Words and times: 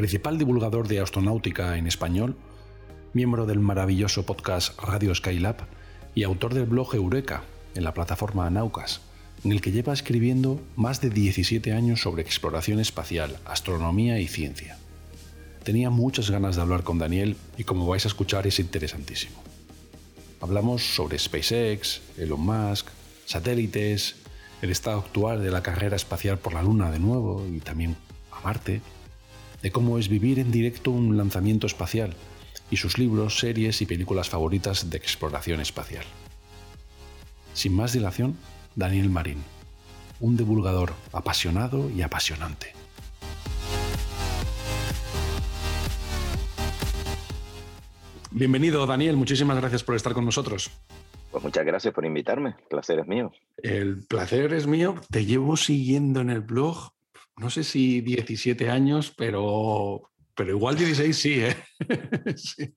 principal 0.00 0.38
divulgador 0.38 0.88
de 0.88 0.98
astronáutica 0.98 1.76
en 1.76 1.86
español, 1.86 2.34
miembro 3.12 3.44
del 3.44 3.58
maravilloso 3.58 4.24
podcast 4.24 4.80
Radio 4.80 5.14
Skylab 5.14 5.56
y 6.14 6.22
autor 6.22 6.54
del 6.54 6.64
blog 6.64 6.94
Eureka 6.94 7.44
en 7.74 7.84
la 7.84 7.92
plataforma 7.92 8.48
Naucas, 8.48 9.02
en 9.44 9.52
el 9.52 9.60
que 9.60 9.72
lleva 9.72 9.92
escribiendo 9.92 10.58
más 10.74 11.02
de 11.02 11.10
17 11.10 11.74
años 11.74 12.00
sobre 12.00 12.22
exploración 12.22 12.80
espacial, 12.80 13.36
astronomía 13.44 14.18
y 14.20 14.26
ciencia. 14.26 14.78
Tenía 15.64 15.90
muchas 15.90 16.30
ganas 16.30 16.56
de 16.56 16.62
hablar 16.62 16.82
con 16.82 16.98
Daniel 16.98 17.36
y 17.58 17.64
como 17.64 17.86
vais 17.86 18.06
a 18.06 18.08
escuchar 18.08 18.46
es 18.46 18.58
interesantísimo. 18.58 19.42
Hablamos 20.40 20.94
sobre 20.94 21.18
SpaceX, 21.18 22.00
Elon 22.16 22.40
Musk, 22.40 22.86
satélites, 23.26 24.16
el 24.62 24.70
estado 24.70 25.00
actual 25.00 25.42
de 25.42 25.50
la 25.50 25.62
carrera 25.62 25.96
espacial 25.96 26.38
por 26.38 26.54
la 26.54 26.62
Luna 26.62 26.90
de 26.90 27.00
nuevo 27.00 27.46
y 27.46 27.60
también 27.60 27.96
a 28.32 28.40
Marte, 28.40 28.80
de 29.62 29.70
cómo 29.70 29.98
es 29.98 30.08
vivir 30.08 30.38
en 30.38 30.50
directo 30.50 30.90
un 30.90 31.16
lanzamiento 31.16 31.66
espacial 31.66 32.14
y 32.70 32.76
sus 32.76 32.98
libros, 32.98 33.38
series 33.38 33.82
y 33.82 33.86
películas 33.86 34.28
favoritas 34.28 34.90
de 34.90 34.96
exploración 34.96 35.60
espacial. 35.60 36.04
Sin 37.52 37.74
más 37.74 37.92
dilación, 37.92 38.36
Daniel 38.76 39.10
Marín, 39.10 39.42
un 40.20 40.36
divulgador 40.36 40.92
apasionado 41.12 41.90
y 41.90 42.02
apasionante. 42.02 42.72
Bienvenido, 48.30 48.86
Daniel. 48.86 49.16
Muchísimas 49.16 49.56
gracias 49.56 49.82
por 49.82 49.96
estar 49.96 50.14
con 50.14 50.24
nosotros. 50.24 50.70
Pues 51.32 51.42
muchas 51.42 51.64
gracias 51.64 51.92
por 51.92 52.04
invitarme. 52.04 52.50
El 52.50 52.68
placer 52.68 53.00
es 53.00 53.06
mío. 53.06 53.32
El 53.56 54.06
placer 54.06 54.52
es 54.52 54.66
mío. 54.66 54.94
Te 55.10 55.24
llevo 55.24 55.56
siguiendo 55.56 56.20
en 56.20 56.30
el 56.30 56.40
blog 56.40 56.92
no 57.40 57.48
sé 57.48 57.64
si 57.64 58.02
17 58.02 58.68
años, 58.68 59.14
pero, 59.16 60.10
pero 60.34 60.50
igual 60.50 60.76
16 60.76 61.16
sí, 61.16 61.40
¿eh? 61.40 61.56
sí. 62.36 62.74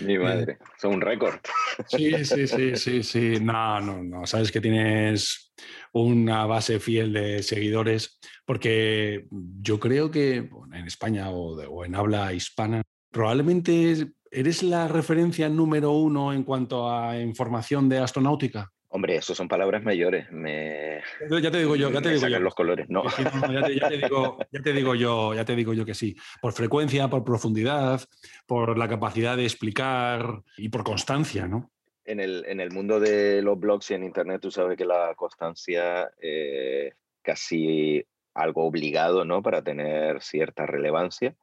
Mi 0.00 0.18
madre, 0.18 0.58
son 0.80 0.94
un 0.94 1.00
récord. 1.00 1.40
Sí, 1.88 2.24
sí, 2.24 2.46
sí, 2.46 2.76
sí, 2.76 3.02
sí. 3.02 3.40
No, 3.40 3.80
no, 3.80 4.04
no. 4.04 4.24
Sabes 4.24 4.52
que 4.52 4.60
tienes 4.60 5.52
una 5.92 6.46
base 6.46 6.78
fiel 6.78 7.12
de 7.12 7.42
seguidores, 7.42 8.20
porque 8.46 9.26
yo 9.30 9.80
creo 9.80 10.12
que 10.12 10.36
en 10.36 10.86
España 10.86 11.30
o, 11.30 11.56
o 11.56 11.84
en 11.84 11.96
habla 11.96 12.32
hispana, 12.32 12.82
probablemente 13.10 14.12
eres 14.30 14.62
la 14.62 14.86
referencia 14.86 15.48
número 15.48 15.90
uno 15.90 16.32
en 16.32 16.44
cuanto 16.44 16.88
a 16.88 17.18
información 17.18 17.88
de 17.88 17.98
astronáutica. 17.98 18.73
Hombre, 18.94 19.16
eso 19.16 19.34
son 19.34 19.48
palabras 19.48 19.82
mayores. 19.82 20.30
Me... 20.30 21.02
Ya 21.28 21.50
te 21.50 21.58
digo 21.58 21.74
yo, 21.74 21.90
ya 21.90 22.00
te 22.00 22.10
digo 22.10 22.28
yo. 22.28 22.38
los 22.38 22.54
colores, 22.54 22.88
no. 22.88 23.02
ya, 23.02 23.62
te, 23.66 23.96
digo, 23.96 24.38
ya, 24.52 24.62
te, 24.62 24.72
digo, 24.72 24.94
yo, 24.94 25.34
ya 25.34 25.44
te 25.44 25.56
digo 25.56 25.74
yo 25.74 25.84
que 25.84 25.94
sí. 25.94 26.14
Por 26.40 26.52
frecuencia, 26.52 27.08
por 27.08 27.24
profundidad, 27.24 28.00
por 28.46 28.78
la 28.78 28.86
capacidad 28.86 29.36
de 29.36 29.42
explicar 29.42 30.44
y 30.56 30.68
por 30.68 30.84
constancia, 30.84 31.48
¿no? 31.48 31.72
En 32.04 32.20
el, 32.20 32.44
en 32.46 32.60
el 32.60 32.70
mundo 32.70 33.00
de 33.00 33.42
los 33.42 33.58
blogs 33.58 33.90
y 33.90 33.94
en 33.94 34.04
Internet, 34.04 34.40
tú 34.40 34.52
sabes 34.52 34.78
que 34.78 34.84
la 34.84 35.12
constancia 35.16 36.08
es 36.20 36.94
casi 37.20 38.06
algo 38.32 38.64
obligado, 38.64 39.24
¿no? 39.24 39.42
Para 39.42 39.60
tener 39.60 40.22
cierta 40.22 40.66
relevancia 40.66 41.34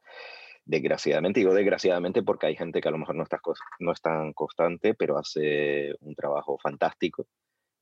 desgraciadamente, 0.66 1.40
digo 1.40 1.54
desgraciadamente 1.54 2.24
porque 2.24 2.48
hay 2.48 2.56
gente 2.56 2.82
que 2.82 2.88
a 2.88 2.92
lo 2.92 2.98
mejor 2.98 3.16
no, 3.16 3.24
está, 3.24 3.42
no 3.80 3.92
es 3.92 4.02
tan 4.02 4.34
constante, 4.34 4.94
pero 4.94 5.18
hace 5.18 5.94
un 6.00 6.16
trabajo 6.16 6.58
fantástico. 6.58 7.28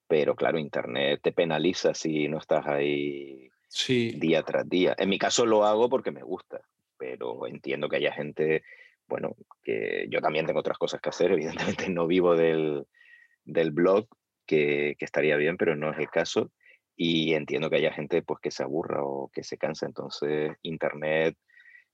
Pero 0.10 0.36
claro, 0.36 0.58
Internet 0.58 1.22
te 1.22 1.32
penaliza 1.32 1.94
si 1.94 2.28
no 2.28 2.40
estás 2.40 2.66
ahí 2.66 3.50
día 3.88 4.42
tras 4.42 4.68
día. 4.68 4.96
En 4.98 5.08
mi 5.08 5.20
caso 5.20 5.46
lo 5.46 5.64
hago 5.64 5.88
porque 5.88 6.12
me 6.12 6.24
gusta, 6.24 6.62
pero 6.98 7.46
entiendo 7.46 7.88
que 7.88 7.98
haya 7.98 8.12
gente, 8.12 8.64
bueno, 9.08 9.36
que 9.64 10.08
yo 10.10 10.20
también 10.20 10.48
tengo 10.48 10.62
otras 10.62 10.80
cosas 10.80 11.00
que 11.00 11.10
hacer, 11.10 11.32
evidentemente 11.32 11.90
no 11.90 12.08
vivo 12.08 12.36
del, 12.36 12.88
del 13.46 13.70
blog, 13.70 14.08
que, 14.48 14.96
que 14.98 15.06
estaría 15.06 15.36
bien, 15.38 15.58
pero 15.58 15.76
no 15.76 15.92
es 15.92 16.00
el 16.00 16.10
caso. 16.10 16.52
Y 16.96 17.36
entiendo 17.36 17.70
que 17.70 17.78
haya 17.78 17.94
gente 17.94 18.24
pues, 18.24 18.40
que 18.42 18.50
se 18.50 18.64
aburra 18.64 19.04
o 19.04 19.30
que 19.32 19.44
se 19.44 19.60
cansa. 19.60 19.86
Entonces, 19.86 20.58
Internet 20.64 21.38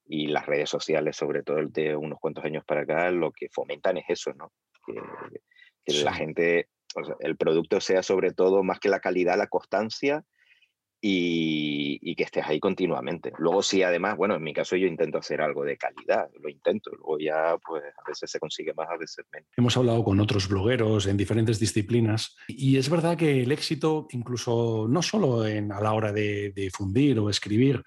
y 0.07 0.27
las 0.27 0.45
redes 0.45 0.69
sociales, 0.69 1.17
sobre 1.17 1.43
todo 1.43 1.59
el 1.59 1.71
de 1.73 1.97
unos 1.97 2.19
cuantos 2.19 2.45
años 2.45 2.63
para 2.63 2.81
acá, 2.81 3.11
lo 3.11 3.31
que 3.31 3.49
fomentan 3.49 3.97
es 3.97 4.05
eso, 4.07 4.33
¿no? 4.33 4.53
Que, 4.85 6.01
la 6.01 6.13
gente, 6.13 6.69
el 7.19 7.37
producto 7.37 7.79
sea 7.79 8.03
sobre 8.03 8.31
todo 8.31 8.63
más 8.63 8.79
que 8.79 8.89
la 8.89 8.99
calidad, 8.99 9.37
la 9.37 9.47
constancia 9.47 10.23
y, 11.01 12.15
que 12.15 12.23
estés 12.23 12.45
ahí 12.47 12.59
continuamente. 12.59 13.31
Luego 13.37 13.61
sí, 13.61 13.83
además, 13.83 14.15
bueno, 14.17 14.35
en 14.35 14.43
mi 14.43 14.53
caso 14.53 14.75
yo 14.75 14.87
intento 14.87 15.17
hacer 15.17 15.41
algo 15.41 15.63
de 15.63 15.77
calidad, 15.77 16.29
lo 16.41 16.49
intento, 16.49 16.91
luego 16.91 17.19
ya 17.19 17.57
pues 17.57 17.83
a 17.83 18.09
veces 18.09 18.31
se 18.31 18.39
consigue 18.39 18.73
más, 18.73 18.87
a 18.89 18.97
veces 18.97 19.25
menos. 19.31 19.49
Hemos 19.55 19.77
hablado 19.77 20.03
con 20.03 20.19
otros 20.19 20.47
blogueros 20.47 21.05
en 21.07 21.17
diferentes 21.17 21.59
disciplinas 21.59 22.35
y 22.47 22.77
es 22.77 22.89
verdad 22.89 23.17
que 23.17 23.43
el 23.43 23.51
éxito, 23.51 24.07
incluso 24.11 24.87
no 24.89 25.01
solo 25.01 25.45
en, 25.45 25.71
a 25.71 25.81
la 25.81 25.93
hora 25.93 26.11
de, 26.11 26.51
de 26.55 26.71
fundir 26.71 27.19
o 27.19 27.29
escribir, 27.29 27.83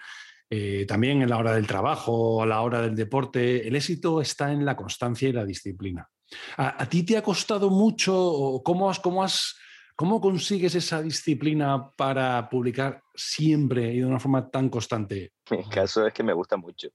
eh, 0.51 0.87
también 0.87 1.21
en 1.21 1.29
la 1.29 1.37
hora 1.37 1.55
del 1.55 1.67
trabajo, 1.67 2.43
a 2.43 2.47
la 2.47 2.63
hora 2.63 2.81
del 2.81 2.97
deporte, 2.97 3.69
el 3.69 3.77
éxito 3.77 4.21
está 4.21 4.51
en 4.51 4.65
la 4.65 4.77
constancia 4.77 5.29
y 5.29 5.33
la 5.33 5.45
disciplina. 5.45 6.09
¿A, 6.56 6.89
ti 6.89 7.05
te 7.05 7.16
ha 7.16 7.22
costado 7.22 7.71
mucho? 7.71 8.61
¿Cómo, 8.65 8.91
has, 8.91 8.99
cómo, 8.99 9.22
has, 9.22 9.56
¿Cómo 9.97 10.21
consigues 10.21 10.75
esa 10.75 11.03
disciplina 11.03 11.91
para 11.97 12.49
publicar 12.49 13.03
siempre 13.15 13.93
y 13.94 14.00
de 14.00 14.06
una 14.06 14.21
forma 14.21 14.50
tan 14.50 14.69
constante? 14.69 15.33
Mi 15.50 15.65
caso 15.69 16.06
es 16.06 16.12
que 16.12 16.22
me 16.22 16.33
gusta 16.33 16.56
mucho. 16.56 16.88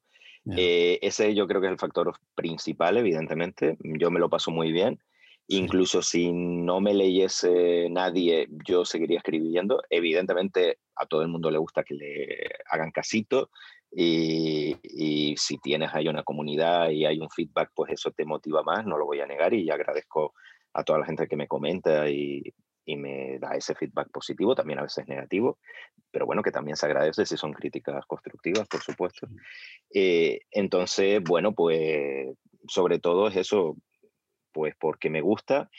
Eh, 0.57 0.99
ese 1.01 1.33
yo 1.33 1.47
creo 1.47 1.61
que 1.61 1.67
es 1.67 1.73
el 1.73 1.79
factor 1.79 2.13
principal, 2.35 2.97
evidentemente. 2.97 3.77
Yo 3.81 4.11
me 4.11 4.19
lo 4.19 4.29
paso 4.29 4.51
muy 4.51 4.71
bien. 4.71 4.99
Incluso 5.47 6.01
si 6.01 6.31
no 6.31 6.79
me 6.79 6.93
leyese 6.93 7.89
nadie, 7.89 8.47
yo 8.65 8.85
seguiría 8.85 9.17
escribiendo. 9.17 9.81
Evidentemente, 9.89 10.79
a 10.95 11.05
todo 11.05 11.21
el 11.21 11.27
mundo 11.27 11.51
le 11.51 11.57
gusta 11.57 11.83
que 11.83 11.95
le 11.95 12.49
hagan 12.69 12.91
casito. 12.91 13.49
Y, 13.95 15.35
si 15.37 15.57
tienes 15.57 15.93
ahí 15.93 16.07
una 16.07 16.23
comunidad 16.23 16.89
y 16.89 17.05
hay 17.05 17.19
un 17.19 17.29
feedback, 17.29 17.71
pues 17.75 17.91
eso 17.91 18.11
te 18.11 18.25
motiva 18.25 18.63
más, 18.63 18.85
no 18.85 18.97
lo 18.97 19.05
voy 19.05 19.19
a 19.19 19.27
negar. 19.27 19.53
Y 19.53 19.69
agradezco 19.69 20.33
a 20.73 20.83
toda 20.83 20.99
la 20.99 21.05
gente 21.05 21.27
que 21.27 21.35
me 21.35 21.47
comenta 21.47 22.09
y, 22.09 22.43
me 22.85 23.39
da 23.39 23.55
ese 23.55 23.75
feedback 23.75 24.11
positivo, 24.11 24.55
también 24.55 24.79
a 24.79 24.83
veces 24.83 25.07
negativo, 25.07 25.57
pero 26.11 26.25
bueno, 26.25 26.43
que 26.43 26.51
también 26.51 26.75
se 26.75 26.85
agradece 26.85 27.25
si 27.25 27.37
son 27.37 27.53
críticas 27.53 28.05
constructivas, 28.05 28.67
por 28.67 28.81
supuesto. 28.81 29.27
Eh, 29.93 30.41
entonces, 30.51 31.23
bueno, 31.23 31.53
pues 31.53 32.35
sobre 32.67 32.99
todo 32.99 33.29
es 33.29 33.37
eso, 33.37 33.77
pues 34.51 34.75
porque 34.77 35.09
me 35.09 35.21
gusta. 35.21 35.69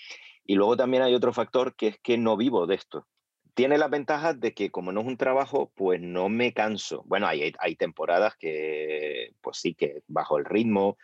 Y 0.46 0.54
luego 0.54 0.76
también 0.76 1.02
hay 1.02 1.14
otro 1.14 1.32
factor 1.32 1.75
que 1.76 1.88
es 1.88 1.98
que 2.02 2.16
no 2.16 2.36
vivo 2.38 2.66
de 2.66 2.76
esto. 2.76 3.06
Tiene 3.55 3.79
la 3.79 3.89
ventaja 3.89 4.35
de 4.35 4.53
que 4.53 4.71
como 4.71 4.93
no 4.93 5.01
es 5.01 5.06
un 5.06 5.17
trabajo, 5.17 5.73
pues 5.75 6.01
no 6.01 6.29
me 6.29 6.53
canso. 6.53 7.03
Bueno, 7.06 7.27
hay, 7.27 7.53
hay 7.59 7.77
temporadas 7.77 8.37
que 8.37 9.33
pues 9.41 9.59
sí 9.59 9.75
que 9.75 10.03
bajo 10.09 10.39
el 10.39 10.45
ritmo, 10.45 10.99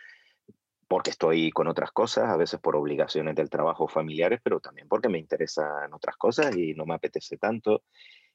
porque 0.89 1.11
estoy 1.11 1.53
con 1.53 1.69
otras 1.69 1.93
cosas, 1.93 2.29
a 2.29 2.37
veces 2.37 2.59
por 2.59 2.75
obligaciones 2.75 3.37
del 3.37 3.49
trabajo 3.49 3.87
familiares, 3.87 4.41
pero 4.43 4.59
también 4.59 4.89
porque 4.89 5.09
me 5.09 5.21
interesan 5.21 5.95
otras 5.95 6.17
cosas 6.17 6.57
y 6.57 6.75
no 6.75 6.85
me 6.85 6.95
apetece 6.95 7.37
tanto. 7.37 7.85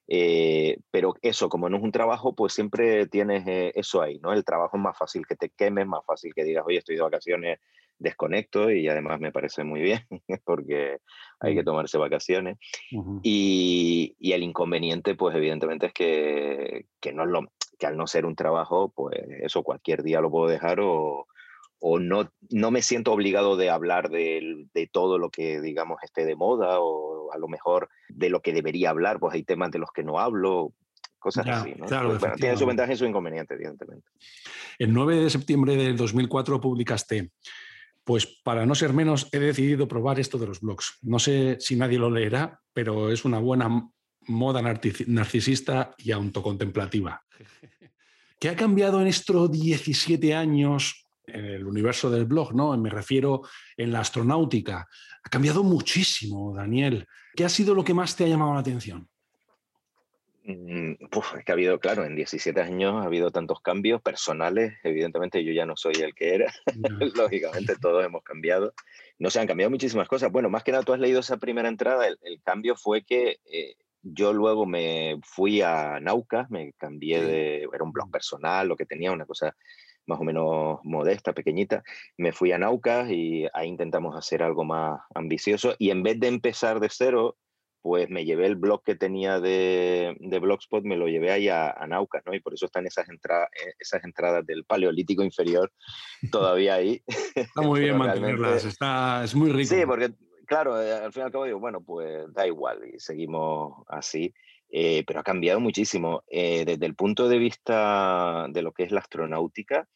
Eh, 0.07 0.77
pero 0.89 1.15
eso, 1.21 1.49
como 1.49 1.67
no 1.67 1.75
es 1.75 1.83
un 1.83 1.91
trabajo, 1.91 2.33
pues 2.33 2.53
siempre 2.53 3.07
tienes 3.07 3.45
eh, 3.47 3.73
eso 3.75 4.01
ahí, 4.01 4.19
¿no? 4.19 4.31
El 4.31 4.45
trabajo 4.45 4.77
es 4.77 4.83
más 4.83 4.97
fácil 4.97 5.25
que 5.27 5.35
te 5.35 5.49
quemes, 5.49 5.85
más 5.85 6.05
fácil 6.05 6.33
que 6.33 6.45
digas, 6.45 6.63
oye, 6.65 6.77
estoy 6.77 6.95
de 6.95 7.01
vacaciones 7.01 7.59
desconecto 7.97 8.71
y 8.71 8.87
además 8.87 9.19
me 9.19 9.31
parece 9.31 9.63
muy 9.63 9.81
bien 9.81 10.01
porque 10.45 10.99
hay 11.39 11.55
que 11.55 11.61
mm. 11.61 11.65
tomarse 11.65 11.97
vacaciones. 11.97 12.57
y, 13.23 14.15
y, 14.19 14.31
el 14.33 14.43
inconveniente, 14.43 15.15
pues 15.15 15.35
evidentemente 15.35 15.87
es 15.87 15.93
que, 15.93 16.85
que, 16.99 17.13
no 17.13 17.23
es 17.23 17.29
lo, 17.29 17.45
que 17.77 17.87
al 17.87 17.97
no 17.97 18.07
ser 18.07 18.25
un 18.25 18.35
trabajo, 18.35 18.91
pues 18.95 19.17
eso 19.41 19.63
cualquier 19.63 20.03
día 20.03 20.21
lo 20.21 20.31
puedo 20.31 20.49
dejar 20.49 20.79
o, 20.81 21.27
o 21.79 21.99
no, 21.99 22.31
no 22.49 22.71
me 22.71 22.81
siento 22.81 23.11
obligado 23.11 23.57
de 23.57 23.69
hablar 23.69 24.09
de, 24.09 24.67
de, 24.73 24.87
todo 24.87 25.17
lo 25.17 25.29
que, 25.29 25.61
digamos, 25.61 26.01
esté 26.03 26.25
de 26.25 26.35
moda 26.35 26.79
o 26.79 27.31
a 27.31 27.37
lo 27.37 27.47
mejor 27.47 27.89
de 28.09 28.29
lo 28.29 28.41
que 28.41 28.53
debería 28.53 28.89
hablar, 28.89 29.19
pues 29.19 29.33
hay 29.35 29.43
temas 29.43 29.71
de 29.71 29.79
los 29.79 29.91
que 29.91 30.03
no 30.03 30.19
hablo, 30.19 30.73
cosas 31.25 31.47
así. 31.47 31.73
¿no? 31.75 31.85
Pues, 32.19 32.35
tiene 32.35 32.55
su 32.55 32.65
ventaja 32.65 32.93
y 32.93 32.95
su 32.95 33.05
inconveniente, 33.05 33.55
evidentemente. 33.55 34.07
El 34.77 34.93
9 34.93 35.15
de 35.21 35.29
septiembre 35.29 35.75
del 35.75 35.97
2004 35.97 36.61
publicaste 36.61 37.31
pues 38.05 38.27
para 38.43 38.65
no 38.65 38.75
ser 38.75 38.93
menos, 38.93 39.27
he 39.31 39.39
decidido 39.39 39.87
probar 39.87 40.19
esto 40.19 40.37
de 40.37 40.45
los 40.47 40.61
blogs. 40.61 40.99
No 41.01 41.17
sé 41.19 41.57
si 41.59 41.75
nadie 41.75 41.97
lo 41.97 42.09
leerá, 42.09 42.61
pero 42.71 43.11
es 43.11 43.25
una 43.25 43.39
buena 43.39 43.89
moda 44.27 44.61
narcisista 44.61 45.95
y 45.97 46.11
autocontemplativa. 46.11 47.23
¿Qué 48.39 48.49
ha 48.49 48.55
cambiado 48.55 49.01
en 49.01 49.07
estos 49.07 49.51
17 49.51 50.35
años 50.35 51.07
en 51.25 51.45
el 51.45 51.65
universo 51.65 52.11
del 52.11 52.25
blog? 52.25 52.53
¿no? 52.53 52.77
Me 52.77 52.91
refiero 52.91 53.41
en 53.75 53.91
la 53.91 54.01
astronáutica. 54.01 54.87
Ha 55.23 55.29
cambiado 55.29 55.63
muchísimo, 55.63 56.53
Daniel. 56.53 57.07
¿Qué 57.35 57.43
ha 57.43 57.49
sido 57.49 57.73
lo 57.73 57.83
que 57.83 57.95
más 57.95 58.15
te 58.15 58.25
ha 58.25 58.27
llamado 58.27 58.53
la 58.53 58.59
atención? 58.59 59.09
Mm, 60.47 60.91
es 61.01 61.43
que 61.43 61.51
ha 61.51 61.53
habido, 61.53 61.79
claro, 61.79 62.05
en 62.05 62.15
17 62.15 62.61
años 62.61 63.01
ha 63.01 63.05
habido 63.05 63.31
tantos 63.31 63.61
cambios 63.61 64.01
personales. 64.01 64.73
Evidentemente 64.83 65.43
yo 65.43 65.51
ya 65.51 65.65
no 65.65 65.75
soy 65.75 65.95
el 65.95 66.13
que 66.13 66.35
era. 66.35 66.53
Lógicamente 67.15 67.75
todos 67.77 68.05
hemos 68.05 68.23
cambiado. 68.23 68.73
No 69.17 69.31
se 69.31 69.39
han 69.39 69.47
cambiado 69.47 69.71
muchísimas 69.71 70.07
cosas. 70.07 70.31
Bueno, 70.31 70.49
más 70.49 70.63
que 70.63 70.71
nada 70.71 70.83
tú 70.83 70.93
has 70.93 70.99
leído 70.99 71.21
esa 71.21 71.37
primera 71.37 71.67
entrada. 71.67 72.07
El, 72.07 72.41
cambio 72.43 72.75
fue 72.75 73.03
que 73.03 73.39
eh, 73.45 73.75
yo 74.03 74.33
luego 74.33 74.67
me 74.67 75.17
fui 75.23 75.61
a 75.61 75.99
Nauca, 75.99 76.45
me 76.51 76.73
cambié 76.73 77.23
de, 77.23 77.67
era 77.73 77.83
un 77.83 77.91
blog 77.91 78.11
personal, 78.11 78.67
lo 78.67 78.75
que 78.75 78.85
tenía, 78.85 79.11
una 79.11 79.25
cosa 79.25 79.55
más 80.05 80.19
o 80.19 80.23
menos 80.23 80.79
modesta, 80.83 81.33
pequeñita. 81.33 81.83
Me 82.17 82.31
fui 82.31 82.51
a 82.51 82.59
Nauca 82.59 83.11
y 83.11 83.47
ahí 83.51 83.67
intentamos 83.67 84.15
hacer 84.15 84.43
algo 84.43 84.63
más 84.63 85.01
ambicioso. 85.15 85.75
Y 85.79 85.89
en 85.89 86.03
vez 86.03 86.19
de 86.19 86.27
empezar 86.27 86.79
de 86.79 86.89
cero, 86.91 87.35
pues 87.85 88.09
me 88.09 88.25
llevé 88.25 88.47
el 88.47 88.55
blog 88.55 88.81
que 88.81 88.95
tenía 88.95 89.39
de, 89.39 90.17
de 90.19 90.39
Blogspot, 90.39 90.83
me 90.83 90.97
lo 90.97 91.07
llevé 91.07 91.31
ahí 91.31 91.49
a, 91.49 91.85
Nauca, 91.87 92.19
¿no? 92.25 92.33
Y 92.33 92.39
por 92.39 92.55
eso 92.55 92.65
están 92.65 92.87
esas, 92.87 93.07
entradas 93.09 93.47
eh, 93.63 93.75
esas 93.77 94.03
entradas 94.03 94.43
del 94.43 94.65
Paleolítico 94.65 95.23
inferior 95.23 95.71
todavía 96.31 96.73
ahí. 96.73 97.03
Está 97.35 97.61
muy 97.61 97.81
bien 97.81 97.95
mantenerlas, 97.95 98.65
está, 98.65 99.23
es 99.23 99.35
muy 99.35 99.51
rico. 99.51 99.75
Sí, 99.75 99.85
porque, 99.85 100.13
claro, 100.47 100.81
eh, 100.81 100.93
al 100.93 101.13
fin 101.13 101.21
y 101.21 101.25
al 101.25 101.31
cabo 101.31 101.43
digo, 101.43 101.59
bueno, 101.59 101.79
pues 101.83 102.25
da 102.33 102.47
igual 102.47 102.79
y 102.91 102.99
seguimos 102.99 103.83
así. 103.87 104.33
Eh, 104.71 105.03
pero 105.05 105.19
ha 105.19 105.23
cambiado 105.23 105.59
muchísimo. 105.59 106.23
desde 106.27 106.87
el 106.87 106.95
punto 106.95 107.29
de 107.29 107.37
vista 107.37 108.47
de 108.49 108.63
lo 108.63 108.71
que 108.71 108.81
es 108.81 108.91
la 108.91 109.01
astronáutica, 109.01 109.87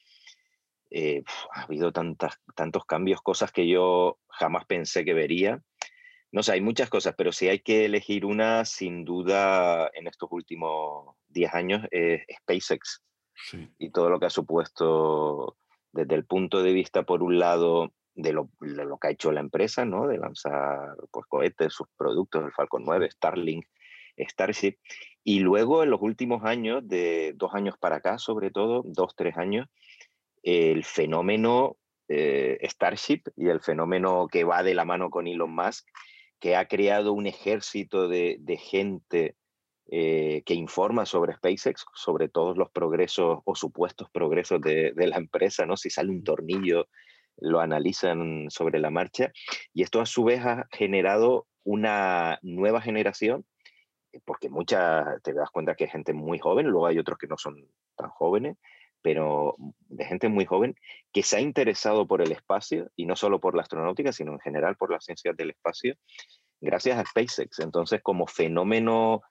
ha 0.94 1.62
habido 1.63 1.92
tantas, 1.92 2.39
tantos 2.56 2.85
cambios, 2.85 3.24
cosas 3.24 3.51
que 3.51 3.68
yo 3.68 4.19
jamás 4.27 4.65
pensé 4.65 5.03
que 5.03 5.15
vería 5.15 5.63
no 6.31 6.43
sé, 6.43 6.53
hay 6.53 6.61
muchas 6.61 6.89
cosas, 6.89 7.15
pero 7.17 7.31
si 7.31 7.47
hay 7.49 7.59
que 7.59 7.85
elegir 7.85 8.25
una, 8.25 8.65
sin 8.65 9.03
duda, 9.03 9.89
en 9.93 10.07
estos 10.07 10.29
últimos 10.31 11.15
10 11.29 11.53
años, 11.53 11.87
es 11.91 12.21
SpaceX. 12.41 13.01
Y 13.77 13.89
todo 13.91 14.09
lo 14.09 14.19
que 14.19 14.25
ha 14.25 14.29
supuesto 14.29 15.57
desde 15.91 16.15
el 16.15 16.25
punto 16.25 16.61
de 16.61 16.73
vista, 16.73 17.03
por 17.03 17.23
un 17.23 17.39
lado, 17.39 17.93
de 18.13 18.33
lo, 18.33 18.49
que 19.01 19.07
ha 19.07 19.11
hecho 19.11 19.31
la 19.31 19.39
empresa, 19.39 19.85
¿no? 19.85 20.07
De 20.07 20.17
lanzar 20.17 20.95
pues, 21.09 21.25
cohetes, 21.27 21.73
sus 21.73 21.87
productos, 21.97 22.43
el 22.43 22.51
Falcon 22.51 22.83
9, 22.85 23.09
Starlink, 23.11 23.65
Starship. 24.17 24.77
Y 25.23 25.39
luego, 25.39 25.83
en 25.83 25.89
los 25.89 26.01
últimos 26.01 26.43
años, 26.43 26.87
de 26.87 27.33
dos 27.35 27.53
años 27.53 27.75
para 27.79 27.97
acá, 27.97 28.17
sobre 28.17 28.51
todo, 28.51 28.83
dos, 28.85 29.15
tres 29.15 29.37
años, 29.37 29.67
el 30.43 30.83
fenómeno 30.83 31.77
eh, 32.07 32.59
Starship 32.63 33.23
y 33.35 33.47
el 33.47 33.61
fenómeno 33.61 34.27
que 34.27 34.43
va 34.43 34.63
de 34.63 34.73
la 34.73 34.85
mano 34.85 35.09
con 35.09 35.27
Elon 35.27 35.53
Musk 35.53 35.87
que 36.39 36.56
ha 36.56 36.65
creado 36.68 37.13
un 37.13 37.27
ejército 37.27 38.07
de, 38.07 38.59
gente 38.59 39.36
eh, 39.91 40.41
que 40.45 40.53
informa 40.53 41.06
sobre 41.06 41.33
SpaceX, 41.33 41.86
sobre 41.94 42.30
todos 42.30 42.57
los 42.57 42.69
progresos 42.71 43.39
o 43.44 43.56
supuestos 43.56 44.09
progresos 44.09 44.62
de, 44.62 44.94
la 44.95 45.18
empresa, 45.18 45.65
¿no? 45.65 45.77
Si 45.77 45.89
sale 45.89 46.09
un 46.09 46.24
tornillo, 46.24 46.88
lo 47.38 47.59
analizan 47.59 48.47
sobre 48.50 48.80
la 48.80 48.89
marcha. 48.89 49.31
Y 49.74 49.83
esto 49.83 50.01
a 50.01 50.06
su 50.06 50.24
vez 50.24 50.45
ha 50.45 50.68
generado 50.71 51.47
una 51.63 52.39
nueva 52.42 52.81
generación, 52.81 53.45
porque 54.25 54.50
muchas, 54.50 55.21
te 55.24 55.33
das 55.33 55.50
cuenta 55.51 55.75
que 55.75 55.85
hay 55.85 55.89
gente 55.89 56.13
muy 56.13 56.39
joven, 56.39 56.68
luego 56.68 56.88
hay 56.88 57.00
otros 57.00 57.18
que 57.18 57.27
no 57.27 57.38
son 57.38 57.68
tan 57.95 58.09
jóvenes, 58.09 58.57
pero 59.01 59.55
de 59.87 60.05
gente 60.05 60.29
muy 60.29 60.45
joven 60.45 60.75
que 61.11 61.23
se 61.23 61.37
ha 61.37 61.41
interesado 61.41 62.07
por 62.07 62.21
el 62.21 62.31
espacio 62.31 62.89
y 62.95 63.05
no 63.05 63.15
solo 63.15 63.39
por 63.39 63.55
la 63.55 63.61
astronáutica, 63.61 64.11
sino 64.11 64.33
en 64.33 64.39
general 64.39 64.75
por 64.75 64.91
las 64.91 65.05
ciencias 65.05 65.35
del 65.35 65.51
espacio, 65.51 65.95
gracias 66.61 66.97
a 66.97 67.05
SpaceX. 67.05 67.59
Entonces, 67.59 68.01
como 68.01 68.27
fenómeno, 68.27 69.21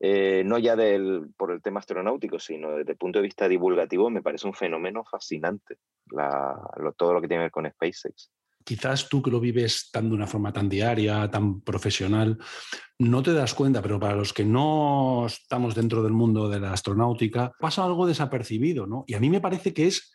eh, 0.00 0.42
no 0.44 0.58
ya 0.58 0.76
del, 0.76 1.28
por 1.36 1.52
el 1.52 1.62
tema 1.62 1.80
astronáutico, 1.80 2.38
sino 2.38 2.76
desde 2.76 2.92
el 2.92 2.98
punto 2.98 3.18
de 3.18 3.24
vista 3.24 3.48
divulgativo, 3.48 4.10
me 4.10 4.22
parece 4.22 4.46
un 4.46 4.54
fenómeno 4.54 5.04
fascinante 5.04 5.78
todo 6.96 7.12
lo 7.12 7.20
que 7.20 7.28
tiene 7.28 7.42
que 7.42 7.44
ver 7.44 7.50
con 7.50 7.70
SpaceX 7.70 8.30
quizás 8.68 9.08
tú 9.08 9.22
que 9.22 9.30
lo 9.30 9.40
vives 9.40 9.88
tan 9.90 10.10
de 10.10 10.14
una 10.14 10.26
forma 10.26 10.52
tan 10.52 10.68
diaria, 10.68 11.30
tan 11.30 11.62
profesional, 11.62 12.36
no 12.98 13.22
te 13.22 13.32
das 13.32 13.54
cuenta, 13.54 13.80
pero 13.80 13.98
para 13.98 14.14
los 14.14 14.34
que 14.34 14.44
no 14.44 15.24
estamos 15.26 15.74
dentro 15.74 16.02
del 16.02 16.12
mundo 16.12 16.50
de 16.50 16.60
la 16.60 16.74
astronáutica, 16.74 17.50
pasa 17.58 17.82
algo 17.82 18.06
desapercibido, 18.06 18.86
¿no? 18.86 19.04
Y 19.06 19.14
a 19.14 19.20
mí 19.20 19.30
me 19.30 19.40
parece 19.40 19.72
que 19.72 19.86
es 19.86 20.12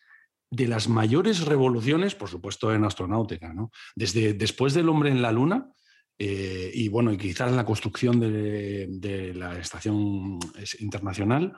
de 0.52 0.68
las 0.68 0.88
mayores 0.88 1.48
revoluciones, 1.48 2.14
por 2.14 2.30
supuesto, 2.30 2.72
en 2.72 2.86
astronáutica, 2.86 3.52
¿no? 3.56 3.72
Desde 3.96 4.34
después 4.34 4.76
del 4.76 4.90
hombre 4.90 5.10
en 5.10 5.24
la 5.24 5.32
Luna, 5.32 5.72
eh, 6.20 6.70
y 6.76 6.90
bueno, 6.90 7.12
y 7.12 7.18
quizás 7.18 7.52
la 7.54 7.66
construcción 7.66 8.20
de, 8.20 8.86
de 8.88 9.34
la 9.34 9.58
estación 9.58 10.38
internacional, 10.80 11.58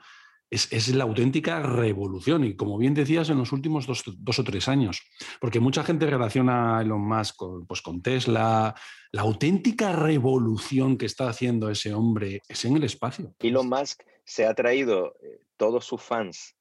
es, 0.50 0.94
la 0.94 1.04
auténtica 1.04 1.60
revolución 1.60 2.44
y 2.44 2.54
como 2.54 2.78
bien 2.78 2.94
decías 2.94 3.30
en 3.30 3.38
los 3.38 3.52
últimos 3.52 3.86
dos, 3.86 4.38
o 4.38 4.44
tres 4.44 4.68
años, 4.68 5.02
porque 5.40 5.60
mucha 5.60 5.82
gente 5.82 6.06
relaciona 6.06 6.78
a 6.78 6.82
Elon 6.82 7.06
Musk 7.06 7.36
con, 7.36 7.66
pues, 7.66 7.82
con 7.82 8.02
Tesla, 8.02 8.74
la 9.12 9.22
auténtica 9.22 9.92
revolución 9.92 10.96
que 10.96 11.06
está 11.06 11.28
haciendo 11.28 11.70
ese 11.70 11.94
hombre 11.94 12.42
es 12.48 12.64
en 12.64 12.76
el 12.76 12.84
espacio. 12.84 13.34
Elon 13.40 13.68
Musk 13.68 14.02
se 14.24 14.46
ha 14.46 14.54
traído 14.54 15.14
eh, 15.22 15.40
todos 15.56 15.84
sus 15.84 16.02
fans 16.02 16.54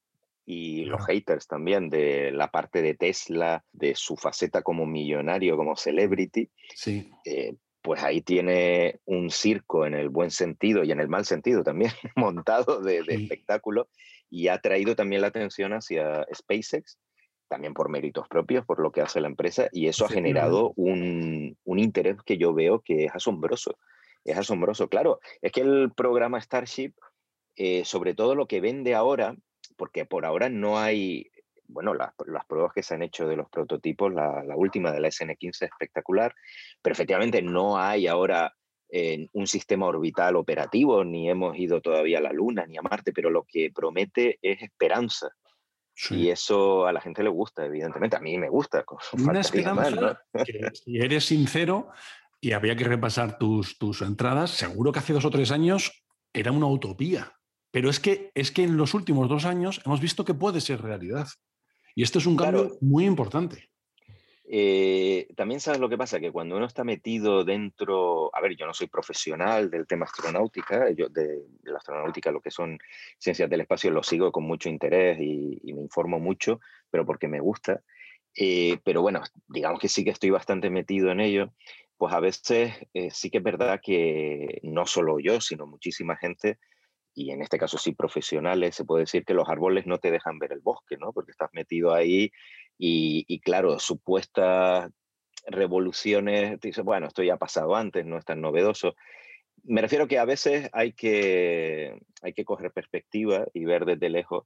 y 0.45 0.85
los 0.85 1.03
haters 1.05 1.47
también 1.47 1.89
de 1.89 2.31
la 2.31 2.51
parte 2.51 2.81
de 2.83 2.93
Tesla, 2.93 3.63
de 3.71 3.95
su 3.95 4.15
faceta 4.15 4.61
como 4.61 4.85
millonario, 4.85 5.57
como 5.57 5.75
celebrity, 5.75 6.49
sí. 6.75 7.09
Eh, 7.25 7.55
pues 7.85 8.01
ahí 8.01 8.21
tiene 8.21 8.99
un 9.05 9.29
circo 9.29 9.85
en 9.85 9.93
el 9.93 10.09
buen 10.09 10.31
sentido 10.31 10.83
y 10.83 10.91
en 10.91 10.99
el 10.99 11.07
mal 11.07 11.23
sentido 11.23 11.63
también 11.63 11.92
montado 12.15 12.81
de, 12.81 13.04
espectáculo 13.07 13.89
y 14.27 14.47
ha 14.47 14.57
traído 14.57 14.95
también 14.95 15.21
la 15.21 15.27
atención 15.27 15.71
hacia 15.71 16.25
SpaceX, 16.33 16.97
también 17.47 17.75
por 17.75 17.89
méritos 17.89 18.27
propios, 18.27 18.65
por 18.65 18.80
lo 18.80 18.92
que 18.92 19.01
hace 19.01 19.21
la 19.21 19.27
empresa, 19.27 19.69
y 19.71 19.87
eso 19.87 20.04
ha 20.04 20.09
generado 20.09 20.73
un, 20.75 21.56
interés 21.63 22.18
que 22.25 22.39
yo 22.39 22.56
veo 22.56 22.81
que 22.81 23.06
es 23.06 23.11
asombroso. 23.13 23.77
Es 24.23 24.35
asombroso. 24.35 24.89
Claro, 24.89 25.19
es 25.44 25.51
que 25.51 25.61
el 25.61 25.92
programa 25.95 26.42
Starship, 26.42 26.94
eh, 27.56 27.85
sobre 27.85 28.15
todo 28.15 28.33
lo 28.33 28.47
que 28.47 28.61
vende 28.61 28.95
ahora, 28.95 29.35
porque 29.77 30.06
por 30.06 30.25
ahora 30.25 30.49
no 30.49 30.80
hay 30.80 31.30
bueno, 31.68 31.94
las, 31.94 32.14
pruebas 32.48 32.74
que 32.74 32.84
se 32.84 32.95
han 32.95 33.04
hecho 33.04 33.28
de 33.28 33.36
los 33.36 33.50
prototipos, 33.50 34.14
la, 34.14 34.44
última 34.56 34.92
de 34.92 35.00
la 35.00 35.07
SN15 35.10 35.50
es 35.50 35.62
espectacular, 35.64 36.34
pero 36.81 36.94
efectivamente 36.94 37.42
no 37.42 37.78
hay 37.78 38.07
ahora 38.07 38.54
eh, 38.90 39.28
un 39.34 39.48
sistema 39.48 39.88
orbital 39.88 40.36
operativo, 40.36 41.04
ni 41.04 41.30
hemos 41.30 41.57
ido 41.57 41.81
todavía 41.81 42.19
a 42.19 42.22
la 42.22 42.34
Luna 42.34 42.66
ni 42.66 42.78
a 42.78 42.81
Marte, 42.81 43.14
pero 43.14 43.30
lo 43.30 43.44
que 43.44 43.72
promete 43.74 44.40
es 44.42 44.62
esperanza. 44.62 45.30
Y 46.10 46.28
eso 46.28 46.86
a 46.86 46.92
la 46.92 47.00
gente 47.00 47.24
le 47.24 47.30
gusta, 47.30 47.66
evidentemente. 47.66 48.18
A 48.18 48.19
mí 48.19 48.38
me 48.38 48.50
gusta. 48.50 48.84
Una 49.14 49.40
esperanza 49.40 50.19
que, 50.45 50.69
si 50.74 50.98
eres 50.98 51.26
sincero, 51.26 51.90
y 52.42 52.52
había 52.52 52.76
que 52.76 52.84
repasar 52.84 53.38
tus, 53.38 53.78
tus 53.78 54.02
entradas, 54.02 54.52
seguro 54.52 54.92
que 54.92 55.00
hace 55.00 55.14
dos 55.14 55.26
o 55.26 55.30
tres 55.30 55.52
años 55.52 56.06
era 56.34 56.52
una 56.52 56.68
utopía. 56.68 57.31
Pero 57.72 57.90
es 57.90 58.00
que, 58.00 58.31
es 58.36 58.52
que 58.52 58.64
en 58.64 58.78
los 58.78 58.94
últimos 58.94 59.28
dos 59.28 59.45
años 59.45 59.81
hemos 59.86 60.00
visto 60.00 60.24
que 60.24 60.34
puede 60.34 60.62
ser 60.62 60.81
realidad. 60.81 61.28
Y 61.95 62.04
esto 62.04 62.19
es 62.19 62.25
un 62.25 62.35
cambio 62.35 62.78
muy 62.81 63.06
importante. 63.06 63.69
Eh, 64.47 65.28
también 65.35 65.59
sabes 65.59 65.80
lo 65.80 65.90
que 65.90 65.97
pasa, 65.97 66.19
que 66.19 66.31
cuando 66.31 66.56
uno 66.56 66.66
está 66.68 66.83
metido 66.83 67.44
dentro, 67.44 68.30
a 68.35 68.42
ver, 68.42 68.56
yo 68.56 68.68
no 68.68 68.73
soy 68.73 68.87
profesional 68.87 69.71
del 69.71 69.87
tema 69.87 70.06
astronáutica, 70.06 70.92
yo 70.92 71.09
de, 71.09 71.42
la 71.64 71.78
astronáutica, 71.78 72.31
lo 72.31 72.42
que 72.42 72.52
son 72.52 72.78
ciencias 73.18 73.49
del 73.49 73.61
espacio, 73.61 73.90
lo 73.90 74.04
sigo 74.04 74.31
con 74.31 74.44
mucho 74.44 74.69
interés 74.69 75.19
y, 75.19 75.73
me 75.73 75.81
informo 75.81 76.19
mucho, 76.19 76.59
pero 76.92 77.06
porque 77.06 77.28
me 77.28 77.40
gusta. 77.40 77.81
Eh, 78.37 78.78
pero 78.83 79.02
bueno, 79.02 79.23
digamos 79.47 79.80
que 79.80 79.90
sí 79.90 80.04
que 80.04 80.11
estoy 80.11 80.30
bastante 80.30 80.69
metido 80.69 81.09
en 81.09 81.21
ello, 81.21 81.54
pues 81.97 82.14
a 82.14 82.19
veces 82.19 82.73
eh, 82.94 83.09
sí 83.11 83.30
que 83.30 83.37
es 83.37 83.44
verdad 83.44 83.80
que 83.81 84.59
no 84.64 84.85
solo 84.85 85.19
yo, 85.19 85.40
sino 85.42 85.66
muchísima 85.66 86.18
gente 86.18 86.59
y 87.16 87.31
en 87.31 87.42
este 87.42 87.57
caso 87.57 87.78
sí 87.78 87.94
profesionales, 87.94 88.76
se 88.76 88.84
puede 88.84 89.04
decir 89.04 89.24
que 89.24 89.34
los 89.34 89.48
árboles 89.48 89.88
no 89.88 89.98
te 90.00 90.12
dejan 90.12 90.38
ver 90.38 90.52
el 90.52 90.60
bosque, 90.60 90.98
¿no? 90.98 91.14
Porque 91.14 91.31
estás 91.31 91.50
metido 91.54 91.94
ahí 91.94 92.31
y, 92.78 93.40
claro, 93.40 93.80
supuestas 93.80 94.92
revoluciones, 95.48 96.60
te 96.60 96.68
dices, 96.68 96.84
bueno, 96.84 97.07
esto 97.07 97.24
ya 97.24 97.36
ha 97.36 97.38
pasado 97.38 97.76
antes, 97.76 98.06
no 98.06 98.18
es 98.18 98.26
tan 98.26 98.42
novedoso. 98.42 98.95
me 99.64 99.81
refiero 99.81 100.07
que 100.07 100.19
a 100.19 100.26
veces 100.26 100.69
hay 100.74 100.92
que, 100.94 101.98
hay 102.22 102.34
que 102.34 102.45
coger 102.45 102.72
perspectiva 102.72 103.45
y 103.54 103.66
ver 103.66 103.86
desde 103.86 104.10
lejos 104.10 104.45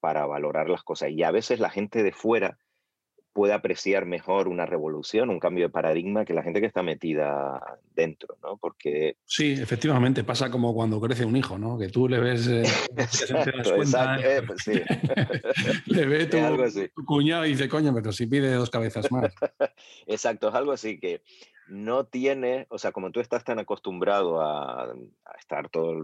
para 0.00 0.26
valorar 0.26 0.68
las 0.68 0.82
cosas. 0.82 1.10
Y 1.10 1.22
a 1.22 1.30
veces 1.30 1.58
la 1.60 1.70
gente 1.70 2.02
de 2.02 2.12
fuera 2.12 2.58
puede 3.32 3.52
apreciar 3.52 4.06
mejor 4.06 4.48
una 4.48 4.66
revolución, 4.66 5.30
un 5.30 5.38
cambio 5.38 5.66
de 5.66 5.70
paradigma 5.70 6.24
que 6.24 6.34
la 6.34 6.42
gente 6.42 6.60
que 6.60 6.66
está 6.66 6.82
metida 6.82 7.78
dentro, 7.94 8.36
¿no? 8.42 8.56
Porque... 8.56 9.16
Sí, 9.24 9.52
efectivamente, 9.52 10.24
pasa 10.24 10.50
como 10.50 10.74
cuando 10.74 11.00
crece 11.00 11.24
un 11.24 11.36
hijo, 11.36 11.58
¿no? 11.58 11.78
Que 11.78 11.88
tú 11.88 12.08
le 12.08 12.18
ves... 12.18 12.48
Eh, 12.48 12.62
exacto, 12.96 13.76
exacto, 13.76 14.28
eh, 14.28 14.42
pues 14.46 14.62
sí. 14.64 14.72
le 15.86 16.06
ve 16.06 16.26
tu, 16.26 17.04
cuñado 17.04 17.46
y 17.46 17.50
dice, 17.50 17.68
coño, 17.68 17.94
pero 17.94 18.10
si 18.12 18.26
pide 18.26 18.52
dos 18.52 18.70
cabezas 18.70 19.10
más. 19.12 19.32
exacto, 20.06 20.48
es 20.48 20.54
algo 20.54 20.72
así 20.72 20.98
que 20.98 21.22
no 21.68 22.04
tiene, 22.04 22.66
o 22.68 22.78
sea, 22.78 22.90
como 22.90 23.12
tú 23.12 23.20
estás 23.20 23.44
tan 23.44 23.60
acostumbrado 23.60 24.40
a, 24.40 24.92
estar 25.38 25.68
todo 25.68 26.02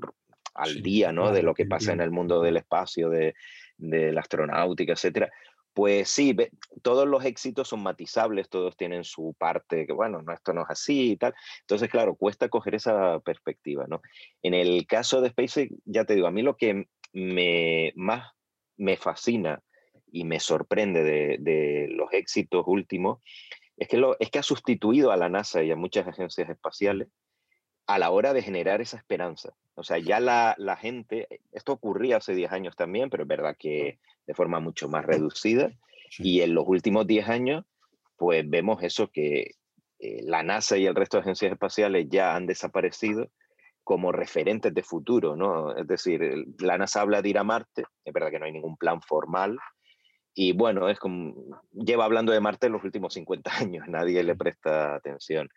al 0.54 0.82
día, 0.82 1.12
¿no? 1.12 1.32
de 1.32 1.42
lo 1.42 1.54
que 1.54 1.66
pasa 1.66 1.92
en 1.92 2.00
el 2.00 2.12
mundo 2.12 2.40
del 2.40 2.56
espacio, 2.56 3.10
de, 3.10 3.34
de 3.76 4.12
la 4.12 4.20
astronáutica, 4.20 4.92
etcétera, 4.92 5.30
pues 5.76 6.08
sí, 6.08 6.34
todos 6.80 7.06
los 7.06 7.22
éxitos 7.26 7.68
son 7.68 7.82
matizables, 7.82 8.48
todos 8.48 8.78
tienen 8.78 9.04
su 9.04 9.36
parte 9.38 9.86
que, 9.86 9.92
bueno, 9.92 10.22
no, 10.22 10.32
esto 10.32 10.54
no 10.54 10.62
es 10.62 10.70
así 10.70 11.10
y 11.10 11.16
tal. 11.18 11.34
Entonces, 11.60 11.90
claro, 11.90 12.14
cuesta 12.14 12.48
coger 12.48 12.76
esa 12.76 13.20
perspectiva, 13.20 13.84
¿no? 13.86 14.00
En 14.42 14.54
el 14.54 14.86
caso 14.86 15.20
de 15.20 15.28
SpaceX, 15.28 15.74
ya 15.84 16.06
te 16.06 16.14
digo, 16.14 16.28
a 16.28 16.30
mí 16.30 16.40
lo 16.40 16.56
que 16.56 16.86
me 17.12 17.92
más 17.94 18.32
me 18.78 18.96
fascina 18.96 19.62
y 20.10 20.24
me 20.24 20.40
sorprende 20.40 21.04
de, 21.04 21.88
los 21.90 22.10
éxitos 22.10 22.64
últimos 22.66 23.18
es 23.76 23.86
que, 23.86 23.98
lo, 23.98 24.18
es 24.18 24.30
que 24.30 24.38
ha 24.38 24.42
sustituido 24.42 25.10
a 25.10 25.18
la 25.18 25.28
NASA 25.28 25.62
y 25.62 25.72
a 25.72 25.76
muchas 25.76 26.08
agencias 26.08 26.48
espaciales 26.48 27.08
a 27.86 27.98
la 27.98 28.10
hora 28.10 28.32
de 28.32 28.42
generar 28.42 28.80
esa 28.80 28.96
esperanza. 28.96 29.54
O 29.74 29.84
sea, 29.84 29.98
ya 29.98 30.20
la, 30.20 30.54
la 30.58 30.76
gente, 30.76 31.28
esto 31.52 31.72
ocurría 31.72 32.16
hace 32.16 32.34
10 32.34 32.52
años 32.52 32.76
también, 32.76 33.10
pero 33.10 33.22
es 33.22 33.28
verdad 33.28 33.56
que 33.58 33.98
de 34.26 34.34
forma 34.34 34.60
mucho 34.60 34.88
más 34.88 35.04
reducida. 35.04 35.70
Y 36.18 36.40
en 36.40 36.54
los 36.54 36.64
últimos 36.66 37.06
10 37.06 37.28
años, 37.28 37.64
pues 38.16 38.48
vemos 38.48 38.82
eso 38.82 39.08
que 39.08 39.52
eh, 39.98 40.22
la 40.22 40.42
NASA 40.42 40.76
y 40.76 40.86
el 40.86 40.94
resto 40.94 41.16
de 41.16 41.22
agencias 41.22 41.52
espaciales 41.52 42.06
ya 42.08 42.34
han 42.34 42.46
desaparecido 42.46 43.30
como 43.82 44.12
referentes 44.12 44.74
de 44.74 44.82
futuro, 44.82 45.36
¿no? 45.36 45.74
Es 45.76 45.86
decir, 45.86 46.20
la 46.58 46.76
NASA 46.76 47.02
habla 47.02 47.22
de 47.22 47.28
ir 47.28 47.38
a 47.38 47.44
Marte, 47.44 47.84
es 48.04 48.12
verdad 48.12 48.30
que 48.30 48.38
no 48.40 48.46
hay 48.46 48.52
ningún 48.52 48.76
plan 48.76 49.00
formal, 49.00 49.58
y 50.34 50.52
bueno, 50.52 50.88
es 50.88 50.98
como, 50.98 51.62
lleva 51.72 52.04
hablando 52.04 52.32
de 52.32 52.40
Marte 52.40 52.66
en 52.66 52.72
los 52.72 52.84
últimos 52.84 53.14
50 53.14 53.50
años, 53.58 53.86
nadie 53.88 54.22
le 54.22 54.34
presta 54.34 54.96
atención, 54.96 55.48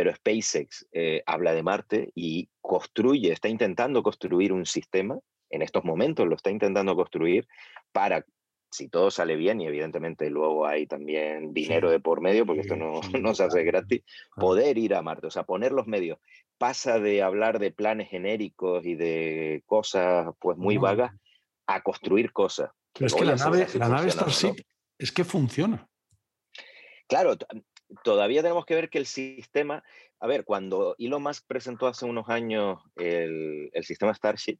pero 0.00 0.14
SpaceX 0.14 0.86
eh, 0.92 1.22
habla 1.26 1.52
de 1.52 1.62
Marte 1.62 2.10
y 2.14 2.48
construye, 2.62 3.32
está 3.32 3.50
intentando 3.50 4.02
construir 4.02 4.50
un 4.50 4.64
sistema 4.64 5.18
en 5.50 5.60
estos 5.60 5.84
momentos 5.84 6.26
lo 6.26 6.36
está 6.36 6.50
intentando 6.50 6.96
construir 6.96 7.46
para, 7.92 8.24
si 8.70 8.88
todo 8.88 9.10
sale 9.10 9.36
bien, 9.36 9.60
y 9.60 9.66
evidentemente 9.66 10.30
luego 10.30 10.66
hay 10.66 10.86
también 10.86 11.52
dinero 11.52 11.90
de 11.90 12.00
por 12.00 12.22
medio, 12.22 12.46
porque 12.46 12.62
esto 12.62 12.76
no, 12.76 13.02
no 13.20 13.34
se 13.34 13.44
hace 13.44 13.62
gratis, 13.62 14.02
poder 14.36 14.78
ir 14.78 14.94
a 14.94 15.02
Marte, 15.02 15.26
o 15.26 15.30
sea, 15.30 15.42
poner 15.42 15.72
los 15.72 15.86
medios. 15.86 16.18
Pasa 16.56 16.98
de 16.98 17.22
hablar 17.22 17.58
de 17.58 17.70
planes 17.70 18.08
genéricos 18.08 18.86
y 18.86 18.94
de 18.94 19.62
cosas 19.66 20.28
pues 20.38 20.56
muy 20.56 20.78
vagas 20.78 21.12
a 21.66 21.82
construir 21.82 22.32
cosas. 22.32 22.70
Pero 22.94 23.06
es 23.06 23.14
que 23.14 23.26
la 23.26 23.36
nave, 23.36 23.66
la 23.74 23.88
nave 23.90 24.10
Starship 24.10 24.64
es 24.96 25.12
que 25.12 25.24
funciona. 25.24 25.86
Claro, 27.06 27.36
todavía 28.04 28.42
tenemos 28.42 28.64
que 28.64 28.74
ver 28.74 28.90
que 28.90 28.98
el 28.98 29.06
sistema, 29.06 29.82
a 30.18 30.26
ver, 30.26 30.44
cuando 30.44 30.94
Elon 30.98 31.22
Musk 31.22 31.46
presentó 31.46 31.86
hace 31.86 32.04
unos 32.04 32.28
años 32.28 32.80
el, 32.96 33.70
el 33.72 33.84
sistema 33.84 34.14
Starship, 34.14 34.58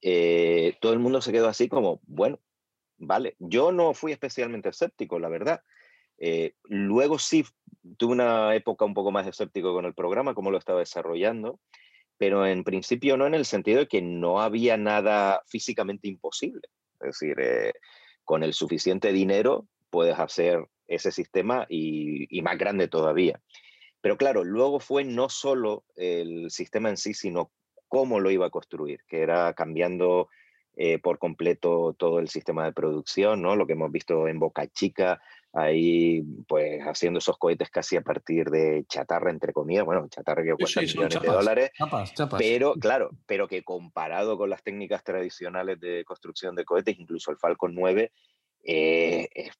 eh, 0.00 0.76
todo 0.80 0.92
el 0.92 0.98
mundo 0.98 1.20
se 1.20 1.32
quedó 1.32 1.48
así 1.48 1.68
como, 1.68 2.00
bueno, 2.04 2.40
vale, 2.98 3.36
yo 3.38 3.72
no 3.72 3.94
fui 3.94 4.12
especialmente 4.12 4.68
escéptico, 4.68 5.18
la 5.18 5.28
verdad. 5.28 5.62
Eh, 6.18 6.54
luego 6.64 7.18
sí 7.18 7.44
tuve 7.96 8.12
una 8.12 8.54
época 8.54 8.84
un 8.84 8.94
poco 8.94 9.10
más 9.10 9.26
escéptico 9.26 9.72
con 9.72 9.84
el 9.84 9.94
programa, 9.94 10.34
cómo 10.34 10.50
lo 10.50 10.58
estaba 10.58 10.80
desarrollando, 10.80 11.60
pero 12.16 12.46
en 12.46 12.64
principio 12.64 13.16
no 13.16 13.26
en 13.26 13.34
el 13.34 13.44
sentido 13.44 13.80
de 13.80 13.88
que 13.88 14.02
no 14.02 14.40
había 14.40 14.76
nada 14.76 15.42
físicamente 15.46 16.08
imposible. 16.08 16.68
Es 17.00 17.18
decir, 17.20 17.36
eh, 17.40 17.72
con 18.24 18.42
el 18.42 18.52
suficiente 18.52 19.12
dinero 19.12 19.68
puedes 19.90 20.18
hacer 20.18 20.66
ese 20.88 21.12
sistema 21.12 21.66
y, 21.68 22.26
y, 22.36 22.42
más 22.42 22.58
grande 22.58 22.88
todavía. 22.88 23.40
Pero 24.00 24.16
claro, 24.16 24.44
luego 24.44 24.80
fue 24.80 25.04
no 25.04 25.28
solo 25.28 25.84
el 25.96 26.50
sistema 26.50 26.88
en 26.88 26.96
sí, 26.96 27.14
sino 27.14 27.52
cómo 27.88 28.20
lo 28.20 28.30
iba 28.30 28.46
a 28.46 28.50
construir, 28.50 29.00
que 29.06 29.22
era 29.22 29.52
cambiando 29.54 30.28
eh, 30.80 31.00
por 31.00 31.18
completo 31.18 31.96
todo 31.98 32.20
el 32.20 32.28
sistema 32.28 32.64
de 32.64 32.72
producción, 32.72 33.42
¿no? 33.42 33.56
Lo 33.56 33.66
que 33.66 33.72
hemos 33.72 33.90
visto 33.90 34.28
en 34.28 34.38
Boca 34.38 34.64
Chica, 34.68 35.20
ahí 35.52 36.22
pues 36.46 36.80
haciendo 36.82 37.18
esos 37.18 37.36
cohetes 37.36 37.68
casi 37.68 37.96
a 37.96 38.02
partir 38.02 38.48
de 38.48 38.84
chatarra, 38.88 39.32
entre 39.32 39.52
comillas, 39.52 39.84
bueno, 39.84 40.06
chatarra 40.08 40.44
que 40.44 40.54
cuesta 40.54 40.80
millones 40.80 41.20
de 41.20 41.26
dólares, 41.26 41.70
pero 42.38 42.74
claro, 42.74 43.10
pero 43.26 43.48
que 43.48 43.64
comparado 43.64 44.38
con 44.38 44.50
las 44.50 44.62
técnicas 44.62 45.02
tradicionales 45.02 45.80
de 45.80 46.04
construcción 46.04 46.54
de 46.54 46.64
cohetes, 46.64 46.96
incluso 46.96 47.32
el 47.32 47.38
Falcon 47.38 47.74
9, 47.74 48.12
eh, 48.64 49.28
es 49.34 49.52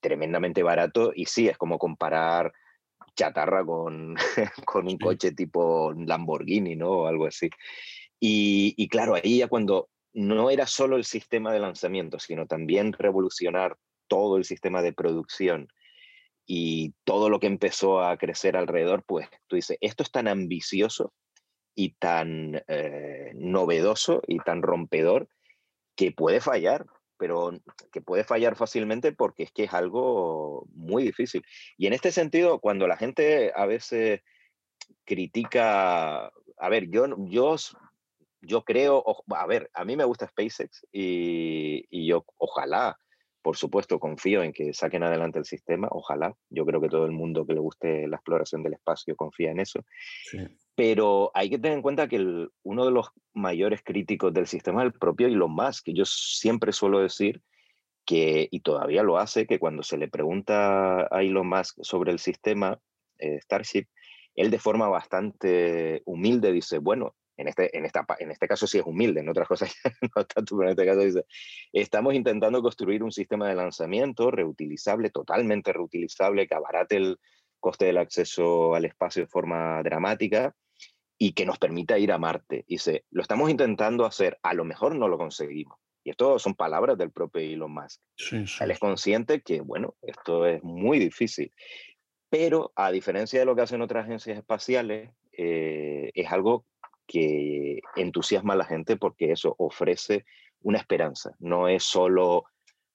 tremendamente 0.00 0.62
barato 0.62 1.12
y 1.14 1.26
sí, 1.26 1.48
es 1.48 1.58
como 1.58 1.78
comparar 1.78 2.52
chatarra 3.14 3.64
con, 3.64 4.16
con 4.66 4.86
un 4.86 4.98
coche 4.98 5.32
tipo 5.32 5.92
Lamborghini, 5.92 6.76
¿no? 6.76 6.90
O 6.90 7.06
algo 7.06 7.26
así. 7.26 7.50
Y, 8.20 8.74
y, 8.76 8.88
claro, 8.88 9.14
ahí 9.14 9.38
ya 9.38 9.48
cuando 9.48 9.88
no 10.12 10.50
era 10.50 10.66
solo 10.66 10.96
el 10.96 11.04
sistema 11.04 11.52
de 11.52 11.60
lanzamiento, 11.60 12.18
sino 12.18 12.46
también 12.46 12.92
revolucionar 12.92 13.76
todo 14.08 14.36
el 14.36 14.44
sistema 14.44 14.82
de 14.82 14.92
producción 14.92 15.68
y 16.46 16.94
todo 17.04 17.28
lo 17.28 17.40
que 17.40 17.48
empezó 17.48 18.00
a 18.02 18.16
crecer 18.16 18.56
alrededor, 18.56 19.02
pues 19.04 19.28
tú 19.48 19.56
dices, 19.56 19.76
esto 19.80 20.02
es 20.02 20.10
tan 20.10 20.28
ambicioso 20.28 21.12
y 21.74 21.94
tan 21.94 22.62
eh, 22.68 23.32
novedoso 23.34 24.22
y 24.26 24.38
tan 24.38 24.62
rompedor 24.62 25.28
que 25.96 26.12
puede 26.12 26.40
fallar, 26.40 26.86
pero 27.18 27.52
que 27.92 28.00
puede 28.00 28.24
fallar 28.24 28.56
fácilmente 28.56 29.12
porque 29.12 29.44
es 29.44 29.52
que 29.52 29.64
es 29.64 29.74
algo 29.74 30.66
muy 30.72 31.02
difícil. 31.02 31.44
Y 31.76 31.86
en 31.86 31.92
este 31.92 32.12
sentido, 32.12 32.60
cuando 32.60 32.86
la 32.86 32.96
gente 32.96 33.52
a 33.54 33.66
veces 33.66 34.20
critica, 35.04 36.26
a 36.26 36.68
ver, 36.68 36.88
yo, 36.90 37.06
yo, 37.28 37.56
yo 38.40 38.64
creo, 38.64 39.04
a 39.34 39.46
ver, 39.46 39.70
a 39.74 39.84
mí 39.84 39.96
me 39.96 40.04
gusta 40.04 40.28
SpaceX 40.28 40.86
y, 40.92 41.86
y 41.90 42.06
yo 42.06 42.24
ojalá, 42.38 42.98
por 43.46 43.56
supuesto, 43.56 44.00
confío 44.00 44.42
en 44.42 44.52
que 44.52 44.74
saquen 44.74 45.04
adelante 45.04 45.38
el 45.38 45.44
sistema, 45.44 45.86
ojalá, 45.92 46.34
yo 46.50 46.66
creo 46.66 46.80
que 46.80 46.88
todo 46.88 47.06
el 47.06 47.12
mundo 47.12 47.46
que 47.46 47.54
le 47.54 47.60
guste 47.60 48.08
la 48.08 48.16
exploración 48.16 48.64
del 48.64 48.72
espacio 48.72 49.14
confía 49.14 49.52
en 49.52 49.60
eso. 49.60 49.84
Sí. 50.28 50.38
Pero 50.74 51.30
hay 51.32 51.48
que 51.48 51.56
tener 51.60 51.76
en 51.76 51.82
cuenta 51.82 52.08
que 52.08 52.48
uno 52.64 52.84
de 52.84 52.90
los 52.90 53.06
mayores 53.34 53.82
críticos 53.84 54.34
del 54.34 54.48
sistema 54.48 54.82
es 54.82 54.86
el 54.86 54.98
propio 54.98 55.28
Elon 55.28 55.52
Musk, 55.52 55.84
que 55.84 55.94
yo 55.94 56.04
siempre 56.04 56.72
suelo 56.72 56.98
decir 56.98 57.40
que, 58.04 58.48
y 58.50 58.58
todavía 58.62 59.04
lo 59.04 59.16
hace, 59.16 59.46
que 59.46 59.60
cuando 59.60 59.84
se 59.84 59.96
le 59.96 60.08
pregunta 60.08 61.06
a 61.08 61.22
Elon 61.22 61.48
Musk 61.48 61.78
sobre 61.82 62.10
el 62.10 62.18
sistema 62.18 62.80
eh, 63.20 63.38
Starship, 63.42 63.86
él 64.34 64.50
de 64.50 64.58
forma 64.58 64.88
bastante 64.88 66.02
humilde 66.04 66.50
dice, 66.50 66.78
bueno, 66.78 67.14
en 67.36 67.48
este, 67.48 67.76
en, 67.76 67.84
esta, 67.84 68.06
en 68.18 68.30
este 68.30 68.48
caso 68.48 68.66
sí 68.66 68.78
es 68.78 68.84
humilde, 68.86 69.20
en 69.20 69.28
otras 69.28 69.48
cosas 69.48 69.74
no 70.16 70.24
tanto, 70.24 70.56
pero 70.56 70.68
en 70.68 70.70
este 70.70 70.86
caso 70.86 71.00
dice, 71.00 71.26
estamos 71.72 72.14
intentando 72.14 72.62
construir 72.62 73.02
un 73.02 73.12
sistema 73.12 73.48
de 73.48 73.54
lanzamiento 73.54 74.30
reutilizable, 74.30 75.10
totalmente 75.10 75.72
reutilizable, 75.72 76.46
que 76.46 76.54
abarate 76.54 76.96
el 76.96 77.18
coste 77.60 77.86
del 77.86 77.98
acceso 77.98 78.74
al 78.74 78.84
espacio 78.84 79.22
de 79.22 79.28
forma 79.28 79.82
dramática 79.82 80.54
y 81.18 81.32
que 81.32 81.46
nos 81.46 81.58
permita 81.58 81.98
ir 81.98 82.12
a 82.12 82.18
Marte. 82.18 82.64
Dice, 82.68 83.04
lo 83.10 83.22
estamos 83.22 83.50
intentando 83.50 84.04
hacer, 84.04 84.38
a 84.42 84.54
lo 84.54 84.64
mejor 84.64 84.94
no 84.94 85.08
lo 85.08 85.18
conseguimos. 85.18 85.78
Y 86.04 86.10
esto 86.10 86.38
son 86.38 86.54
palabras 86.54 86.96
del 86.96 87.10
propio 87.10 87.42
Elon 87.42 87.72
Musk. 87.72 88.00
Él 88.60 88.70
es 88.70 88.78
consciente 88.78 89.40
que, 89.40 89.60
bueno, 89.60 89.96
esto 90.02 90.46
es 90.46 90.62
muy 90.62 91.00
difícil. 91.00 91.52
Pero 92.28 92.72
a 92.76 92.92
diferencia 92.92 93.40
de 93.40 93.46
lo 93.46 93.56
que 93.56 93.62
hacen 93.62 93.82
otras 93.82 94.04
agencias 94.04 94.38
espaciales, 94.38 95.10
eh, 95.32 96.12
es 96.14 96.30
algo 96.30 96.64
que 97.06 97.80
entusiasma 97.94 98.54
a 98.54 98.56
la 98.56 98.64
gente 98.64 98.96
porque 98.96 99.32
eso 99.32 99.54
ofrece 99.58 100.24
una 100.62 100.78
esperanza. 100.78 101.34
No 101.38 101.68
es 101.68 101.84
solo 101.84 102.44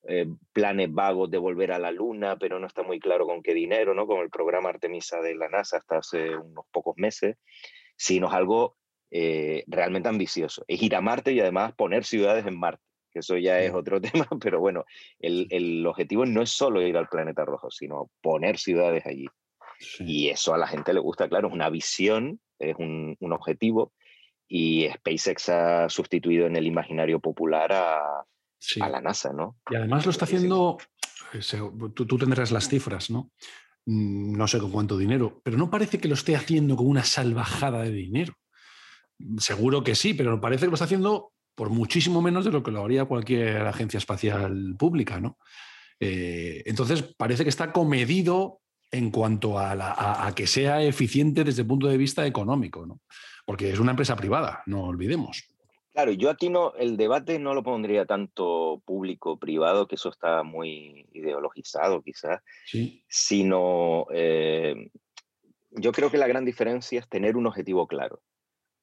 eh, 0.04 0.28
planes 0.54 0.92
vagos 0.92 1.32
de 1.32 1.38
volver 1.38 1.72
a 1.72 1.80
la 1.80 1.92
Luna, 1.92 2.38
pero 2.38 2.60
no 2.60 2.68
está 2.68 2.84
muy 2.84 3.00
claro 3.00 3.26
con 3.26 3.42
qué 3.42 3.54
dinero, 3.54 3.94
¿no? 3.94 4.08
Como 4.08 4.22
el 4.22 4.30
programa 4.30 4.70
Artemisa 4.70 5.22
de 5.22 5.36
la 5.36 5.48
NASA 5.48 5.78
hasta 5.78 5.98
hace 5.98 6.36
unos 6.36 6.66
pocos 6.72 6.96
meses 6.98 7.38
sino 8.02 8.28
es 8.28 8.34
algo 8.34 8.78
eh, 9.12 9.64
realmente 9.68 10.10
ambicioso. 10.10 10.64
Es 10.68 10.82
ir 10.82 10.96
a 10.96 11.02
Marte 11.02 11.34
y 11.34 11.40
además 11.40 11.74
poner 11.74 12.04
ciudades 12.04 12.48
en 12.48 12.58
Marte, 12.58 12.84
que 13.12 13.20
eso 13.20 13.38
ya 13.38 13.60
es 13.60 13.74
otro 13.74 14.02
tema, 14.02 14.28
pero 14.42 14.60
bueno, 14.60 14.86
el, 15.20 15.48
el 15.52 15.86
objetivo 15.86 16.26
no 16.26 16.42
es 16.42 16.50
solo 16.50 16.82
ir 16.82 16.98
al 16.98 17.10
planeta 17.10 17.46
rojo, 17.46 17.70
sino 17.70 18.10
poner 18.22 18.58
ciudades 18.58 19.06
allí. 19.06 19.28
Y 20.00 20.30
eso 20.30 20.54
a 20.54 20.58
la 20.58 20.68
gente 20.68 20.94
le 20.94 21.00
gusta, 21.00 21.30
claro, 21.30 21.48
es 21.48 21.54
una 21.54 21.70
visión, 21.70 22.40
es 22.58 22.76
un, 22.78 23.16
un 23.20 23.34
objetivo 23.34 23.94
y 24.54 24.90
SpaceX 24.90 25.48
ha 25.48 25.88
sustituido 25.88 26.46
en 26.46 26.58
el 26.58 26.68
imaginario 26.68 27.22
popular 27.22 27.72
a, 27.72 28.26
la 28.90 29.00
NASA, 29.00 29.32
¿no? 29.32 29.56
Y 29.70 29.76
además 29.76 30.06
lo 30.06 30.12
está 30.12 30.26
haciendo, 30.26 30.78
eh, 31.34 31.40
tú, 31.96 32.06
tú 32.06 32.18
tendrás 32.18 32.52
las 32.52 32.68
cifras, 32.68 33.10
¿no? 33.10 33.32
Mm, 33.86 34.34
no 34.34 34.48
sé 34.50 34.60
con 34.60 34.70
cuánto 34.70 34.98
dinero, 34.98 35.40
pero 35.42 35.58
no 35.58 35.72
parece 35.72 36.00
que 36.00 36.10
lo 36.10 36.16
esté 36.16 36.36
haciendo 36.36 36.76
con 36.76 36.88
una 36.88 37.06
salvajada 37.06 37.84
de 37.84 37.94
dinero. 37.94 38.34
Seguro 39.38 39.86
que 39.86 39.96
sí, 39.96 40.14
pero 40.14 40.42
parece 40.42 40.66
que 40.66 40.72
lo 40.72 40.74
está 40.74 40.86
haciendo 40.86 41.32
por 41.56 41.70
muchísimo 41.70 42.22
menos 42.22 42.44
de 42.44 42.52
lo 42.52 42.62
que 42.62 42.72
lo 42.72 42.84
haría 42.84 43.06
cualquier 43.06 43.66
agencia 43.66 44.00
espacial 44.00 44.76
pública, 44.78 45.22
¿no? 45.22 45.38
Eh, 45.98 46.64
entonces 46.66 47.04
parece 47.16 47.44
que 47.44 47.50
está 47.50 47.72
comedido 47.72 48.60
en 48.92 49.10
cuanto 49.10 49.58
a, 49.58 50.32
que 50.36 50.48
sea 50.48 50.84
eficiente 50.84 51.44
desde 51.44 51.62
el 51.62 51.68
punto 51.68 51.88
de 51.88 51.98
vista 51.98 52.26
económico, 52.26 52.86
¿no? 52.86 53.00
Porque 53.46 53.72
es 53.72 53.80
una 53.80 53.92
empresa 53.92 54.16
privada, 54.16 54.64
no 54.66 54.84
olvidemos. 54.84 55.48
Claro, 55.94 56.12
yo 56.12 56.30
aquí 56.30 56.50
no, 56.50 56.74
el 56.76 56.96
debate 56.96 57.40
no 57.40 57.54
lo 57.54 57.64
pondría 57.64 58.06
tanto 58.06 58.82
público-privado, 58.86 59.88
que 59.88 59.96
eso 59.96 60.10
está 60.10 60.44
muy 60.44 61.08
ideologizado 61.14 62.02
quizás, 62.02 62.42
sí. 62.66 63.04
sino 63.10 64.08
eh, 64.14 64.90
yo 65.72 65.92
creo 65.92 66.10
que 66.10 66.18
la 66.18 66.28
gran 66.28 66.46
diferencia 66.46 67.00
es 67.00 67.10
tener 67.10 67.36
un 67.36 67.48
objetivo 67.48 67.88
claro. 67.88 68.22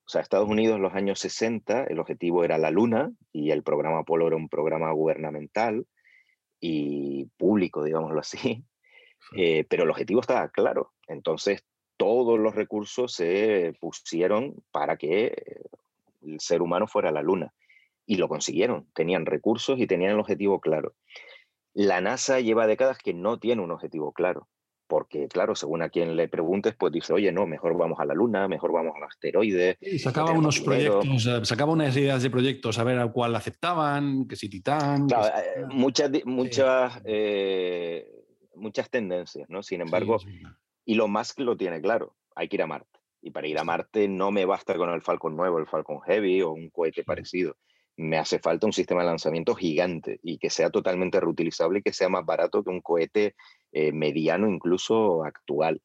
O 0.07 0.11
sea, 0.11 0.23
Estados 0.23 0.49
Unidos 0.49 0.77
en 0.77 0.83
los 0.83 0.95
años 0.95 1.19
60 1.21 1.85
el 1.85 1.99
objetivo 1.99 2.45
era 2.45 2.57
la 2.57 2.71
Luna 2.71 3.11
y 3.33 3.51
el 3.51 3.63
programa 3.63 4.01
Apolo 4.01 4.27
era 4.27 4.37
un 4.37 4.49
programa 4.49 4.91
gubernamental 4.93 5.87
y 6.61 7.27
público, 7.37 7.85
digámoslo 7.85 8.21
así, 8.21 8.65
eh, 9.37 9.65
pero 9.69 9.85
el 9.85 9.91
objetivo 9.91 10.21
estaba 10.21 10.49
claro. 10.49 10.93
Entonces, 11.07 11.65
todos 11.97 12.39
los 12.39 12.55
recursos 12.55 13.13
se 13.13 13.75
pusieron 13.81 14.63
para 14.71 14.97
que 14.97 15.63
el 16.23 16.41
ser 16.41 16.63
humano 16.63 16.87
fuera 16.87 17.09
a 17.11 17.13
la 17.13 17.23
Luna. 17.23 17.55
Y 18.07 18.17
lo 18.17 18.29
consiguieron. 18.29 18.87
Tenían 18.95 19.27
recursos 19.27 19.79
y 19.79 19.87
tenían 19.87 20.13
el 20.13 20.21
objetivo 20.21 20.61
claro. 20.61 20.95
La 21.75 22.01
NASA 22.01 22.41
lleva 22.41 22.67
décadas 22.67 22.99
que 22.99 23.13
no 23.13 23.39
tiene 23.39 23.63
un 23.63 23.71
objetivo 23.71 24.13
claro 24.13 24.49
porque 24.89 25.29
claro, 25.29 25.55
según 25.55 25.83
a 25.83 25.91
quien 25.91 26.17
le 26.17 26.29
preguntes, 26.29 26.75
pues 26.77 26.93
dice, 26.93 27.13
oye, 27.13 27.31
no, 27.31 27.47
mejor 27.47 27.77
vamos 27.77 28.01
a 28.01 28.07
la 28.07 28.15
Luna, 28.15 28.49
mejor 28.49 28.73
vamos 28.73 28.95
al 28.97 29.05
asteroide. 29.05 29.77
Y 29.81 29.99
sacaba 29.99 30.33
unos 30.33 30.61
proyectos, 30.61 31.27
eh, 31.27 31.45
sacaba 31.45 31.73
unas 31.73 31.97
ideas 31.97 32.23
de 32.23 32.31
proyectos 32.31 32.79
a 32.79 32.85
ver 32.85 32.99
al 32.99 33.13
cual 33.13 33.37
aceptaban, 33.37 34.27
que 34.27 34.35
si 34.35 34.49
Titán. 34.49 35.07
Claro, 35.07 35.27
eh, 35.27 35.67
muchas, 35.69 36.11
muchas, 36.25 37.01
eh, 37.05 38.18
muchas 38.59 38.91
tendencias, 38.91 39.49
¿no? 39.49 39.63
Sin 39.63 39.81
embargo, 39.81 40.19
y 40.85 40.95
lo 40.95 41.09
más 41.09 41.35
que 41.35 41.45
lo 41.45 41.57
tiene 41.57 41.81
claro, 41.81 42.17
hay 42.35 42.49
que 42.49 42.57
ir 42.57 42.63
a 42.63 42.67
Marte. 42.67 42.99
Y 43.21 43.31
para 43.31 43.47
ir 43.47 43.59
a 43.59 43.65
Marte 43.65 44.09
no 44.09 44.31
me 44.31 44.45
basta 44.45 44.75
con 44.77 44.91
el 44.91 45.03
Falcon 45.03 45.37
nuevo, 45.37 45.59
el 45.59 45.67
Falcon 45.67 46.01
Heavy 46.01 46.43
o 46.43 46.53
un 46.53 46.71
cohete 46.71 47.05
parecido. 47.05 47.57
Me 47.97 48.17
hace 48.17 48.39
falta 48.39 48.67
un 48.67 48.73
sistema 48.73 49.03
de 49.03 49.09
lanzamiento 49.09 49.55
gigante 49.55 50.21
y 50.23 50.39
que 50.39 50.51
sea 50.51 50.71
totalmente 50.71 51.19
reutilizable 51.19 51.81
y 51.81 51.83
que 51.83 51.93
sea 51.93 52.09
más 52.09 52.25
barato 52.25 52.63
que 52.63 52.71
un 52.71 52.81
cohete 52.81 53.35
eh, 53.73 53.93
mediano 53.93 54.49
incluso 54.49 55.25
actual. 55.25 55.83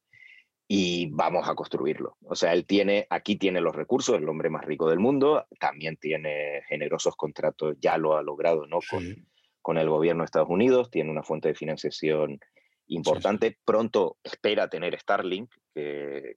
Y 0.68 1.10
vamos 1.12 1.50
a 1.50 1.56
construirlo. 1.56 2.18
O 2.24 2.36
sea, 2.36 2.54
él 2.54 2.66
tiene, 2.66 3.08
aquí 3.10 3.36
tiene 3.36 3.62
los 3.62 3.76
recursos, 3.76 4.16
el 4.16 4.30
hombre 4.30 4.50
más 4.50 4.64
rico 4.64 4.90
del 4.90 5.00
mundo, 5.00 5.46
también 5.60 5.98
tiene 5.98 6.62
generosos 6.70 7.16
contratos, 7.16 7.76
ya 7.82 7.98
lo 7.98 8.16
ha 8.16 8.24
logrado, 8.24 8.68
¿no? 8.68 8.80
Con, 8.90 9.28
con 9.62 9.78
el 9.78 9.90
gobierno 9.90 10.22
de 10.22 10.26
Estados 10.26 10.50
Unidos, 10.50 10.90
tiene 10.92 11.12
una 11.12 11.24
fuente 11.24 11.50
de 11.50 11.56
financiación 11.56 12.40
importante. 12.88 13.58
Pronto 13.66 14.18
espera 14.24 14.70
tener 14.70 15.00
Starlink, 15.00 15.50
que, 15.74 16.36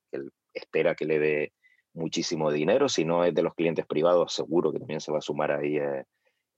espera 0.53 0.95
que 0.95 1.05
le 1.05 1.19
dé 1.19 1.53
muchísimo 1.93 2.51
dinero. 2.51 2.89
Si 2.89 3.05
no 3.05 3.25
es 3.25 3.35
de 3.35 3.43
los 3.43 3.55
clientes 3.55 3.87
privados, 3.87 4.33
seguro 4.33 4.73
que 4.73 4.79
también 4.79 5.01
se 5.01 5.13
va 5.13 5.19
a 5.19 5.23
sumar 5.23 5.53
ahí 5.53 5.77
eh, 5.77 6.05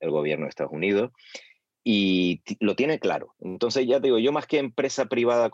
el 0.01 0.11
gobierno 0.11 0.45
de 0.45 0.51
Estados 0.51 0.73
Unidos 0.73 1.11
y 1.91 2.43
lo 2.61 2.77
tiene 2.77 2.99
claro. 2.99 3.35
Entonces 3.41 3.87
ya 3.87 3.99
digo, 3.99 4.19
yo 4.19 4.31
más 4.31 4.47
que 4.47 4.59
empresa 4.59 5.07
privada 5.07 5.51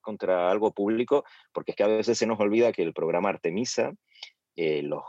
contra 0.00 0.50
algo 0.50 0.72
público, 0.72 1.24
porque 1.52 1.72
es 1.72 1.76
que 1.76 1.84
a 1.84 1.88
veces 1.88 2.18
se 2.18 2.26
nos 2.26 2.38
olvida 2.40 2.72
que 2.72 2.82
el 2.82 2.92
programa 2.92 3.30
Artemisa, 3.30 3.94
eh, 4.54 4.82
los 4.82 5.02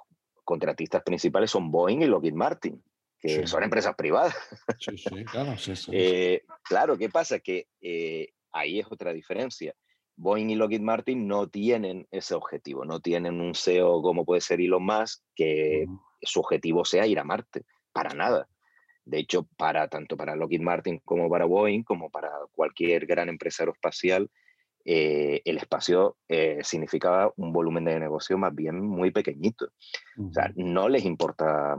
contratistas 0.46 1.04
principales 1.04 1.52
son 1.52 1.70
Boeing 1.70 2.02
y 2.02 2.06
Lockheed 2.06 2.34
Martin, 2.34 2.82
que 3.20 3.46
son 3.46 3.64
empresas 3.64 3.96
privadas. 3.96 4.34
Sí, 4.80 4.98
sí, 4.98 5.26
claro. 5.26 5.58
Sí, 5.58 5.74
eh, 5.92 6.44
claro, 6.64 6.98
¿qué 6.98 7.10
pasa? 7.10 7.40
Que 7.40 7.68
eh, 7.82 8.30
ahí 8.52 8.80
es 8.80 8.88
otra 8.90 9.14
diferencia. 9.14 9.74
Boeing 10.16 10.50
y 10.50 10.56
Lockheed 10.56 10.82
Martin 10.82 11.28
no 11.28 11.48
tienen 11.48 12.08
ese 12.12 12.36
objetivo, 12.36 12.84
no 12.84 13.00
tienen 13.00 13.40
un 13.40 13.56
CEO 13.56 14.02
como 14.02 14.26
puede 14.26 14.42
ser 14.42 14.60
Elon 14.60 14.86
Musk, 14.86 15.24
que 15.34 15.86
su 16.22 16.42
objetivo 16.42 16.84
sea 16.84 17.08
ir 17.08 17.20
a 17.20 17.24
Marte, 17.24 17.64
para 17.94 18.14
nada 18.14 18.48
de 19.10 19.20
hecho, 19.20 19.48
para 19.58 19.88
tanto 19.88 20.16
para 20.16 20.36
Lockheed 20.36 20.62
Martin 20.62 21.02
como 21.04 21.30
para 21.30 21.46
Boeing, 21.46 21.84
como 21.84 22.10
para 22.10 22.30
cualquier 22.54 23.06
gran 23.08 23.28
empresa 23.28 23.64
aeroespacial, 23.64 24.30
eh, 24.86 25.42
el 25.46 25.58
espacio 25.58 26.18
eh, 26.28 26.60
significaba 26.64 27.34
un 27.36 27.52
volumen 27.52 27.86
de 27.86 28.00
negocio 28.00 28.38
más 28.38 28.54
bien 28.54 28.80
muy 28.80 29.12
pequeñito. 29.12 29.70
O 30.18 30.32
sea, 30.32 30.52
no 30.56 30.90
les 30.90 31.06
importa, 31.06 31.76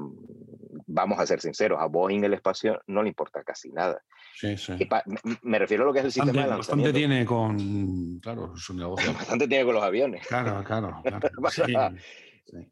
vamos 0.92 1.18
a 1.18 1.26
ser 1.26 1.40
sinceros, 1.40 1.81
a 1.81 1.87
Boeing 1.87 2.24
el 2.24 2.35
espacio 2.35 2.81
no 2.87 3.03
le 3.03 3.09
importa 3.09 3.42
casi 3.42 3.70
nada. 3.70 4.03
Sí, 4.35 4.57
sí. 4.57 4.72
Me, 5.42 5.59
refiero 5.59 5.85
a 5.85 5.87
lo 5.87 5.92
que 5.92 6.00
es 6.00 6.05
el 6.07 6.12
sistema 6.12 6.33
de 6.33 6.48
lanzamiento. 6.48 6.59
Bastante 6.59 6.92
tiene 6.92 7.24
con, 7.24 8.20
claro, 8.20 8.57
su 8.57 8.74
negocio. 8.74 9.12
Bastante 9.14 9.48
tiene 9.48 9.64
con 9.64 9.74
los 9.74 9.85
aviones. 9.85 10.26
Claro, 10.26 10.62
claro. 10.64 11.03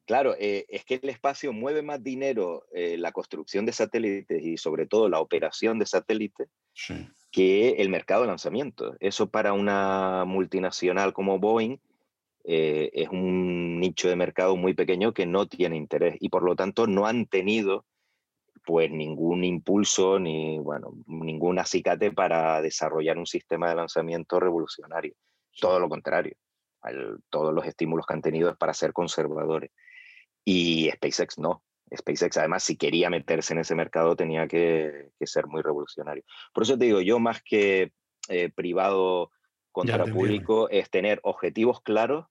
Claro, 0.07 0.35
eh, 0.41 0.67
es 0.69 0.85
que 0.85 0.99
el 1.01 1.09
espacio 1.09 1.53
mueve 1.53 1.83
más 1.83 2.03
dinero 2.03 2.65
eh, 2.73 2.97
la 2.99 3.13
construcción 3.13 3.65
de 3.65 3.73
satélites 3.73 4.43
y 4.43 4.57
sobre 4.57 4.87
todo 4.87 5.09
la 5.09 5.21
operación 5.21 5.79
de 5.79 5.87
satélites 5.87 6.49
que 7.31 7.71
el 7.79 7.89
mercado 7.89 8.23
de 8.23 8.27
lanzamiento. 8.27 8.97
Eso 8.99 9.31
para 9.31 9.53
una 9.53 10.25
multinacional 10.27 11.13
como 11.13 11.39
Boeing 11.39 11.79
eh, 12.45 12.91
es 12.93 13.09
un 13.11 13.79
nicho 13.79 14.09
de 14.09 14.17
mercado 14.17 14.57
muy 14.57 14.75
pequeño 14.75 15.13
que 15.13 15.27
no 15.27 15.47
tiene 15.47 15.77
interés 15.77 16.17
y 16.19 16.29
por 16.29 16.43
lo 16.43 16.57
tanto 16.57 16.87
no 16.87 17.07
han 17.07 17.27
tenido 17.27 17.85
pues 18.69 18.91
ningún 18.91 19.45
impulso 19.45 20.19
ni 20.19 20.59
bueno 20.59 20.93
ningún 21.07 21.59
acicate 21.59 22.13
para 22.13 22.61
desarrollar 22.61 23.17
un 23.17 23.25
sistema 23.25 23.71
de 23.71 23.77
lanzamiento 23.77 24.39
revolucionario. 24.39 25.15
Todo 25.59 25.81
lo 25.81 25.89
contrario 25.89 26.37
todos 27.31 27.55
los 27.55 27.67
estímulos 27.67 28.07
que 28.07 28.15
han 28.15 28.23
tenido 28.23 28.51
es 28.51 28.57
para 28.57 28.75
ser 28.75 28.93
conservadores. 28.93 29.71
Y 30.45 30.91
SpaceX 30.91 31.39
no. 31.39 31.63
SpaceX 31.95 32.37
además 32.37 32.63
si 32.63 32.77
quería 32.77 33.11
meterse 33.11 33.55
en 33.55 33.61
ese 33.61 33.75
mercado 33.75 34.15
tenía 34.15 34.47
que, 34.47 35.11
ser 35.21 35.47
muy 35.47 35.63
revolucionario. 35.63 36.23
Por 36.53 36.63
eso 36.63 36.79
te 36.79 36.87
digo, 36.87 37.01
yo 37.01 37.19
más 37.19 37.43
que 37.43 37.93
eh, 38.29 38.51
privado 38.51 39.31
contra 39.73 40.05
público 40.07 40.69
es 40.71 40.91
tener 40.91 41.21
objetivos 41.23 41.81
claros, 41.81 42.27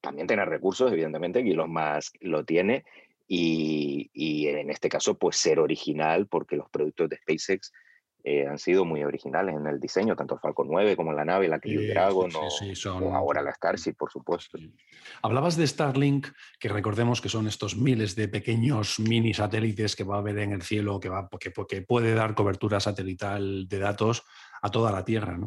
también 0.00 0.26
tener 0.26 0.48
recursos, 0.48 0.92
evidentemente, 0.92 1.42
que 1.42 1.54
los 1.54 1.68
más 1.68 2.12
lo 2.20 2.44
tiene, 2.44 2.84
y, 3.28 4.10
y, 4.12 4.48
en 4.48 4.70
este 4.70 4.88
caso, 4.88 5.18
pues 5.18 5.36
ser 5.36 5.58
original, 5.58 6.26
porque 6.26 6.56
los 6.56 6.70
productos 6.70 7.08
de 7.08 7.16
SpaceX 7.16 7.72
eh, 8.28 8.44
han 8.44 8.58
sido 8.58 8.84
muy 8.84 9.04
originales 9.04 9.54
en 9.54 9.68
el 9.68 9.78
diseño, 9.78 10.16
tanto 10.16 10.34
el 10.34 10.40
Falcon 10.40 10.66
9 10.68 10.96
como 10.96 11.12
la 11.12 11.24
nave, 11.24 11.46
la 11.46 11.60
Crew 11.60 11.80
Dragon, 11.92 12.28
o, 12.34 13.14
ahora 13.14 13.40
la 13.40 13.54
Starship, 13.54 13.92
por 13.92 14.10
supuesto. 14.10 14.58
Hablabas 15.22 15.56
de 15.56 15.64
Starlink, 15.64 16.26
que 16.58 16.68
recordemos 16.68 17.20
que 17.20 17.28
son 17.28 17.46
estos 17.46 17.76
miles 17.76 18.16
de 18.16 18.26
pequeños 18.26 18.98
mini 18.98 19.32
satélites 19.32 19.94
que 19.94 20.02
va 20.02 20.16
a 20.16 20.18
haber 20.18 20.40
en 20.40 20.50
el 20.50 20.62
cielo, 20.62 20.98
que, 20.98 21.08
va, 21.08 21.28
que, 21.38 21.52
que 21.68 21.82
puede 21.82 22.14
dar 22.14 22.34
cobertura 22.34 22.80
satelital 22.80 23.68
de 23.68 23.78
datos 23.78 24.24
a 24.62 24.70
toda 24.70 24.92
la 24.92 25.04
Tierra. 25.04 25.38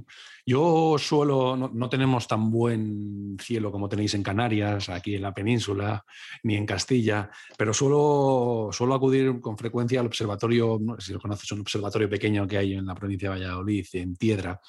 Yo 0.46 0.98
suelo, 0.98 1.56
no, 1.56 1.90
tenemos 1.90 2.28
tan 2.28 2.50
buen 2.50 3.38
cielo 3.40 3.72
como 3.72 3.90
tenéis 3.90 4.14
en 4.14 4.24
Canarias, 4.24 4.90
aquí 4.90 5.16
en 5.16 5.22
la 5.22 5.34
península, 5.34 6.04
ni 6.44 6.56
en 6.56 6.66
Castilla, 6.66 7.30
pero 7.58 7.74
suelo, 7.74 8.70
suelo 8.72 8.96
acudir 8.96 9.40
con 9.40 9.58
frecuencia 9.58 10.00
al 10.00 10.08
observatorio, 10.08 10.80
si 11.00 11.14
lo 11.14 11.20
conoces, 11.20 11.52
un 11.52 11.62
observatorio 11.62 12.10
pequeño 12.10 12.48
que 12.48 12.58
hay 12.58 12.74
en 12.74 12.86
la 12.86 12.96
provincia 12.96 13.30
de 13.30 13.40
Valladolid, 13.40 13.86
en 13.94 14.16
Piedra. 14.16 14.60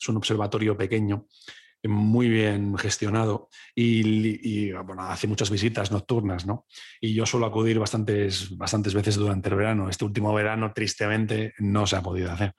Es 0.00 0.08
un 0.08 0.16
observatorio 0.16 0.76
pequeño 0.76 1.26
muy 1.88 2.28
bien 2.28 2.76
gestionado 2.78 3.48
y, 3.74 4.70
hace 4.98 5.26
muchas 5.26 5.50
visitas 5.50 5.90
nocturnas, 5.90 6.46
¿no? 6.46 6.66
Y 7.00 7.14
yo 7.14 7.26
suelo 7.26 7.46
acudir 7.46 7.78
bastantes, 7.78 8.56
bastantes 8.56 8.94
veces 8.94 9.16
durante 9.16 9.48
el 9.48 9.56
verano. 9.56 9.88
Este 9.88 10.04
último 10.04 10.32
verano, 10.32 10.72
tristemente, 10.72 11.54
no 11.58 11.86
se 11.86 11.96
ha 11.96 12.02
podido 12.02 12.30
hacer. 12.30 12.54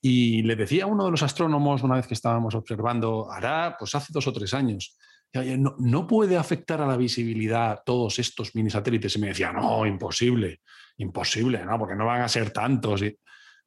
Y 0.00 0.42
le 0.42 0.56
decía 0.56 0.84
a 0.84 0.86
uno 0.86 1.04
de 1.04 1.10
los 1.10 1.22
astrónomos, 1.22 1.82
una 1.82 1.96
vez 1.96 2.06
que 2.06 2.14
estábamos 2.14 2.54
observando, 2.54 3.30
hará, 3.30 3.76
pues 3.78 3.94
hace 3.94 4.12
dos 4.12 4.26
o 4.26 4.32
tres 4.32 4.54
años, 4.54 4.96
no, 5.32 5.74
no, 5.78 6.06
puede 6.06 6.36
afectar 6.36 6.80
a 6.80 6.86
la 6.86 6.96
visibilidad 6.96 7.82
todos 7.84 8.18
estos 8.18 8.54
mini 8.54 8.70
satélites. 8.70 9.16
Y 9.16 9.18
me 9.18 9.28
decía, 9.28 9.52
no, 9.52 9.84
imposible, 9.84 10.60
imposible, 10.98 11.64
¿no? 11.64 11.78
Porque 11.78 11.96
no 11.96 12.06
van 12.06 12.22
a 12.22 12.28
ser 12.28 12.50
tantos. 12.50 13.02
Y 13.02 13.18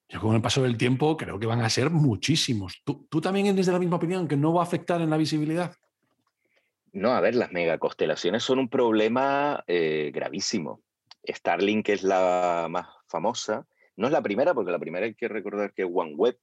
yo 0.09 0.19
con 0.19 0.35
el 0.35 0.41
paso 0.41 0.63
del 0.63 0.77
tiempo 0.77 1.15
creo 1.15 1.39
que 1.39 1.45
van 1.45 1.61
a 1.61 1.69
ser 1.69 1.89
muchísimos. 1.89 2.81
¿Tú, 2.83 3.07
¿Tú 3.09 3.21
también 3.21 3.47
eres 3.47 3.65
de 3.65 3.73
la 3.73 3.79
misma 3.79 3.97
opinión, 3.97 4.27
que 4.27 4.37
no 4.37 4.53
va 4.53 4.61
a 4.61 4.65
afectar 4.65 5.01
en 5.01 5.09
la 5.09 5.17
visibilidad? 5.17 5.75
No, 6.93 7.11
a 7.11 7.21
ver, 7.21 7.35
las 7.35 7.51
megaconstelaciones 7.51 8.43
son 8.43 8.59
un 8.59 8.69
problema 8.69 9.63
eh, 9.67 10.11
gravísimo. 10.13 10.81
Starlink 11.25 11.89
es 11.89 12.03
la 12.03 12.67
más 12.69 12.87
famosa. 13.07 13.65
No 13.97 14.07
es 14.07 14.13
la 14.13 14.21
primera, 14.21 14.53
porque 14.53 14.71
la 14.71 14.79
primera 14.79 15.05
hay 15.05 15.15
que 15.15 15.27
recordar 15.27 15.73
que 15.73 15.83
OneWeb, 15.83 16.37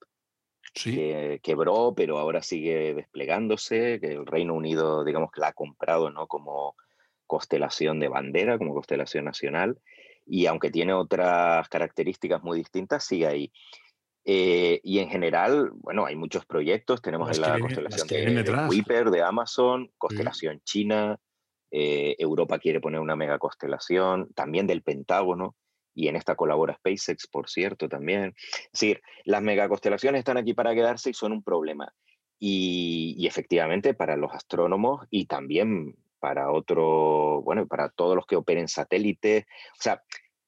que 0.75 1.41
quebró, 1.43 1.95
pero 1.97 2.19
ahora 2.19 2.43
sigue 2.43 2.95
desplegándose, 2.95 3.99
que 4.01 4.13
el 4.13 4.27
Reino 4.27 4.55
Unido, 4.55 5.05
digamos 5.05 5.31
que 5.33 5.41
la 5.41 5.49
ha 5.49 5.53
comprado 5.53 6.11
¿no? 6.11 6.27
como 6.27 6.77
constelación 7.27 8.01
de 8.01 8.09
bandera, 8.09 8.59
como 8.59 8.75
constelación 8.75 9.25
nacional, 9.25 9.79
y 10.27 10.47
aunque 10.47 10.71
tiene 10.71 10.93
otras 10.93 11.69
características 11.69 12.43
muy 12.43 12.59
distintas, 12.59 13.05
sigue 13.05 13.27
ahí. 13.27 13.53
Eh, 14.31 14.81
y 14.83 14.99
en 14.99 15.09
general, 15.09 15.71
bueno, 15.73 16.05
hay 16.05 16.15
muchos 16.15 16.45
proyectos. 16.45 17.01
Tenemos 17.01 17.39
la 17.39 17.59
constelación 17.59 18.07
de, 18.07 18.43
de, 18.45 19.11
de 19.11 19.23
Amazon, 19.23 19.91
constelación 19.97 20.61
china. 20.65 21.19
Eh, 21.71 22.15
Europa 22.19 22.59
quiere 22.59 22.81
poner 22.81 23.01
una 23.01 23.17
mega 23.17 23.39
constelación, 23.39 24.29
también 24.35 24.67
del 24.67 24.83
Pentágono. 24.83 25.57
Y 25.99 26.07
en 26.07 26.15
esta 26.15 26.37
colabora 26.37 26.77
SpaceX, 26.77 27.27
por 27.27 27.51
cierto, 27.51 27.89
también. 27.89 28.35
Es 28.37 28.71
decir, 28.73 29.03
las 29.25 29.43
megaconstelaciones 29.43 30.21
están 30.21 30.37
aquí 30.37 30.55
para 30.55 30.73
quedarse 30.73 31.11
y 31.11 31.15
son 31.15 31.33
un 31.33 31.43
problema. 31.43 31.93
Y, 32.39 33.17
y 33.19 33.27
efectivamente, 33.27 33.95
para 33.95 34.17
los 34.17 34.33
astrónomos 34.33 35.05
y 35.11 35.27
también 35.27 35.97
para 36.21 36.53
otro, 36.53 37.43
bueno, 37.43 37.67
para 37.67 37.89
todos 37.89 38.15
los 38.15 38.27
que 38.27 38.37
operen 38.37 38.69
satélites. 38.69 39.45
O 39.73 39.83
sea, 39.83 40.05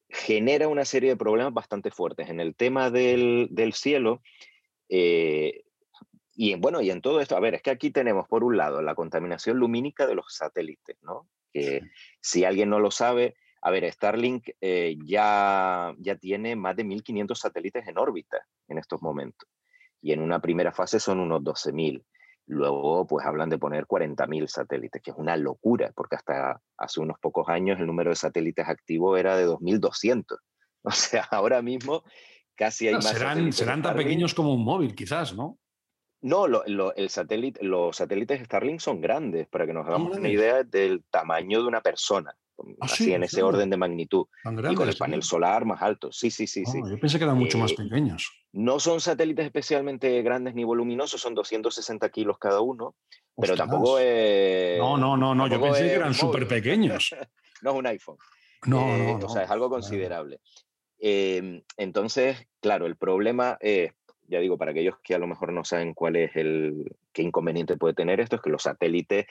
genera 0.08 0.68
una 0.68 0.84
serie 0.84 1.10
de 1.10 1.16
problemas 1.16 1.52
bastante 1.52 1.90
fuertes. 1.90 2.28
En 2.28 2.38
el 2.38 2.54
tema 2.54 2.90
del, 2.90 3.48
del 3.50 3.72
cielo, 3.72 4.22
eh, 4.88 5.64
y 6.32 6.54
bueno, 6.54 6.80
y 6.80 6.92
en 6.92 7.00
todo 7.00 7.20
esto, 7.20 7.36
a 7.36 7.40
ver, 7.40 7.54
es 7.54 7.62
que 7.62 7.70
aquí 7.70 7.90
tenemos 7.90 8.28
por 8.28 8.44
un 8.44 8.56
lado 8.56 8.82
la 8.82 8.94
contaminación 8.94 9.58
lumínica 9.58 10.06
de 10.06 10.14
los 10.14 10.32
satélites, 10.32 10.96
¿no? 11.02 11.28
Que 11.52 11.82
si 12.20 12.44
alguien 12.44 12.70
no 12.70 12.78
lo 12.78 12.92
sabe, 12.92 13.34
a 13.62 13.70
ver, 13.70 13.90
Starlink 13.92 14.50
eh, 14.60 14.96
ya, 15.04 15.94
ya 15.98 16.16
tiene 16.16 16.56
más 16.56 16.76
de 16.76 16.84
1.500 16.84 17.34
satélites 17.34 17.86
en 17.86 17.98
órbita 17.98 18.38
en 18.68 18.78
estos 18.78 19.02
momentos. 19.02 19.48
Y 20.00 20.12
en 20.12 20.22
una 20.22 20.40
primera 20.40 20.72
fase 20.72 20.98
son 20.98 21.20
unos 21.20 21.42
12.000. 21.42 22.02
Luego, 22.46 23.06
pues 23.06 23.26
hablan 23.26 23.50
de 23.50 23.58
poner 23.58 23.86
40.000 23.86 24.46
satélites, 24.46 25.02
que 25.02 25.10
es 25.10 25.16
una 25.16 25.36
locura, 25.36 25.92
porque 25.94 26.16
hasta 26.16 26.60
hace 26.78 27.00
unos 27.00 27.18
pocos 27.20 27.48
años 27.48 27.78
el 27.78 27.86
número 27.86 28.10
de 28.10 28.16
satélites 28.16 28.66
activos 28.66 29.18
era 29.18 29.36
de 29.36 29.46
2.200. 29.46 30.24
O 30.82 30.90
sea, 30.92 31.28
ahora 31.30 31.60
mismo 31.60 32.04
casi 32.54 32.88
hay 32.88 32.94
más. 32.94 33.10
Serán, 33.10 33.52
serán 33.52 33.82
tan 33.82 33.94
pequeños 33.94 34.32
como 34.32 34.54
un 34.54 34.64
móvil, 34.64 34.94
quizás, 34.94 35.36
¿no? 35.36 35.58
No, 36.22 36.46
el 36.64 37.10
satélite, 37.10 37.62
los 37.62 37.96
satélites 37.96 38.42
Starlink 38.44 38.80
son 38.80 39.02
grandes, 39.02 39.46
para 39.48 39.66
que 39.66 39.74
nos 39.74 39.86
hagamos 39.86 40.16
una 40.16 40.30
idea 40.30 40.64
del 40.64 41.04
tamaño 41.10 41.60
de 41.60 41.68
una 41.68 41.82
persona. 41.82 42.34
Ah, 42.80 42.86
así 42.86 43.12
en 43.12 43.22
ese 43.22 43.42
orden 43.42 43.70
de 43.70 43.76
magnitud. 43.76 44.26
y 44.70 44.74
con 44.74 44.88
el 44.88 44.96
panel 44.96 45.22
solar 45.22 45.64
más 45.64 45.82
alto. 45.82 46.12
Sí, 46.12 46.30
sí, 46.30 46.46
sí. 46.46 46.64
sí. 46.64 46.80
Ah, 46.84 46.88
yo 46.90 46.98
pensé 46.98 47.18
que 47.18 47.24
eran 47.24 47.38
mucho 47.38 47.58
más 47.58 47.72
eh, 47.72 47.76
pequeños. 47.76 48.30
No 48.52 48.80
son 48.80 49.00
satélites 49.00 49.46
especialmente 49.46 50.22
grandes 50.22 50.54
ni 50.54 50.64
voluminosos, 50.64 51.20
son 51.20 51.34
260 51.34 52.08
kilos 52.10 52.38
cada 52.38 52.60
uno, 52.60 52.94
pero 53.36 53.56
tampoco 53.56 53.98
es... 53.98 54.78
No, 54.78 54.96
no, 54.96 55.16
no, 55.16 55.34
no. 55.34 55.46
yo 55.46 55.60
pensé 55.60 55.84
que 55.84 55.94
eran 55.94 56.14
súper 56.14 56.46
pequeños. 56.46 57.10
no 57.62 57.70
es 57.70 57.76
un 57.76 57.86
iPhone. 57.86 58.16
No, 58.66 58.98
no, 58.98 59.18
no, 59.18 59.26
O 59.26 59.28
sea, 59.28 59.44
es 59.44 59.50
algo 59.50 59.70
considerable. 59.70 60.40
Em, 60.98 61.62
entonces, 61.78 62.46
claro, 62.60 62.86
el 62.86 62.96
problema 62.96 63.56
es, 63.60 63.92
ya 64.28 64.38
digo, 64.38 64.58
para 64.58 64.72
aquellos 64.72 64.96
que 65.02 65.14
a 65.14 65.18
lo 65.18 65.26
mejor 65.26 65.52
no 65.52 65.64
saben 65.64 65.94
cuál 65.94 66.16
es 66.16 66.36
el, 66.36 66.94
qué 67.12 67.22
inconveniente 67.22 67.78
puede 67.78 67.94
tener 67.94 68.20
esto, 68.20 68.36
es 68.36 68.42
que 68.42 68.50
los 68.50 68.62
satélites 68.62 69.26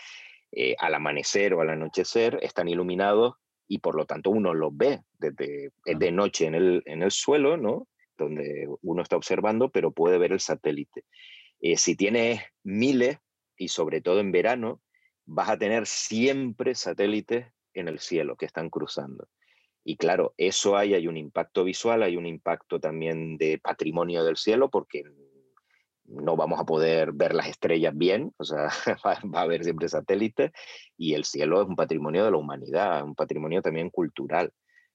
eh, 0.52 0.76
al 0.80 0.96
amanecer 0.96 1.54
o 1.54 1.62
al 1.62 1.70
anochecer 1.70 2.40
están 2.42 2.68
iluminados 2.68 3.36
y 3.68 3.80
por 3.80 3.96
lo 3.96 4.06
tanto 4.06 4.32
uno 4.32 4.54
los 4.54 4.76
ve 4.76 5.02
desde 5.20 5.72
de 5.86 6.12
noche 6.12 6.46
en 6.46 6.56
el, 6.56 6.84
en 6.86 7.04
el 7.04 7.12
suelo, 7.12 7.58
¿no? 7.58 7.88
donde 8.20 8.68
uno 8.82 9.02
está 9.02 9.16
observando, 9.16 9.70
pero 9.70 9.92
puede 9.92 10.18
ver 10.18 10.32
el 10.32 10.40
satélite. 10.40 11.06
Eh, 11.62 11.78
si 11.78 11.96
tienes 11.96 12.42
miles, 12.64 13.18
y 13.58 13.70
sobre 13.70 14.02
todo 14.02 14.20
en 14.20 14.32
verano, 14.32 14.82
vas 15.26 15.50
a 15.50 15.58
tener 15.58 15.86
siempre 15.86 16.76
satélites 16.76 17.48
en 17.74 17.88
el 17.88 18.00
cielo 18.00 18.36
que 18.36 18.46
están 18.46 18.70
cruzando. 18.70 19.28
Y 19.84 19.98
claro, 19.98 20.34
eso 20.38 20.78
hay, 20.78 20.94
hay 20.94 21.08
un 21.08 21.18
impacto 21.18 21.64
visual, 21.64 22.04
hay 22.04 22.16
un 22.16 22.26
impacto 22.26 22.80
también 22.80 23.38
de 23.38 23.60
patrimonio 23.60 24.24
del 24.24 24.38
cielo, 24.38 24.70
porque 24.70 25.04
no 26.10 26.36
vamos 26.36 26.60
a 26.60 26.66
poder 26.66 27.12
ver 27.14 27.34
las 27.34 27.48
estrellas 27.48 27.94
bien, 27.96 28.34
o 28.38 28.44
sea, 28.44 28.70
va, 29.06 29.40
a 29.40 29.42
haber 29.42 29.64
siempre 29.64 29.90
satélites, 29.90 30.52
y 30.98 31.14
el 31.14 31.26
cielo 31.26 31.62
es 31.62 31.68
un 31.68 31.76
patrimonio 31.76 32.26
de 32.26 32.32
la 32.32 32.38
humanidad, 32.38 33.04
un 33.04 33.16
patrimonio 33.16 33.62
también 33.62 33.90
cultural, 33.90 34.52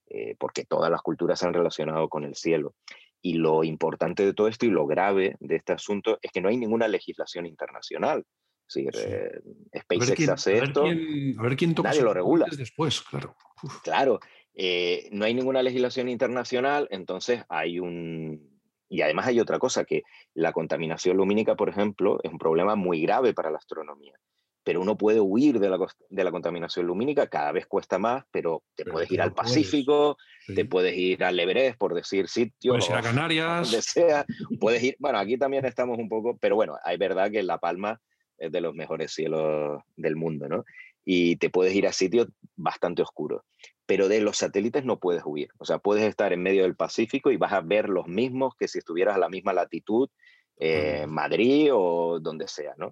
eh, 0.09 0.37
porque 0.39 0.65
todas 0.65 0.91
las 0.91 1.03
culturas 1.03 1.39
se 1.39 1.47
han 1.47 1.55
relacionado 1.55 2.09
con 2.09 2.25
el 2.25 2.35
cielo. 2.35 2.75
Y 3.23 3.35
lo 3.35 3.65
importante 3.65 4.25
de 4.25 4.35
todo 4.35 4.49
esto 4.49 4.67
y 4.67 4.71
lo 4.71 4.87
grave 4.87 5.37
de 5.41 5.57
este 5.57 5.73
asunto 5.73 6.19
es 6.21 6.31
que 6.31 6.43
no 6.43 6.51
hay 6.51 6.59
ninguna 6.59 6.89
legislación 6.89 7.47
internacional. 7.47 8.25
Es 8.69 8.75
decir, 8.75 8.91
eh, 8.97 9.81
SpaceX 9.81 10.29
hace 10.29 10.59
esto, 10.59 10.85
a 10.85 11.43
ver 11.43 11.57
quién 11.57 11.75
nadie 11.83 12.03
lo 12.03 12.13
regula. 12.13 12.47
Después, 12.51 13.01
claro. 13.03 13.35
Claro, 13.83 14.21
eh, 14.55 15.09
no 15.11 15.25
hay 15.25 15.35
ninguna 15.35 15.63
legislación 15.63 16.09
internacional, 16.09 16.87
entonces 16.91 17.43
hay 17.49 17.81
un, 17.81 18.54
y 18.89 19.03
además 19.03 19.27
hay 19.27 19.41
otra 19.41 19.59
cosa, 19.59 19.85
que 19.85 20.03
la 20.35 20.53
contaminación 20.53 21.17
lumínica, 21.17 21.55
por 21.57 21.69
ejemplo, 21.69 22.19
es 22.23 22.31
un 22.31 22.39
problema 22.39 22.75
muy 22.75 23.03
grave 23.03 23.35
para 23.35 23.51
la 23.51 23.59
astronomía. 23.59 24.15
Pero 24.63 24.81
uno 24.81 24.97
puede 24.97 25.21
huir 25.21 25.59
de 25.59 25.69
la, 25.69 25.79
de 26.09 26.25
la 26.25 26.31
contaminación 26.31 26.87
lumínica, 26.87 27.27
cada 27.27 27.53
vez 27.53 27.67
cuesta 27.67 27.99
más, 27.99 28.25
pero 28.31 28.63
te 28.75 28.85
puedes 28.87 29.11
ir 29.11 29.21
al 29.21 29.35
Pacífico, 29.35 30.17
te 30.55 30.65
puedes 30.65 30.97
ir 30.97 31.23
al 31.23 31.39
Everest, 31.39 31.77
por 31.77 31.95
decir 31.95 32.29
sitio. 32.29 32.73
Puedes 32.73 32.89
ir 32.89 32.95
a 32.95 33.03
Canarias. 33.03 33.71
Donde 33.71 33.83
sea. 33.83 34.25
Puedes 34.59 34.83
ir, 34.83 34.97
bueno, 34.99 35.19
aquí 35.19 35.37
también 35.37 35.67
estamos 35.67 35.99
un 35.99 36.09
poco, 36.09 36.39
pero 36.39 36.55
bueno, 36.55 36.77
hay 36.83 36.97
verdad 36.97 37.31
que 37.31 37.43
La 37.43 37.59
Palma 37.59 38.01
es 38.39 38.51
de 38.51 38.61
los 38.63 38.75
mejores 38.75 39.13
cielos 39.13 39.83
del 39.97 40.17
mundo, 40.17 40.49
¿no? 40.49 40.65
Y 41.05 41.37
te 41.37 41.51
puedes 41.51 41.75
ir 41.75 41.87
a 41.87 41.93
sitios 41.93 42.29
bastante 42.57 43.03
oscuros 43.03 43.43
pero 43.87 44.09
de 44.09 44.21
los 44.21 44.39
satélites 44.39 44.85
no 44.85 44.99
puedes 44.99 45.23
huir. 45.25 45.49
O 45.59 45.65
sea, 45.65 45.79
puedes 45.79 46.05
estar 46.05 46.33
en 46.33 46.43
medio 46.43 46.63
del 46.63 46.77
Pacífico 46.77 47.31
y 47.31 47.37
vas 47.37 47.53
a 47.53 47.61
ver 47.61 47.89
los 47.89 48.07
mismos 48.07 48.55
que 48.59 48.69
si 48.69 48.79
estuvieras 48.79 49.17
a 49.17 49.19
la 49.19 49.29
misma 49.29 49.53
latitud, 49.53 50.09
en 50.57 51.11
Madrid 51.11 51.71
o 51.73 52.21
donde 52.21 52.49
sea, 52.49 52.75
¿no? 52.77 52.91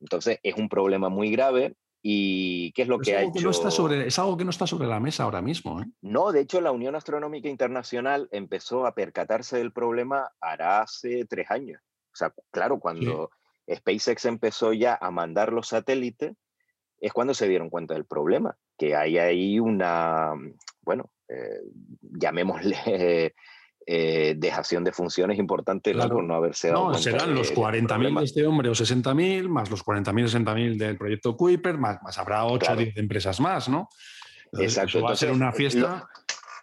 Entonces 0.00 0.38
es 0.42 0.56
un 0.56 0.68
problema 0.68 1.08
muy 1.08 1.30
grave 1.30 1.74
y 2.02 2.72
¿qué 2.72 2.82
es 2.82 2.88
lo 2.88 2.98
que 2.98 3.16
ha 3.16 3.22
hecho? 3.22 3.40
no 3.40 3.50
está 3.50 3.70
sobre, 3.70 4.06
es 4.06 4.18
algo 4.18 4.36
que 4.36 4.44
no 4.44 4.50
está 4.50 4.66
sobre 4.66 4.86
la 4.86 5.00
mesa 5.00 5.22
ahora 5.22 5.40
mismo. 5.40 5.80
¿eh? 5.80 5.86
No, 6.02 6.32
de 6.32 6.40
hecho 6.40 6.60
la 6.60 6.72
Unión 6.72 6.94
Astronómica 6.94 7.48
Internacional 7.48 8.28
empezó 8.30 8.86
a 8.86 8.94
percatarse 8.94 9.56
del 9.56 9.72
problema 9.72 10.30
hará 10.40 10.80
hace 10.80 11.24
tres 11.24 11.50
años. 11.50 11.80
O 12.12 12.16
sea, 12.16 12.32
claro, 12.50 12.78
cuando 12.78 13.30
SpaceX 13.72 14.26
empezó 14.26 14.72
ya 14.72 14.98
a 15.00 15.10
mandar 15.10 15.52
los 15.52 15.68
satélites, 15.68 16.34
es 17.04 17.12
cuando 17.12 17.34
se 17.34 17.46
dieron 17.46 17.68
cuenta 17.68 17.92
del 17.92 18.06
problema 18.06 18.56
que 18.78 18.96
hay 18.96 19.18
ahí 19.18 19.60
una, 19.60 20.32
bueno, 20.80 21.10
eh, 21.28 21.60
llamémosle 22.00 23.34
eh, 23.86 24.34
dejación 24.38 24.84
de 24.84 24.92
funciones 24.92 25.38
importantes 25.38 25.94
por 25.94 26.24
no 26.24 26.34
haberse 26.34 26.68
dado 26.68 26.92
No, 26.92 26.94
serán 26.94 27.34
los 27.34 27.54
40.000 27.54 28.18
de 28.18 28.24
este 28.24 28.46
hombre 28.46 28.70
o 28.70 28.72
60.000, 28.72 29.48
más 29.50 29.70
los 29.70 29.84
40.000 29.84 30.44
60.000 30.44 30.78
del 30.78 30.96
proyecto 30.96 31.36
Kuiper, 31.36 31.76
más, 31.76 32.02
más 32.02 32.16
habrá 32.16 32.46
8 32.46 32.72
o 32.72 32.76
10 32.76 32.96
empresas 32.96 33.38
más, 33.38 33.68
¿no? 33.68 33.90
Exacto. 34.58 35.02
va 35.02 35.12
a 35.12 35.16
ser 35.16 35.30
una 35.30 35.52
fiesta. 35.52 36.08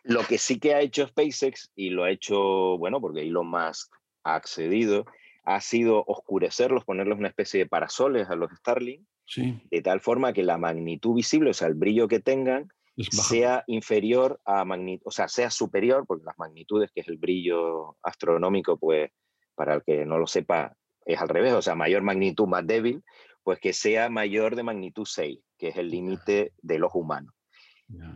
Lo, 0.04 0.24
que 0.24 0.40
sí 0.40 0.60
que 0.60 0.74
ha 0.74 0.82
hecho 0.82 1.06
SpaceX, 1.06 1.70
y 1.76 1.92
lo 1.92 2.04
ha 2.04 2.10
hecho, 2.10 2.80
bueno, 2.80 3.00
porque 3.00 3.22
Elon 3.22 3.48
Musk 3.48 3.94
ha 4.24 4.34
accedido, 4.34 5.06
ha 5.44 5.62
sido 5.62 6.04
oscurecerlos, 6.08 6.84
ponerles 6.84 7.20
una 7.20 7.28
especie 7.28 7.60
de 7.60 7.68
parasoles 7.68 8.28
a 8.32 8.36
los 8.36 8.50
Starlink, 8.54 9.06
de 9.36 9.82
tal 9.82 10.02
forma 10.02 10.34
que 10.34 10.44
la 10.44 10.58
magnitud 10.58 11.16
visible, 11.16 11.52
o 11.52 11.54
sea, 11.54 11.68
el 11.68 11.76
brillo 11.76 12.08
que 12.08 12.20
tengan, 12.20 12.70
sea 12.98 13.64
inferior 13.68 14.40
a 14.46 14.66
magnitud, 14.66 15.08
o 15.08 15.12
sea, 15.12 15.28
sea 15.28 15.50
superior, 15.50 16.06
porque 16.06 16.26
las 16.26 16.38
magnitudes, 16.38 16.92
que 16.94 17.02
es 17.02 17.08
el 17.08 17.18
brillo 17.18 17.98
astronómico, 18.04 18.78
pues 18.78 19.10
para 19.56 19.76
el 19.76 19.84
que 19.84 20.06
no 20.06 20.18
lo 20.18 20.28
sepa, 20.28 20.76
es 21.06 21.20
al 21.20 21.30
revés, 21.30 21.54
o 21.54 21.62
sea, 21.62 21.76
mayor 21.76 22.04
magnitud 22.04 22.48
más 22.48 22.66
débil, 22.66 23.04
pues 23.44 23.60
que 23.60 23.74
sea 23.74 24.10
mayor 24.10 24.56
de 24.56 24.64
magnitud 24.64 25.06
6, 25.06 25.40
que 25.58 25.70
es 25.70 25.78
el 25.78 25.90
límite 25.90 26.54
del 26.62 26.84
ojo 26.84 27.00
humano. 27.00 27.32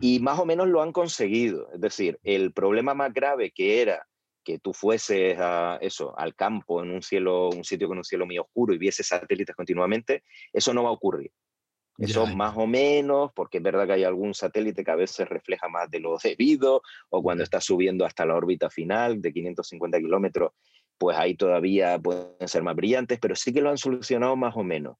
Y 0.00 0.20
más 0.20 0.38
o 0.38 0.46
menos 0.46 0.68
lo 0.68 0.82
han 0.82 0.92
conseguido, 0.92 1.70
es 1.72 1.80
decir, 1.80 2.18
el 2.22 2.52
problema 2.52 2.94
más 2.94 3.12
grave 3.12 3.50
que 3.50 3.82
era 3.82 4.06
que 4.46 4.60
tú 4.60 4.72
fueses 4.72 5.36
a 5.40 5.76
eso, 5.80 6.16
al 6.16 6.36
campo, 6.36 6.80
en 6.80 6.92
un 6.92 7.02
cielo, 7.02 7.48
un 7.48 7.64
sitio 7.64 7.88
con 7.88 7.98
un 7.98 8.04
cielo 8.04 8.26
muy 8.26 8.38
oscuro 8.38 8.72
y 8.72 8.78
vieses 8.78 9.08
satélites 9.08 9.56
continuamente, 9.56 10.22
eso 10.52 10.72
no 10.72 10.84
va 10.84 10.90
a 10.90 10.92
ocurrir. 10.92 11.32
Eso 11.98 12.26
más 12.26 12.56
o 12.56 12.66
menos, 12.66 13.32
porque 13.34 13.56
es 13.56 13.64
verdad 13.64 13.86
que 13.86 13.94
hay 13.94 14.04
algún 14.04 14.34
satélite 14.34 14.84
que 14.84 14.90
a 14.90 14.96
veces 14.96 15.28
refleja 15.28 15.68
más 15.68 15.90
de 15.90 15.98
lo 15.98 16.16
debido, 16.22 16.82
o 17.10 17.22
cuando 17.22 17.42
está 17.42 17.60
subiendo 17.60 18.04
hasta 18.04 18.24
la 18.24 18.36
órbita 18.36 18.70
final 18.70 19.20
de 19.20 19.32
550 19.32 19.98
kilómetros, 19.98 20.52
pues 20.96 21.16
ahí 21.16 21.34
todavía 21.34 21.98
pueden 21.98 22.46
ser 22.46 22.62
más 22.62 22.76
brillantes, 22.76 23.18
pero 23.20 23.34
sí 23.34 23.52
que 23.52 23.60
lo 23.60 23.70
han 23.70 23.78
solucionado 23.78 24.36
más 24.36 24.56
o 24.56 24.62
menos. 24.62 24.96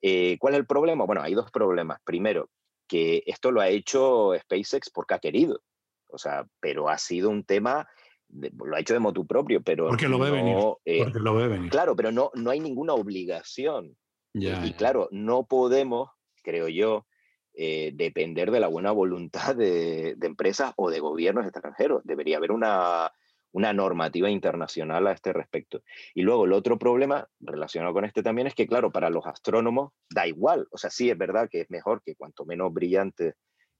Eh, 0.00 0.36
¿Cuál 0.38 0.54
es 0.54 0.60
el 0.60 0.66
problema? 0.66 1.04
Bueno, 1.04 1.22
hay 1.22 1.34
dos 1.34 1.50
problemas. 1.50 1.98
Primero, 2.04 2.50
que 2.86 3.24
esto 3.26 3.50
lo 3.50 3.60
ha 3.60 3.68
hecho 3.68 4.32
SpaceX 4.38 4.90
porque 4.90 5.14
ha 5.14 5.18
querido. 5.18 5.60
O 6.08 6.18
sea, 6.18 6.46
pero 6.60 6.88
ha 6.88 6.98
sido 6.98 7.30
un 7.30 7.44
tema, 7.44 7.88
lo 8.28 8.76
ha 8.76 8.80
hecho 8.80 8.94
de 8.94 9.00
motu 9.00 9.26
propio, 9.26 9.62
pero... 9.62 9.88
Porque 9.88 10.08
lo 10.08 10.18
ve 10.18 10.30
venir. 10.30 10.56
Eh, 10.84 11.04
porque 11.04 11.18
lo 11.18 11.34
ve 11.34 11.48
venir. 11.48 11.70
Claro, 11.70 11.96
pero 11.96 12.12
no, 12.12 12.30
no 12.34 12.50
hay 12.50 12.60
ninguna 12.60 12.94
obligación. 12.94 13.96
y, 14.34 14.72
claro, 14.72 15.08
no 15.10 15.46
podemos, 15.46 16.10
creo 16.42 16.68
yo, 16.68 17.06
eh, 17.54 17.92
depender 17.94 18.50
de 18.50 18.60
la 18.60 18.68
buena 18.68 18.92
voluntad 18.92 19.56
de, 19.56 20.14
de, 20.16 20.26
empresas 20.26 20.72
o 20.76 20.90
de 20.90 21.00
gobiernos 21.00 21.46
extranjeros. 21.46 22.02
Debería 22.04 22.36
haber 22.36 22.52
una, 22.52 23.10
una 23.56 23.72
normativa 23.72 24.28
internacional 24.28 25.06
a 25.06 25.12
este 25.12 25.32
respecto. 25.32 25.82
Y 26.14 26.20
luego 26.20 26.44
el 26.44 26.52
otro 26.52 26.78
problema 26.78 27.26
relacionado 27.40 27.94
con 27.94 28.04
este 28.04 28.22
también 28.22 28.46
es 28.46 28.54
que, 28.54 28.66
claro, 28.66 28.92
para 28.92 29.08
los 29.08 29.26
astrónomos 29.26 29.92
da 30.10 30.26
igual. 30.26 30.68
O 30.70 30.76
sea, 30.76 30.90
sí 30.90 31.08
es 31.08 31.16
verdad 31.16 31.48
que 31.50 31.62
es 31.62 31.70
mejor 31.70 32.02
que 32.04 32.16
cuanto 32.16 32.44
menos 32.44 32.70
brillante, 32.74 33.34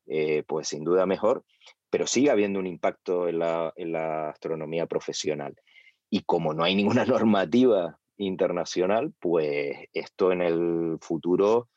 eh, 0.07 0.45
pues 0.49 0.69
sin 0.69 0.83
duda 0.83 1.05
mejor, 1.05 1.45
pero 1.97 2.07
sigue 2.07 2.29
habiendo 2.29 2.59
un 2.59 2.67
impacto 2.67 3.27
en 3.27 3.39
la, 3.39 3.73
en 3.75 3.93
la 3.93 4.29
astronomía 4.29 4.85
profesional. 4.85 5.55
Y 6.11 6.25
como 6.25 6.53
no 6.53 6.63
hay 6.63 6.75
ninguna 6.75 7.07
normativa 7.07 7.99
internacional, 8.19 9.15
pues 9.19 9.79
esto 9.95 10.31
en 10.31 10.43
el 10.43 10.99
futuro, 11.01 11.71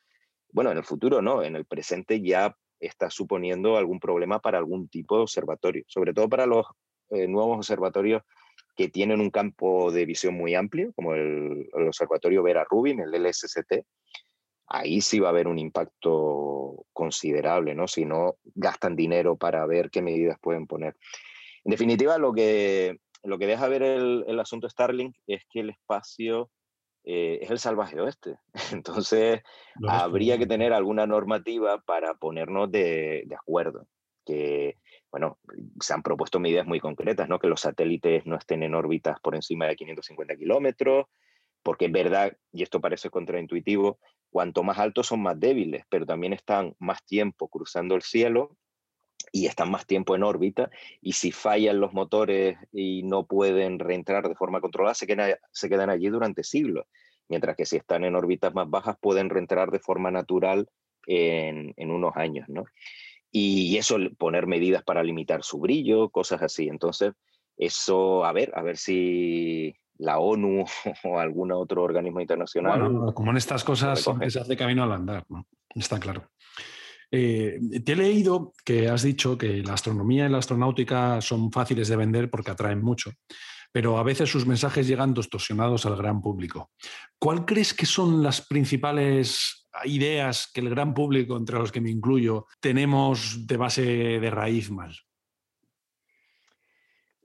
bueno, 0.52 0.72
en 0.72 0.78
el 0.78 0.84
futuro 0.84 1.22
no, 1.22 1.42
en 1.42 1.56
el 1.56 1.64
presente 1.64 2.20
ya 2.22 2.54
está 2.82 3.10
suponiendo 3.10 3.78
algún 3.78 4.02
problema 4.02 4.40
para 4.40 4.58
algún 4.58 4.90
tipo 4.90 5.16
de 5.16 5.22
observatorio, 5.22 5.86
sobre 5.88 6.14
todo 6.14 6.28
para 6.28 6.46
los 6.46 6.66
eh, 7.12 7.26
nuevos 7.30 7.56
observatorios 7.56 8.22
que 8.76 8.90
tienen 8.90 9.22
un 9.22 9.30
campo 9.30 9.90
de 9.90 10.06
visión 10.06 10.34
muy 10.34 10.54
amplio, 10.54 10.92
como 10.98 11.14
el, 11.14 11.70
observatorio 11.72 12.44
Vera 12.44 12.66
Rubin, 12.70 13.00
el 13.00 13.24
LSCT, 13.24 13.86
ahí 14.70 15.02
sí 15.02 15.20
va 15.20 15.28
a 15.28 15.32
haber 15.32 15.48
un 15.48 15.58
impacto 15.58 16.86
considerable, 16.94 17.74
¿no? 17.76 17.88
Si 17.88 18.06
no 18.06 18.36
gastan 18.56 18.96
dinero 18.96 19.36
para 19.36 19.66
ver 19.66 19.90
qué 19.90 20.02
medidas 20.02 20.38
pueden 20.40 20.68
poner. 20.68 20.96
En 21.66 21.72
definitiva, 21.72 22.18
lo 22.18 22.34
que, 22.34 23.00
lo 23.24 23.38
que 23.40 23.48
deja 23.48 23.68
ver 23.68 23.84
el, 23.84 24.24
el 24.28 24.40
asunto 24.40 24.70
Starlink 24.70 25.16
es 25.28 25.44
que 25.50 25.62
el 25.62 25.72
espacio 25.72 26.52
eh, 27.04 27.40
es 27.42 27.50
el 27.50 27.60
salvaje 27.60 28.00
oeste. 28.00 28.38
Entonces, 28.72 29.42
habría 29.88 30.38
que 30.38 30.46
tener 30.46 30.74
alguna 30.74 31.08
normativa 31.08 31.82
para 31.82 32.14
ponernos 32.14 32.72
de, 32.72 33.24
de 33.26 33.36
acuerdo. 33.36 33.88
Que, 34.26 34.78
bueno, 35.12 35.40
se 35.82 35.94
han 35.94 36.04
propuesto 36.04 36.40
medidas 36.40 36.68
muy 36.68 36.80
concretas, 36.80 37.28
¿no? 37.28 37.40
Que 37.40 37.48
los 37.48 37.62
satélites 37.62 38.28
no 38.28 38.36
estén 38.36 38.62
en 38.62 38.76
órbitas 38.76 39.20
por 39.22 39.34
encima 39.34 39.66
de 39.66 39.76
550 39.76 40.36
kilómetros, 40.36 41.08
porque 41.64 41.86
es 41.86 41.92
verdad, 41.92 42.38
y 42.52 42.64
esto 42.64 42.82
parece 42.82 43.10
contraintuitivo, 43.10 44.00
cuanto 44.30 44.64
más 44.64 44.78
altos 44.78 45.08
son 45.08 45.22
más 45.22 45.40
débiles, 45.40 45.84
pero 45.90 46.06
también 46.06 46.34
están 46.34 46.76
más 46.80 47.04
tiempo 47.06 47.48
cruzando 47.48 47.96
el 47.96 48.02
cielo 48.02 48.56
y 49.32 49.46
están 49.46 49.70
más 49.70 49.86
tiempo 49.86 50.16
en 50.16 50.24
órbita, 50.24 50.70
y 51.02 51.14
si 51.14 51.32
fallan 51.32 51.80
los 51.80 51.94
motores 51.94 52.58
y 52.72 53.04
no 53.04 53.26
pueden 53.26 53.80
reentrar 53.80 54.28
de 54.28 54.36
forma 54.36 54.62
controlada, 54.62 54.96
se 54.96 55.06
quedan, 55.06 55.36
se 55.52 55.70
quedan 55.70 55.90
allí 55.90 56.10
durante 56.10 56.44
siglos, 56.44 56.86
mientras 57.28 57.56
que 57.56 57.66
si 57.66 57.76
están 57.78 58.04
en 58.04 58.16
órbitas 58.16 58.54
más 58.54 58.70
bajas 58.70 58.98
pueden 59.00 59.30
reentrar 59.30 59.72
de 59.72 59.80
forma 59.80 60.10
natural 60.10 60.68
en, 61.06 61.74
en 61.78 61.92
unos 61.92 62.16
años, 62.16 62.48
¿no? 62.50 62.66
y 63.32 63.78
eso 63.78 63.98
poner 64.18 64.48
medidas 64.48 64.84
para 64.84 65.04
limitar 65.04 65.44
su 65.44 65.60
brillo, 65.60 66.10
cosas 66.10 66.42
así. 66.42 66.68
Entonces, 66.68 67.14
eso, 67.58 68.26
a 68.26 68.34
ver, 68.34 68.52
a 68.56 68.64
ver 68.64 68.78
si 68.78 69.76
la 70.00 70.20
ONU 70.20 70.66
o 71.04 71.20
algún 71.20 71.52
otro 71.52 71.84
organismo 71.84 72.20
internacional. 72.20 72.82
Bueno, 72.82 73.14
como 73.14 73.32
en 73.32 73.38
estas 73.38 73.64
cosas 73.64 74.04
se 74.28 74.40
hace 74.40 74.58
camino 74.58 74.84
al 74.84 74.94
andar, 74.94 75.24
¿no? 75.30 75.46
Está 75.76 76.00
claro. 76.00 76.30
Eh, 77.12 77.60
te 77.84 77.94
he 77.94 77.96
leído 77.96 78.54
que 78.64 78.88
has 78.88 79.02
dicho 79.02 79.38
que 79.38 79.64
la 79.64 79.74
astronomía 79.74 80.26
y 80.26 80.30
la 80.30 80.38
astronáutica 80.38 81.22
son 81.22 81.52
fáciles 81.52 81.88
de 81.88 81.96
vender 81.96 82.30
porque 82.30 82.52
atraen 82.52 82.82
mucho, 82.82 83.12
pero 83.72 83.98
a 83.98 84.04
veces 84.04 84.30
sus 84.30 84.46
mensajes 84.46 84.88
llegan 84.88 85.14
distorsionados 85.14 85.86
al 85.86 85.96
gran 85.96 86.22
público. 86.22 86.72
¿Cuál 87.18 87.46
crees 87.46 87.74
que 87.74 87.88
son 87.88 88.22
las 88.22 88.46
principales 88.46 89.68
ideas 89.86 90.50
que 90.54 90.62
el 90.62 90.70
gran 90.70 90.94
público, 90.94 91.36
entre 91.36 91.58
los 91.58 91.72
que 91.72 91.82
me 91.82 91.90
incluyo, 91.90 92.46
tenemos 92.60 93.48
de 93.48 93.58
base 93.58 93.84
de 93.84 94.30
raíz 94.30 94.70
mal? 94.70 94.96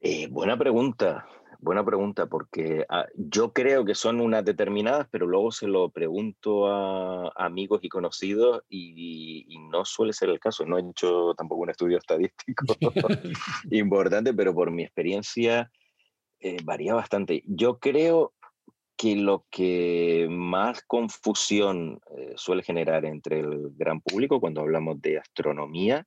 Eh, 0.00 0.28
buena 0.28 0.58
pregunta, 0.58 1.26
buena 1.64 1.84
pregunta, 1.84 2.26
porque 2.26 2.84
ah, 2.88 3.06
yo 3.16 3.52
creo 3.52 3.84
que 3.84 3.94
son 3.94 4.20
unas 4.20 4.44
determinadas, 4.44 5.08
pero 5.10 5.26
luego 5.26 5.50
se 5.50 5.66
lo 5.66 5.88
pregunto 5.88 6.68
a 6.68 7.32
amigos 7.34 7.80
y 7.82 7.88
conocidos 7.88 8.62
y, 8.68 9.46
no 9.70 9.84
suele 9.84 10.12
ser 10.12 10.28
el 10.28 10.38
caso. 10.38 10.64
No 10.64 10.78
he 10.78 10.82
hecho 10.88 11.34
tampoco 11.34 11.62
un 11.62 11.70
estudio 11.70 11.98
estadístico 11.98 12.64
importante, 13.70 14.32
pero 14.34 14.54
por 14.54 14.70
mi 14.70 14.84
experiencia 14.84 15.70
eh, 16.38 16.58
varía 16.62 16.94
bastante. 16.94 17.42
Yo 17.46 17.78
creo 17.78 18.34
que 18.96 19.16
lo 19.16 19.46
que 19.50 20.28
más 20.30 20.82
confusión 20.82 22.00
eh, 22.16 22.34
suele 22.36 22.62
generar 22.62 23.04
entre 23.04 23.40
el 23.40 23.72
gran 23.74 24.00
público 24.00 24.40
cuando 24.40 24.60
hablamos 24.60 25.00
de 25.00 25.18
astronomía, 25.18 26.06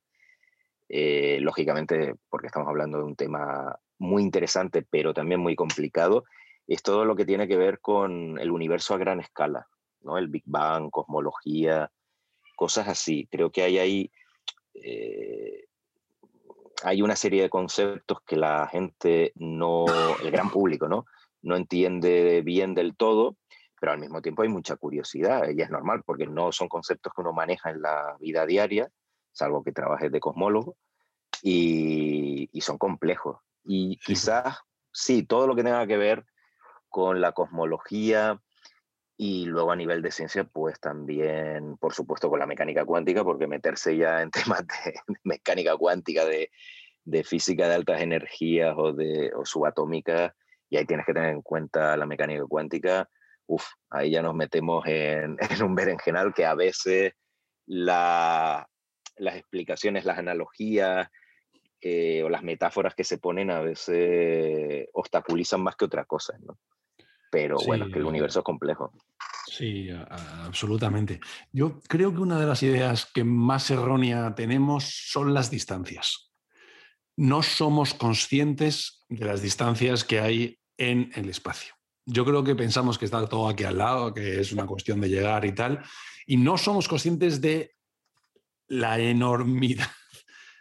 eh, 0.88 1.38
lógicamente 1.42 2.14
porque 2.30 2.46
estamos 2.46 2.68
hablando 2.68 2.98
de 2.98 3.04
un 3.04 3.16
tema 3.16 3.78
muy 3.98 4.22
interesante, 4.22 4.86
pero 4.88 5.14
también 5.14 5.40
muy 5.40 5.56
complicado, 5.56 6.24
es 6.66 6.82
todo 6.82 7.04
lo 7.04 7.16
que 7.16 7.24
tiene 7.24 7.48
que 7.48 7.56
ver 7.56 7.80
con 7.80 8.38
el 8.38 8.50
universo 8.50 8.94
a 8.94 8.98
gran 8.98 9.20
escala, 9.20 9.66
¿no? 10.02 10.18
el 10.18 10.28
Big 10.28 10.44
Bang, 10.46 10.90
cosmología, 10.90 11.90
cosas 12.56 12.88
así. 12.88 13.26
Creo 13.30 13.50
que 13.50 13.62
hay 13.62 13.78
ahí... 13.78 14.10
Eh, 14.74 15.64
hay 16.84 17.02
una 17.02 17.16
serie 17.16 17.42
de 17.42 17.50
conceptos 17.50 18.18
que 18.24 18.36
la 18.36 18.68
gente 18.68 19.32
no, 19.34 19.86
el 20.22 20.30
gran 20.30 20.48
público, 20.48 20.88
¿no? 20.88 21.06
no 21.42 21.56
entiende 21.56 22.42
bien 22.42 22.74
del 22.74 22.96
todo, 22.96 23.36
pero 23.80 23.92
al 23.92 23.98
mismo 23.98 24.20
tiempo 24.22 24.42
hay 24.42 24.48
mucha 24.48 24.76
curiosidad 24.76 25.48
y 25.50 25.60
es 25.60 25.70
normal 25.70 26.02
porque 26.04 26.26
no 26.26 26.52
son 26.52 26.68
conceptos 26.68 27.12
que 27.14 27.20
uno 27.20 27.32
maneja 27.32 27.70
en 27.70 27.82
la 27.82 28.16
vida 28.20 28.46
diaria, 28.46 28.90
salvo 29.32 29.62
que 29.62 29.72
trabajes 29.72 30.10
de 30.10 30.20
cosmólogo, 30.20 30.76
y, 31.42 32.48
son 32.60 32.76
complejos. 32.76 33.38
Y 33.70 33.98
quizás, 33.98 34.56
sí, 34.90 35.24
todo 35.24 35.46
lo 35.46 35.54
que 35.54 35.62
tenga 35.62 35.86
que 35.86 35.98
ver 35.98 36.24
con 36.88 37.20
la 37.20 37.32
cosmología 37.32 38.40
y 39.14 39.44
luego 39.44 39.72
a 39.72 39.76
nivel 39.76 40.00
de 40.00 40.10
ciencia, 40.10 40.44
pues 40.44 40.80
también, 40.80 41.76
por 41.76 41.92
supuesto, 41.92 42.30
con 42.30 42.38
la 42.38 42.46
mecánica 42.46 42.86
cuántica, 42.86 43.24
porque 43.24 43.46
meterse 43.46 43.94
ya 43.98 44.22
en 44.22 44.30
temas 44.56 44.66
de, 44.66 44.94
mecánica 45.22 45.76
cuántica, 45.76 46.24
de, 46.24 46.50
física 47.24 47.68
de 47.68 47.74
altas 47.74 48.00
energías 48.00 48.74
o, 48.74 48.94
de, 48.94 49.32
o 49.36 49.44
subatómicas, 49.44 50.32
y 50.70 50.78
ahí 50.78 50.86
tienes 50.86 51.04
que 51.04 51.12
tener 51.12 51.34
en 51.34 51.42
cuenta 51.42 51.94
la 51.98 52.06
mecánica 52.06 52.44
cuántica, 52.46 53.06
Uf, 53.50 53.66
ahí 53.90 54.12
ya 54.12 54.22
nos 54.22 54.34
metemos 54.34 54.86
en, 54.86 55.36
en 55.50 55.62
un 55.62 55.74
berenjenal 55.74 56.32
que 56.32 56.46
a 56.46 56.54
veces 56.54 57.12
la, 57.66 58.66
las 59.16 59.36
explicaciones, 59.36 60.06
las 60.06 60.18
analogías 60.18 61.08
eh, 61.80 62.22
o 62.24 62.28
las 62.28 62.42
metáforas 62.42 62.94
que 62.94 63.04
se 63.04 63.18
ponen 63.18 63.50
a 63.50 63.60
veces 63.60 64.88
obstaculizan 64.92 65.62
más 65.62 65.76
que 65.76 65.84
otra 65.84 66.04
cosa, 66.04 66.36
¿no? 66.40 66.58
Pero 67.30 67.58
bueno, 67.66 67.88
que 67.90 67.98
el 67.98 68.06
universo 68.06 68.40
es 68.40 68.44
complejo. 68.44 68.92
Sí, 69.46 69.88
absolutamente. 69.90 71.20
Yo 71.52 71.80
creo 71.80 72.12
que 72.12 72.20
una 72.20 72.38
de 72.38 72.46
las 72.46 72.62
ideas 72.62 73.06
que 73.06 73.24
más 73.24 73.70
errónea 73.70 74.34
tenemos 74.34 74.84
son 74.84 75.34
las 75.34 75.50
distancias. 75.50 76.32
No 77.16 77.42
somos 77.42 77.94
conscientes 77.94 79.04
de 79.08 79.26
las 79.26 79.42
distancias 79.42 80.04
que 80.04 80.20
hay 80.20 80.58
en 80.76 81.10
el 81.14 81.28
espacio. 81.28 81.74
Yo 82.06 82.24
creo 82.24 82.42
que 82.42 82.54
pensamos 82.54 82.98
que 82.98 83.04
está 83.04 83.26
todo 83.28 83.48
aquí 83.48 83.64
al 83.64 83.78
lado, 83.78 84.14
que 84.14 84.40
es 84.40 84.52
una 84.52 84.66
cuestión 84.66 85.00
de 85.00 85.10
llegar 85.10 85.44
y 85.44 85.54
tal, 85.54 85.82
y 86.26 86.36
no 86.36 86.56
somos 86.56 86.88
conscientes 86.88 87.40
de 87.40 87.74
la 88.68 88.98
enormidad 88.98 89.88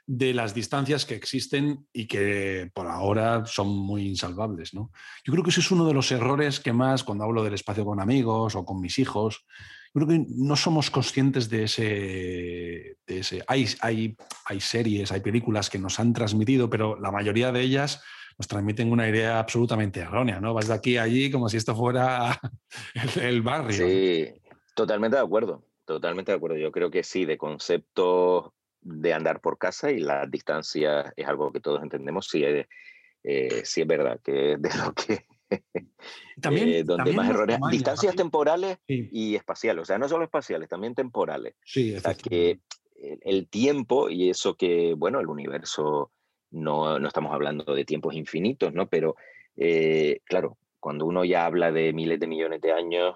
de 0.07 0.33
las 0.33 0.53
distancias 0.53 1.05
que 1.05 1.15
existen 1.15 1.85
y 1.91 2.07
que 2.07 2.71
por 2.73 2.87
ahora 2.87 3.45
son 3.45 3.67
muy 3.67 4.07
insalvables. 4.07 4.73
¿no? 4.73 4.89
Yo 5.25 5.33
creo 5.33 5.43
que 5.43 5.49
ese 5.49 5.59
es 5.59 5.69
uno 5.69 5.85
de 5.85 5.93
los 5.93 6.11
errores 6.11 6.61
que 6.61 6.71
más, 6.71 7.03
cuando 7.03 7.25
hablo 7.25 7.43
del 7.43 7.53
espacio 7.53 7.85
con 7.85 7.99
amigos 7.99 8.55
o 8.55 8.65
con 8.65 8.79
mis 8.79 8.97
hijos, 8.99 9.45
creo 9.93 10.07
que 10.07 10.25
no 10.29 10.55
somos 10.55 10.89
conscientes 10.89 11.49
de 11.49 11.63
ese... 11.65 12.97
De 13.05 13.19
ese. 13.19 13.43
Hay, 13.47 13.67
hay, 13.81 14.15
hay 14.45 14.61
series, 14.61 15.11
hay 15.11 15.19
películas 15.19 15.69
que 15.69 15.79
nos 15.79 15.99
han 15.99 16.13
transmitido, 16.13 16.69
pero 16.69 16.97
la 16.99 17.11
mayoría 17.11 17.51
de 17.51 17.61
ellas 17.61 18.01
nos 18.37 18.47
transmiten 18.47 18.91
una 18.91 19.09
idea 19.09 19.39
absolutamente 19.39 20.01
errónea, 20.01 20.39
¿no? 20.39 20.53
Vas 20.53 20.67
de 20.67 20.73
aquí 20.73 20.97
a 20.97 21.03
allí 21.03 21.31
como 21.31 21.49
si 21.49 21.57
esto 21.57 21.75
fuera 21.75 22.39
el, 23.21 23.41
barrio. 23.41 23.87
Sí, 23.87 24.31
totalmente 24.75 25.17
de 25.17 25.23
acuerdo, 25.23 25.65
totalmente 25.85 26.31
de 26.31 26.37
acuerdo. 26.37 26.57
Yo 26.57 26.71
creo 26.71 26.91
que 26.91 27.03
sí, 27.03 27.25
de 27.25 27.37
concepto 27.37 28.53
de 28.87 29.13
andar 29.13 29.41
por 29.41 29.57
casa 29.57 29.91
y 29.91 29.99
la 29.99 30.25
distancia 30.25 31.13
es 31.15 31.27
algo 31.27 31.51
que 31.51 31.59
todos 31.59 31.83
entendemos, 31.83 32.27
sí, 32.27 32.43
eh, 32.43 33.61
sí 33.63 33.81
es 33.81 33.87
verdad 33.87 34.19
que 34.23 34.57
de 34.57 34.69
lo 34.77 34.93
que 34.93 35.25
también, 36.41 36.69
eh, 36.69 36.83
donde 36.83 37.13
más 37.13 37.29
errores, 37.29 37.57
distancias 37.71 38.15
temporales 38.15 38.77
y 38.87 39.35
espaciales, 39.35 39.83
o 39.83 39.85
sea, 39.85 39.97
no 39.97 40.07
solo 40.07 40.23
espaciales, 40.23 40.69
también 40.69 40.95
temporales. 40.95 41.55
Sí, 41.63 41.95
o 41.95 41.99
sea, 41.99 42.15
que 42.15 42.59
el, 43.21 43.47
tiempo 43.47 44.09
y 44.09 44.29
eso 44.29 44.55
que, 44.55 44.93
bueno, 44.93 45.19
el 45.19 45.27
universo, 45.27 46.11
no, 46.51 46.99
no 46.99 47.07
estamos 47.07 47.33
hablando 47.33 47.73
de 47.73 47.85
tiempos 47.85 48.15
infinitos, 48.15 48.73
¿no? 48.73 48.87
Pero, 48.87 49.15
eh, 49.55 50.19
claro, 50.25 50.57
cuando 50.79 51.05
uno 51.05 51.25
ya 51.25 51.45
habla 51.45 51.71
de 51.71 51.93
miles 51.93 52.19
de 52.19 52.27
millones 52.27 52.61
de 52.61 52.71
años, 52.71 53.15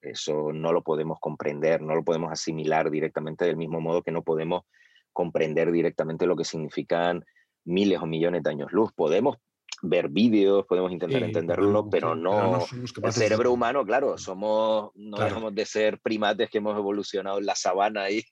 eso 0.00 0.52
no 0.52 0.72
lo 0.72 0.82
podemos 0.82 1.18
comprender, 1.20 1.82
no 1.82 1.94
lo 1.94 2.04
podemos 2.04 2.30
asimilar 2.30 2.90
directamente 2.90 3.44
del 3.44 3.56
mismo 3.56 3.80
modo 3.80 4.02
que 4.02 4.12
no 4.12 4.22
podemos 4.22 4.64
comprender 5.12 5.72
directamente 5.72 6.26
lo 6.26 6.36
que 6.36 6.44
significan 6.44 7.24
miles 7.64 8.00
o 8.00 8.06
millones 8.06 8.42
de 8.42 8.50
años 8.50 8.72
luz. 8.72 8.92
Podemos 8.94 9.36
ver 9.82 10.08
vídeos, 10.08 10.64
podemos 10.66 10.92
intentar 10.92 11.22
entenderlo, 11.22 11.88
pero 11.90 12.14
no, 12.14 12.64
el 13.02 13.12
cerebro 13.12 13.52
humano, 13.52 13.84
claro, 13.84 14.16
somos, 14.16 14.90
no 14.94 15.18
dejamos 15.18 15.54
de 15.54 15.66
ser 15.66 16.00
primates 16.00 16.48
que 16.50 16.58
hemos 16.58 16.76
evolucionado 16.76 17.38
en 17.38 17.46
la 17.46 17.54
sabana 17.54 18.10
y 18.10 18.22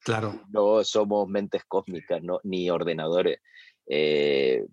claro. 0.00 0.40
no 0.50 0.82
somos 0.84 1.28
mentes 1.28 1.62
cósmicas, 1.66 2.22
no, 2.22 2.40
ni 2.42 2.70
ordenadores. 2.70 3.40
Eh, 3.86 4.64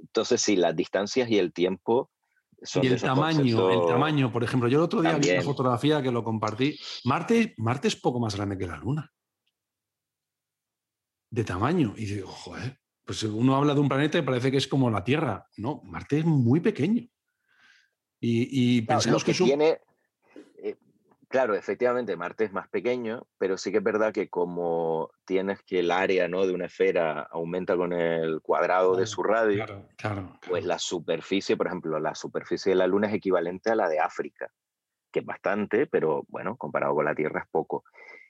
entonces, 0.00 0.40
sí, 0.40 0.56
las 0.56 0.74
distancias 0.74 1.30
y 1.30 1.38
el 1.38 1.52
tiempo 1.52 2.10
y 2.82 2.86
el 2.86 3.00
tamaño, 3.00 3.70
el 3.70 3.86
tamaño, 3.86 4.32
por 4.32 4.42
ejemplo, 4.42 4.68
yo 4.68 4.78
el 4.78 4.84
otro 4.84 5.00
día 5.00 5.16
vi 5.16 5.30
una 5.30 5.42
fotografía 5.42 6.02
que 6.02 6.10
lo 6.10 6.24
compartí. 6.24 6.78
Marte, 7.04 7.54
Marte 7.58 7.88
es 7.88 7.96
poco 7.96 8.20
más 8.20 8.36
grande 8.36 8.58
que 8.58 8.66
la 8.66 8.76
Luna. 8.76 9.12
De 11.30 11.44
tamaño. 11.44 11.94
Y 11.96 12.06
digo, 12.06 12.28
joder, 12.28 12.80
pues 13.04 13.22
uno 13.22 13.56
habla 13.56 13.74
de 13.74 13.80
un 13.80 13.88
planeta 13.88 14.18
y 14.18 14.22
parece 14.22 14.50
que 14.50 14.56
es 14.56 14.66
como 14.66 14.90
la 14.90 15.04
Tierra. 15.04 15.46
No, 15.56 15.80
Marte 15.84 16.18
es 16.18 16.24
muy 16.24 16.60
pequeño. 16.60 17.06
Y, 18.20 18.82
pensamos 18.82 19.22
que, 19.22 19.32
tiene, 19.32 19.78
Claro, 21.28 21.54
efectivamente, 21.54 22.16
Marte 22.16 22.44
es 22.44 22.52
más 22.52 22.68
pequeño, 22.68 23.26
pero 23.36 23.58
sí 23.58 23.70
que 23.70 23.78
es 23.78 23.84
verdad 23.84 24.14
que 24.14 24.30
como 24.30 25.10
tienes 25.26 25.62
que 25.62 25.80
el 25.80 25.90
área 25.90 26.26
¿no? 26.26 26.46
de 26.46 26.54
una 26.54 26.66
esfera 26.66 27.20
aumenta 27.20 27.76
con 27.76 27.92
el 27.92 28.40
cuadrado 28.40 28.96
de 28.96 29.06
su 29.06 29.22
radio, 29.22 29.66
pues 30.48 30.64
la 30.64 30.78
superficie, 30.78 31.58
por 31.58 31.66
ejemplo, 31.66 32.00
la 32.00 32.14
superficie 32.14 32.70
de 32.70 32.76
la 32.76 32.86
Luna 32.86 33.08
es 33.08 33.14
equivalente 33.14 33.70
a 33.70 33.76
la 33.76 33.90
de 33.90 34.00
África, 34.00 34.50
que 35.12 35.20
es 35.20 35.26
bastante, 35.26 35.86
pero 35.86 36.24
bueno, 36.28 36.56
comparado 36.56 36.94
con 36.94 37.04
la 37.04 37.14
Tierra 37.14 37.40
es 37.40 37.48
poco. 37.50 37.84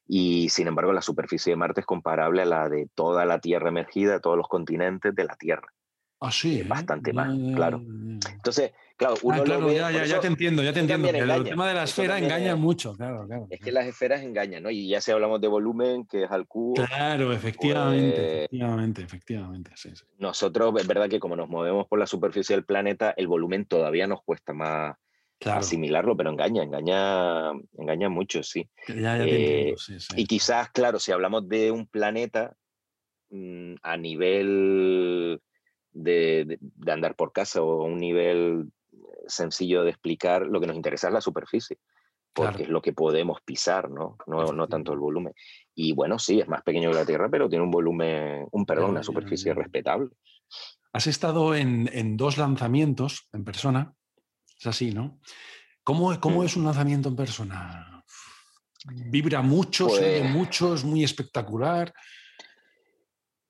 Y 0.05 0.49
sin 0.49 0.67
embargo, 0.67 0.93
la 0.93 1.03
superficie 1.03 1.53
de 1.53 1.57
Marte 1.57 1.83
es 1.83 1.87
comparable 1.87 2.43
a 2.43 2.47
la 2.47 2.69
de 2.69 2.89
toda 2.97 3.25
la 3.27 3.39
Tierra 3.39 3.69
emergida, 3.69 4.19
todos 4.19 4.37
los 4.37 4.49
continentes 4.49 5.15
de 5.15 5.25
la 5.25 5.37
Tierra. 5.37 5.73
Ah, 6.19 6.33
sí. 6.33 6.63
¿eh? 6.63 6.65
Bastante 6.67 7.13
más, 7.13 7.29
claro. 7.55 7.81
Entonces, 7.81 8.73
claro, 8.99 9.15
ah, 9.15 9.21
uno 9.23 9.45
lo 9.45 9.67
ve, 9.67 9.77
ya, 9.77 9.91
ya, 9.91 10.05
ya, 10.05 10.21
te 10.21 10.27
entiendo, 10.27 10.63
ya 10.63 10.73
te 10.73 10.81
entiendo. 10.81 11.09
el 11.09 11.45
tema 11.45 11.69
de 11.69 11.75
la 11.75 11.85
esfera 11.85 12.19
engaña 12.19 12.57
mucho, 12.57 12.95
claro, 12.95 13.27
claro. 13.27 13.47
Es 13.49 13.61
que 13.61 13.73
las 13.73 13.87
esferas 13.87 14.23
engañan, 14.23 14.63
¿no? 14.63 14.71
Y 14.71 14.89
ya 14.89 15.01
si 15.01 15.11
hablamos 15.11 15.41
de 15.41 15.49
volumen, 15.49 16.05
que 16.05 16.25
es 16.25 16.31
al 16.31 16.47
cubo. 16.47 16.75
Claro, 16.75 17.33
efectivamente, 17.33 18.17
pues 18.17 18.37
efectivamente, 18.45 19.03
efectivamente. 19.03 19.71
Nosotros, 20.19 20.75
es 20.79 20.87
verdad 20.87 21.09
que 21.09 21.21
como 21.21 21.37
nos 21.37 21.49
movemos 21.49 21.87
por 21.87 21.99
la 21.99 22.07
superficie 22.07 22.55
del 22.55 22.65
planeta, 22.65 23.15
el 23.17 23.29
volumen 23.29 23.65
todavía 23.65 24.07
nos 24.07 24.23
cuesta 24.23 24.53
más 24.53 24.97
asimilarlo, 25.47 26.17
pero 26.17 26.31
engaña, 26.31 26.65
engaña, 26.65 27.53
engaña 27.79 28.09
mucho, 28.09 28.43
sí. 28.43 28.69
Ya, 28.89 29.17
ya 29.17 29.25
te 29.25 29.31
entiendo, 29.31 29.75
eh, 29.75 29.75
sí, 29.79 30.01
sí. 30.01 30.15
Y 30.17 30.27
quizás, 30.27 30.71
claro, 30.71 30.99
si 30.99 31.13
hablamos 31.13 31.49
de 31.49 31.71
un 31.71 31.87
planeta 31.87 32.57
mm, 33.31 33.75
a 33.83 33.97
nivel 33.97 35.41
de, 35.93 36.59
andar 36.87 37.15
por 37.17 37.33
casa 37.33 37.63
o 37.63 37.83
a 37.83 37.85
un 37.85 37.99
nivel 37.99 38.71
sencillo 39.29 39.85
de 39.85 39.91
explicar, 39.91 40.47
lo 40.47 40.61
que 40.61 40.67
nos 40.67 40.77
interesa 40.77 41.09
es 41.09 41.15
la 41.15 41.21
superficie, 41.21 41.79
porque 42.33 42.65
es 42.65 42.69
lo 42.69 42.81
que 42.83 42.93
podemos 42.93 43.41
pisar, 43.45 43.91
¿no? 43.91 44.17
No, 44.27 44.53
no 44.53 44.69
tanto 44.69 44.93
el 44.93 44.99
volumen. 44.99 45.35
Y 45.75 45.93
bueno, 45.93 46.19
sí, 46.19 46.41
es 46.41 46.49
más 46.49 46.63
pequeño 46.63 46.91
que 46.91 46.97
la 46.97 47.07
Tierra, 47.07 47.29
pero 47.29 47.49
tiene 47.49 47.65
un 47.65 47.71
volumen, 47.71 48.47
un 48.51 48.65
perdón, 48.65 48.91
una 48.91 49.03
superficie 49.03 49.55
respetable. 49.55 50.11
Has 50.93 51.07
estado 51.07 51.55
en, 51.55 51.89
en, 51.93 52.17
dos 52.17 52.39
lanzamientos 52.39 53.29
en 53.33 53.45
persona, 53.45 53.95
es 54.59 54.67
así, 54.67 54.93
¿no? 54.93 55.21
¿Cómo, 55.85 56.19
cómo 56.21 56.43
mm. 56.43 56.45
es 56.45 56.57
un 56.57 56.65
lanzamiento 56.65 57.09
en 57.09 57.17
persona? 57.17 58.05
¿Vibra 58.85 59.43
mucho, 59.43 59.89
se 59.89 60.21
pues 60.21 60.31
mucho, 60.31 60.75
es 60.75 60.85
muy 60.85 61.05
espectacular? 61.05 61.93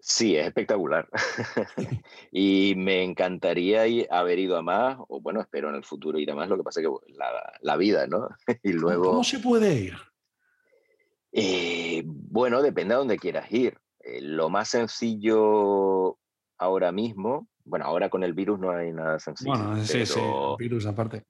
Sí, 0.09 0.37
es 0.37 0.47
espectacular. 0.47 1.07
y 2.33 2.73
me 2.77 3.05
encantaría 3.05 3.83
haber 4.09 4.38
ido 4.38 4.57
a 4.57 4.62
más, 4.62 4.97
o 5.07 5.21
bueno, 5.21 5.42
espero 5.42 5.68
en 5.68 5.75
el 5.75 5.85
futuro 5.85 6.18
ir 6.18 6.31
a 6.31 6.35
más, 6.35 6.49
lo 6.49 6.57
que 6.57 6.62
pasa 6.62 6.81
es 6.81 6.87
que 6.87 7.14
la, 7.61 7.77
vida, 7.77 8.07
¿no? 8.07 8.27
y 8.62 8.73
luego... 8.73 9.11
¿Cómo 9.11 9.23
se 9.25 9.38
puede 9.38 9.75
ir? 9.75 9.94
Eh, 11.31 12.03
bueno, 12.07 12.62
depende 12.62 12.94
a 12.94 12.97
dónde 12.97 13.18
quieras 13.18 13.53
ir. 13.53 13.77
Eh, 14.01 14.23
lo 14.23 14.49
más 14.49 14.71
sencillo 14.71 16.16
ahora 16.57 16.90
mismo, 16.90 17.47
bueno, 17.64 17.85
ahora 17.85 18.09
con 18.09 18.25
el 18.25 18.33
virus 18.33 18.59
no 18.59 18.71
hay 18.71 18.92
nada 18.92 19.18
sencillo. 19.18 19.51
Bueno, 19.51 19.85
sí, 19.85 20.07
sí, 20.07 20.21
el 20.21 20.57
virus 20.59 20.87
aparte. 20.87 21.25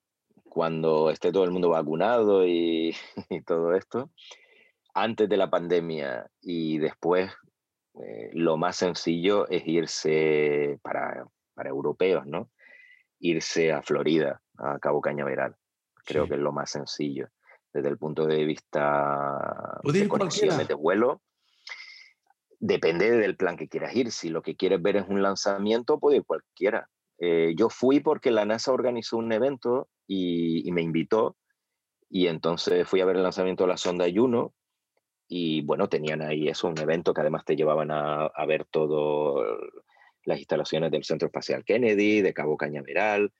Cuando 0.44 1.10
esté 1.10 1.32
todo 1.32 1.42
el 1.42 1.50
mundo 1.50 1.70
vacunado 1.70 2.46
y 2.46 2.94
todo 3.44 3.74
esto, 3.74 4.12
antes 4.94 5.28
de 5.28 5.36
la 5.36 5.50
pandemia 5.50 6.30
y 6.40 6.78
después 6.78 7.32
eh, 8.02 8.30
lo 8.32 8.56
más 8.56 8.76
sencillo 8.76 9.48
es 9.48 9.66
irse 9.66 10.78
para, 10.82 11.26
para, 11.54 11.70
europeos, 11.70 12.26
¿no? 12.26 12.50
Irse 13.18 13.72
a 13.72 13.82
Florida, 13.82 14.40
a 14.56 14.78
Cabo 14.78 15.00
Cañaveral. 15.00 15.56
Creo 16.04 16.26
que 16.26 16.34
es 16.34 16.40
lo 16.40 16.52
más 16.52 16.70
sencillo 16.70 17.28
desde 17.72 17.88
el 17.88 17.98
punto 17.98 18.26
de 18.26 18.44
vista 18.44 19.80
de 19.84 20.08
conexiones 20.08 20.68
de 20.68 20.74
vuelo. 20.74 21.22
Depende 22.60 23.10
del 23.10 23.36
plan 23.36 23.56
que 23.56 23.68
quieras 23.68 23.94
ir. 23.94 24.10
Si 24.10 24.30
lo 24.30 24.42
que 24.42 24.56
quieres 24.56 24.80
ver 24.82 24.96
es 24.96 25.08
un 25.08 25.22
lanzamiento, 25.22 26.00
puede 26.00 26.18
ir 26.18 26.24
cualquiera. 26.24 26.88
Eh, 27.18 27.54
yo 27.56 27.68
fui 27.68 28.00
porque 28.00 28.30
la 28.30 28.44
NASA 28.44 28.72
organizó 28.72 29.16
un 29.16 29.32
evento 29.32 29.88
y, 30.06 30.66
y, 30.66 30.72
me 30.72 30.82
invitó 30.82 31.36
y 32.08 32.28
entonces 32.28 32.88
fui 32.88 33.00
a 33.00 33.04
ver 33.04 33.16
el 33.16 33.24
lanzamiento 33.24 33.64
de 33.64 33.68
la 33.68 33.76
sonda 33.76 34.06
Juno 34.12 34.54
y 35.28 35.60
bueno, 35.60 35.88
tenían 35.88 36.22
ahí 36.22 36.48
eso, 36.48 36.68
un 36.68 36.78
evento 36.78 37.12
que 37.12 37.20
además 37.20 37.44
te 37.44 37.54
llevaban 37.54 37.90
a, 37.90 38.30
ver 38.46 38.64
todo 38.64 39.44
las 40.24 40.38
instalaciones 40.38 40.90
del 40.90 41.04
Centro 41.04 41.26
Espacial 41.26 41.64
Kennedy, 41.64 42.22
de 42.22 42.32
Cabo 42.32 42.56
Cañaveral, 42.56 43.30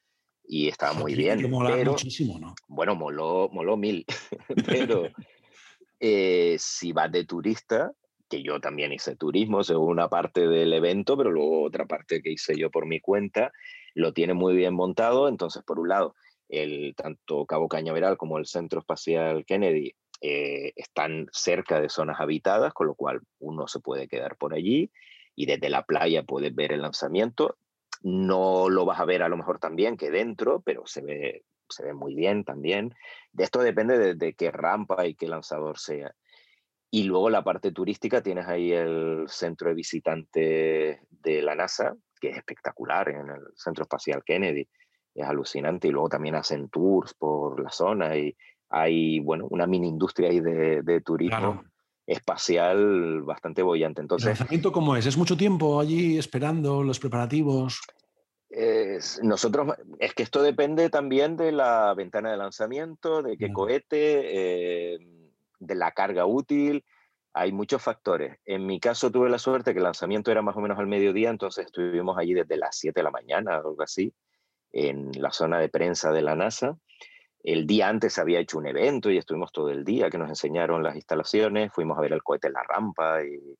y 0.45 0.69
estaba 0.69 0.93
muy 0.93 1.15
bien. 1.15 1.51
pero, 1.67 1.93
muchísimo, 1.93 2.39
¿no? 2.39 2.55
Bueno, 2.69 2.95
moló, 2.95 3.49
moló 3.53 3.77
mil, 3.79 4.05
pero 4.67 5.05
eh, 6.01 6.57
si 6.59 6.93
vas 6.93 7.11
de 7.11 7.25
turista, 7.25 7.93
que 8.29 8.43
yo 8.43 8.61
también 8.61 8.93
hice 8.93 9.17
turismo, 9.17 9.65
según 9.65 9.93
una 9.93 10.09
parte 10.11 10.47
del 10.47 10.75
evento, 10.75 11.17
pero 11.17 11.31
luego 11.31 11.63
otra 11.63 11.87
parte 11.87 12.21
que 12.21 12.33
hice 12.33 12.55
yo 12.55 12.71
por 12.71 12.87
mi 12.87 13.01
cuenta, 13.01 13.51
lo 13.95 14.13
tiene 14.13 14.35
muy 14.35 14.55
bien 14.55 14.75
montado, 14.75 15.29
entonces 15.29 15.63
por 15.65 15.79
un 15.79 15.89
lado, 15.89 16.15
el, 16.51 16.95
tanto 16.97 17.47
Cabo 17.47 17.69
Cañaveral 17.69 18.19
como 18.19 18.37
el 18.39 18.47
Centro 18.47 18.81
Espacial 18.81 19.47
Kennedy 19.47 19.95
eh, 20.21 20.73
están 20.75 21.29
cerca 21.33 21.81
de 21.81 21.89
zonas 21.89 22.21
habitadas, 22.21 22.73
con 22.73 22.89
lo 22.89 22.95
cual 22.95 23.21
uno 23.39 23.69
se 23.69 23.79
puede 23.81 24.09
quedar 24.09 24.37
por 24.37 24.53
allí 24.53 24.91
y 25.37 25.47
desde 25.47 25.71
la 25.71 25.85
playa 25.85 26.25
puedes 26.25 26.53
ver 26.53 26.73
el 26.73 26.83
lanzamiento. 26.83 27.57
No 28.03 28.69
lo 28.69 28.85
vas 28.85 28.99
a 28.99 29.05
ver 29.05 29.23
a 29.23 29.29
lo 29.29 29.37
mejor 29.37 29.61
tan 29.61 29.77
bien 29.77 29.97
que 29.97 30.11
dentro, 30.11 30.61
pero 30.63 30.87
se 30.87 31.03
ve, 31.03 31.45
se 31.69 31.85
ve 31.85 31.95
muy 31.95 32.17
bien 32.17 32.43
también. 32.43 32.93
De 33.33 33.45
esto 33.45 33.61
depende 33.61 34.17
de, 34.17 34.35
qué 34.35 34.51
rampa 34.51 35.07
y 35.07 35.15
qué 35.15 35.29
lanzador 35.29 35.79
sea. 35.79 36.13
Y 36.91 37.05
luego 37.05 37.31
la 37.31 37.45
parte 37.45 37.71
turística, 37.71 38.21
tienes 38.21 38.49
ahí 38.49 38.73
el 38.73 39.27
centro 39.29 39.69
de 39.69 39.75
visitantes 39.75 40.99
de 41.09 41.43
la 41.43 41.55
NASA, 41.55 41.95
que 42.21 42.31
es 42.31 42.37
espectacular 42.37 43.09
en 43.11 43.29
el 43.29 43.43
Centro 43.55 43.83
Espacial 43.83 44.25
Kennedy. 44.25 44.69
Es 45.15 45.27
alucinante. 45.27 45.87
Y 45.87 45.93
luego 45.93 46.09
también 46.09 46.35
hacen 46.35 46.69
tours 46.69 47.15
por 47.15 47.63
la 47.63 47.71
zona 47.71 48.17
y, 48.17 48.37
hay, 48.71 49.21
bueno, 49.21 49.47
una 49.51 49.67
mini 49.67 49.89
industria 49.89 50.31
ahí 50.31 50.41
de, 50.41 51.01
turismo 51.05 51.65
espacial 52.07 53.23
bastante 53.23 53.63
bollante. 53.63 54.01
Entonces, 54.01 54.27
¿El 54.27 54.31
lanzamiento 54.31 54.73
cómo 54.73 54.97
es? 54.97 55.05
¿Es 55.07 55.17
mucho 55.17 55.37
tiempo 55.37 55.81
allí 55.81 56.19
esperando 56.19 56.83
los 56.83 56.99
preparativos? 56.99 57.81
nosotros, 59.23 59.75
es 59.99 60.15
que 60.15 60.23
esto 60.23 60.43
depende 60.43 60.89
también 60.89 61.37
de 61.37 61.53
la 61.53 61.93
ventana 61.95 62.31
de 62.31 62.39
lanzamiento, 62.39 63.23
de 63.23 63.37
qué 63.37 63.53
cohete, 63.53 64.95
eh, 64.95 64.99
de 65.59 65.75
la 65.75 65.93
carga 65.93 66.25
útil. 66.25 66.85
Hay 67.35 67.53
muchos 67.53 67.83
factores. 67.83 68.39
En 68.47 68.67
mi 68.67 68.81
caso 68.81 69.11
tuve 69.11 69.29
la 69.29 69.39
suerte 69.39 69.73
que 69.73 69.79
el 69.79 69.85
lanzamiento 69.85 70.31
era 70.33 70.43
más 70.43 70.57
o 70.57 70.61
menos 70.61 70.79
al 70.79 70.87
mediodía, 70.87 71.31
entonces 71.31 71.67
estuvimos 71.67 72.17
allí 72.19 72.33
desde 72.33 72.57
las 72.57 72.77
7 72.77 72.99
de 72.99 73.05
la 73.05 73.11
mañana, 73.11 73.57
algo 73.57 73.77
así, 73.83 74.13
en 74.73 75.13
la 75.21 75.31
zona 75.31 75.61
de 75.61 75.69
prensa 75.69 76.11
de 76.11 76.23
la 76.23 76.35
NASA. 76.35 76.79
El 77.43 77.67
día 77.67 77.89
antes 77.89 78.19
había 78.19 78.41
hecho 78.41 78.59
un 78.59 78.67
evento 78.67 79.11
y 79.11 79.19
estuvimos 79.19 79.53
todo 79.53 79.71
el 79.71 79.85
día 79.85 80.11
que 80.11 80.19
nos 80.19 80.29
enseñaron 80.29 80.83
las 80.83 80.97
instalaciones, 80.97 81.73
fuimos 81.73 81.97
a 81.97 82.01
ver 82.01 82.13
el 82.13 82.23
cohete 82.23 82.49
en 82.49 82.55
la 82.55 82.63
rampa 82.63 83.23
y 83.23 83.57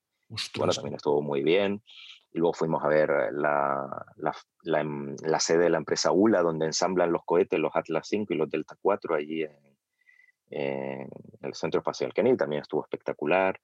bueno, 0.57 0.73
también 0.73 0.95
estuvo 0.95 1.23
muy 1.23 1.43
bien. 1.43 1.83
y 2.31 2.39
luego 2.39 2.53
fuimos 2.53 2.85
a 2.85 2.89
ver 2.89 3.11
la, 3.33 4.07
la, 4.17 4.81
em, 4.81 5.17
la, 5.23 5.41
sede 5.41 5.65
de 5.65 5.71
la 5.71 5.79
empresa 5.79 6.13
ULA, 6.13 6.43
donde 6.43 6.67
ensamblan 6.67 7.11
los 7.11 7.25
cohetes, 7.25 7.59
los 7.59 7.75
Atlas 7.75 8.07
5 8.09 8.35
y 8.35 8.37
los 8.37 8.51
Delta 8.51 8.77
4, 8.81 9.15
allí 9.15 9.45
en, 9.45 11.09
el 11.43 11.55
Centro 11.55 11.81
Espacial 11.81 12.13
Kennedy, 12.13 12.37
también 12.37 12.63
estuvo 12.63 12.83
espectacular. 12.83 13.59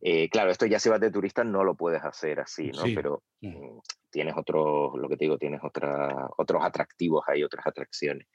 Eh, 0.00 0.28
claro, 0.28 0.50
esto 0.50 0.66
ya 0.66 0.80
si 0.80 0.88
vas 0.88 1.00
de 1.00 1.12
turista 1.12 1.44
no 1.44 1.62
lo 1.62 1.76
puedes 1.76 2.02
hacer 2.02 2.40
así, 2.40 2.70
¿no? 2.72 2.82
Pero 2.94 3.22
mm, 3.40 3.78
tienes 4.10 4.34
otros, 4.36 4.92
lo 4.96 5.08
que 5.08 5.16
te 5.16 5.24
digo, 5.24 5.38
tienes 5.38 5.60
otra, 5.62 6.28
otros 6.36 6.64
atractivos 6.64 7.24
ahí, 7.28 7.44
otras 7.44 7.66
atracciones. 7.66 8.26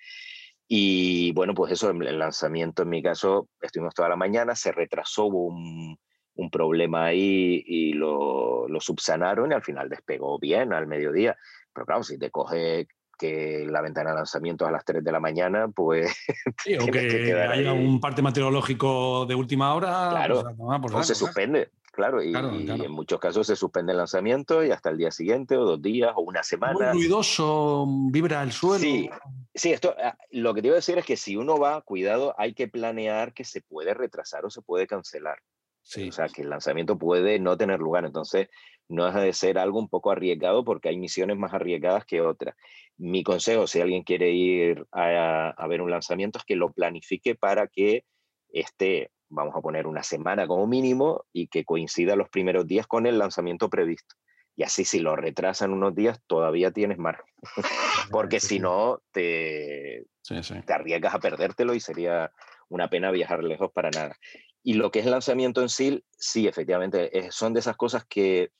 Y 0.68 1.32
bueno, 1.32 1.54
pues 1.54 1.72
eso, 1.72 1.90
el 1.90 2.20
lanzamiento 2.20 2.84
en 2.84 2.90
mi 2.90 3.02
caso, 3.02 3.48
estuvimos 3.62 3.94
toda 3.94 4.10
la 4.10 4.18
mañana, 4.18 4.54
se 4.54 4.72
retrasó, 4.72 5.26
un, 5.26 5.98
un 6.36 6.50
problema 6.50 7.06
ahí 7.06 7.64
y 7.66 7.94
lo, 7.94 8.68
lo, 8.68 8.80
subsanaron 8.82 9.52
y 9.52 9.56
al 9.56 9.64
final 9.64 9.90
despegó 9.90 10.40
bien 10.40 10.74
al 10.74 10.88
mediodía. 10.88 11.38
Pero 11.74 11.86
claro, 11.86 12.04
si 12.04 12.18
te 12.18 12.32
coge 12.32 12.88
que 13.18 13.66
la 13.68 13.82
ventana 13.82 14.12
de 14.12 14.18
lanzamiento 14.18 14.66
a 14.66 14.72
las 14.72 14.86
3 14.86 15.04
de 15.04 15.12
la 15.12 15.20
mañana, 15.20 15.68
pues... 15.68 16.16
Sí, 16.64 16.76
o 16.78 16.86
que, 16.86 17.34
haya 17.34 17.74
un 17.74 18.00
parte 18.00 18.22
meteorológico 18.22 19.26
de 19.26 19.36
última 19.36 19.74
hora. 19.74 20.10
Claro, 20.12 20.44
pues, 20.56 20.92
pues 20.92 21.08
se 21.08 21.16
suspende. 21.16 21.72
Claro, 21.98 22.22
y, 22.22 22.32
en 22.32 22.92
muchos 22.92 23.20
casos 23.20 23.48
se 23.48 23.56
suspende 23.56 23.92
el 23.92 23.98
lanzamiento 23.98 24.64
y 24.64 24.70
hasta 24.70 24.92
el 24.92 24.98
día 24.98 25.10
siguiente 25.10 25.58
o 25.58 25.66
dos 25.66 25.82
días 25.82 26.14
o 26.16 26.22
una 26.22 26.44
semana. 26.44 26.94
Muy 26.94 27.02
ruidoso, 27.02 27.88
vibra 28.12 28.44
el 28.44 28.52
suelo. 28.52 28.80
Sí, 28.80 29.10
sí, 29.56 29.72
esto, 29.72 29.96
ah, 30.00 30.16
lo 30.30 30.54
que 30.54 30.62
te 30.62 30.68
iba 30.68 30.76
a 30.76 30.78
decir 30.78 31.00
es 31.00 31.06
que 31.06 31.18
si 31.18 31.36
uno 31.36 31.58
va, 31.58 31.82
cuidado, 31.82 32.36
hay 32.38 32.54
que 32.54 32.68
planear 32.68 33.34
que 33.34 33.44
se 33.44 33.62
puede 33.62 33.96
retrasar 33.96 34.46
o 34.46 34.52
se 34.52 34.62
puede 34.62 34.86
cancelar. 34.86 35.40
O 35.82 36.12
sea, 36.12 36.28
que 36.28 36.44
el 36.44 36.52
lanzamiento 36.52 37.00
puede 37.00 37.40
no 37.40 37.58
tener 37.58 37.80
lugar. 37.80 38.06
Entonces, 38.06 38.48
no 38.90 39.06
deja 39.06 39.22
de 39.22 39.34
ser 39.34 39.58
algo 39.58 39.80
un 39.80 39.90
poco 39.90 40.12
arriesgado 40.12 40.64
porque 40.64 40.90
hay 40.90 40.98
misiones 40.98 41.36
más 41.36 41.52
arriesgadas 41.52 42.06
que 42.06 42.22
otras. 42.22 42.56
Mi 42.98 43.24
consejo, 43.24 43.66
si 43.66 43.82
alguien 43.82 44.04
quiere 44.04 44.30
ir 44.30 44.86
a, 44.92 45.66
ver 45.68 45.82
un 45.82 45.90
lanzamiento, 45.90 46.38
es 46.38 46.46
que 46.46 46.56
lo 46.56 46.72
planifique 46.72 47.34
para 47.34 47.68
que 47.68 48.06
esté, 48.50 49.10
vamos 49.30 49.56
a 49.56 49.62
poner 49.62 49.88
una 49.88 50.04
semana 50.04 50.48
como 50.48 50.68
mínimo 50.68 51.26
y 51.34 51.48
que 51.48 51.66
coincida 51.66 52.16
los 52.16 52.30
primeros 52.30 52.68
días 52.68 52.88
con 52.88 53.06
el 53.06 53.18
lanzamiento 53.18 53.70
previsto. 53.70 54.16
Y 54.56 54.64
así 54.64 54.86
si 54.86 55.00
lo 55.00 55.16
retrasan 55.16 55.72
unos 55.72 55.94
días, 55.94 56.20
todavía 56.26 56.72
tienes 56.72 56.98
margen. 56.98 57.26
porque 58.12 58.40
si 58.40 58.60
no, 58.60 59.02
te, 59.12 60.06
te 60.24 60.74
arriesgas 60.74 61.14
a 61.14 61.20
perdértelo 61.20 61.76
y 61.76 61.80
sería 61.80 62.32
una 62.70 62.90
pena 62.90 63.12
viajar 63.12 63.44
lejos 63.44 63.72
para 63.72 63.92
nada. 63.92 64.16
Y 64.64 64.74
lo 64.74 64.92
que 64.92 65.00
es 65.00 65.06
lanzamiento 65.06 65.62
en 65.62 65.70
sí, 65.70 66.04
sí, 66.18 66.48
efectivamente, 66.48 67.30
son 67.32 67.54
de 67.54 67.60
esas 67.60 67.78
cosas 67.78 68.04
que 68.06 68.52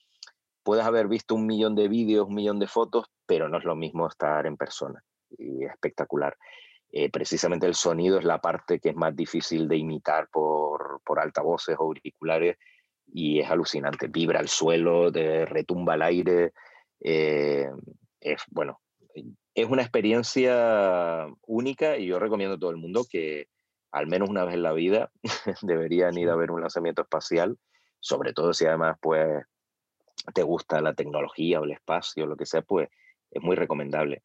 puedes 0.62 0.86
haber 0.86 1.08
visto 1.08 1.34
un 1.34 1.46
millón 1.46 1.74
de 1.74 1.88
vídeos, 1.88 2.28
un 2.28 2.34
millón 2.34 2.58
de 2.58 2.66
fotos, 2.66 3.06
pero 3.26 3.48
no 3.48 3.58
es 3.58 3.64
lo 3.64 3.74
mismo 3.74 4.06
estar 4.06 4.46
en 4.46 4.56
persona. 4.56 5.02
Y 5.30 5.64
espectacular. 5.64 6.36
Eh, 6.90 7.10
precisamente 7.10 7.66
el 7.66 7.74
sonido 7.74 8.18
es 8.18 8.24
la 8.24 8.40
parte 8.40 8.80
que 8.80 8.90
es 8.90 8.96
más 8.96 9.14
difícil 9.14 9.68
de 9.68 9.76
imitar 9.76 10.28
por, 10.28 11.00
por 11.04 11.20
altavoces 11.20 11.76
o 11.78 11.82
auriculares 11.82 12.56
y 13.06 13.40
es 13.40 13.50
alucinante. 13.50 14.08
Vibra 14.08 14.40
el 14.40 14.48
suelo, 14.48 15.10
retumba 15.10 15.94
el 15.94 16.02
aire. 16.02 16.52
Eh, 17.00 17.68
es, 18.20 18.42
bueno, 18.50 18.80
es 19.54 19.66
una 19.68 19.82
experiencia 19.82 21.26
única 21.46 21.96
y 21.96 22.06
yo 22.06 22.18
recomiendo 22.18 22.56
a 22.56 22.58
todo 22.58 22.70
el 22.70 22.76
mundo 22.76 23.04
que, 23.10 23.48
al 23.90 24.06
menos 24.06 24.28
una 24.28 24.44
vez 24.44 24.54
en 24.54 24.62
la 24.62 24.72
vida 24.72 25.10
deberían 25.62 26.16
ir 26.18 26.28
a 26.30 26.36
ver 26.36 26.50
un 26.50 26.60
lanzamiento 26.60 27.02
espacial, 27.02 27.58
sobre 28.00 28.32
todo 28.32 28.52
si 28.52 28.66
además 28.66 28.96
pues 29.00 29.44
te 30.34 30.42
gusta 30.42 30.80
la 30.80 30.94
tecnología 30.94 31.60
o 31.60 31.64
el 31.64 31.72
espacio, 31.72 32.26
lo 32.26 32.36
que 32.36 32.46
sea, 32.46 32.62
pues 32.62 32.88
es 33.30 33.42
muy 33.42 33.56
recomendable. 33.56 34.22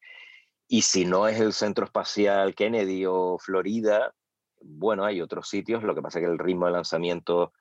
Y 0.66 0.82
si 0.82 1.04
no 1.04 1.28
es 1.28 1.40
el 1.40 1.52
Centro 1.52 1.84
Espacial 1.84 2.54
Kennedy 2.54 3.04
o 3.06 3.38
Florida, 3.38 4.14
bueno, 4.60 5.04
hay 5.04 5.20
otros 5.20 5.48
sitios, 5.48 5.82
lo 5.82 5.94
que 5.94 6.02
pasa 6.02 6.18
es 6.18 6.24
que 6.24 6.30
el 6.30 6.38
ritmo 6.38 6.66
de 6.66 6.72
lanzamiento 6.72 7.52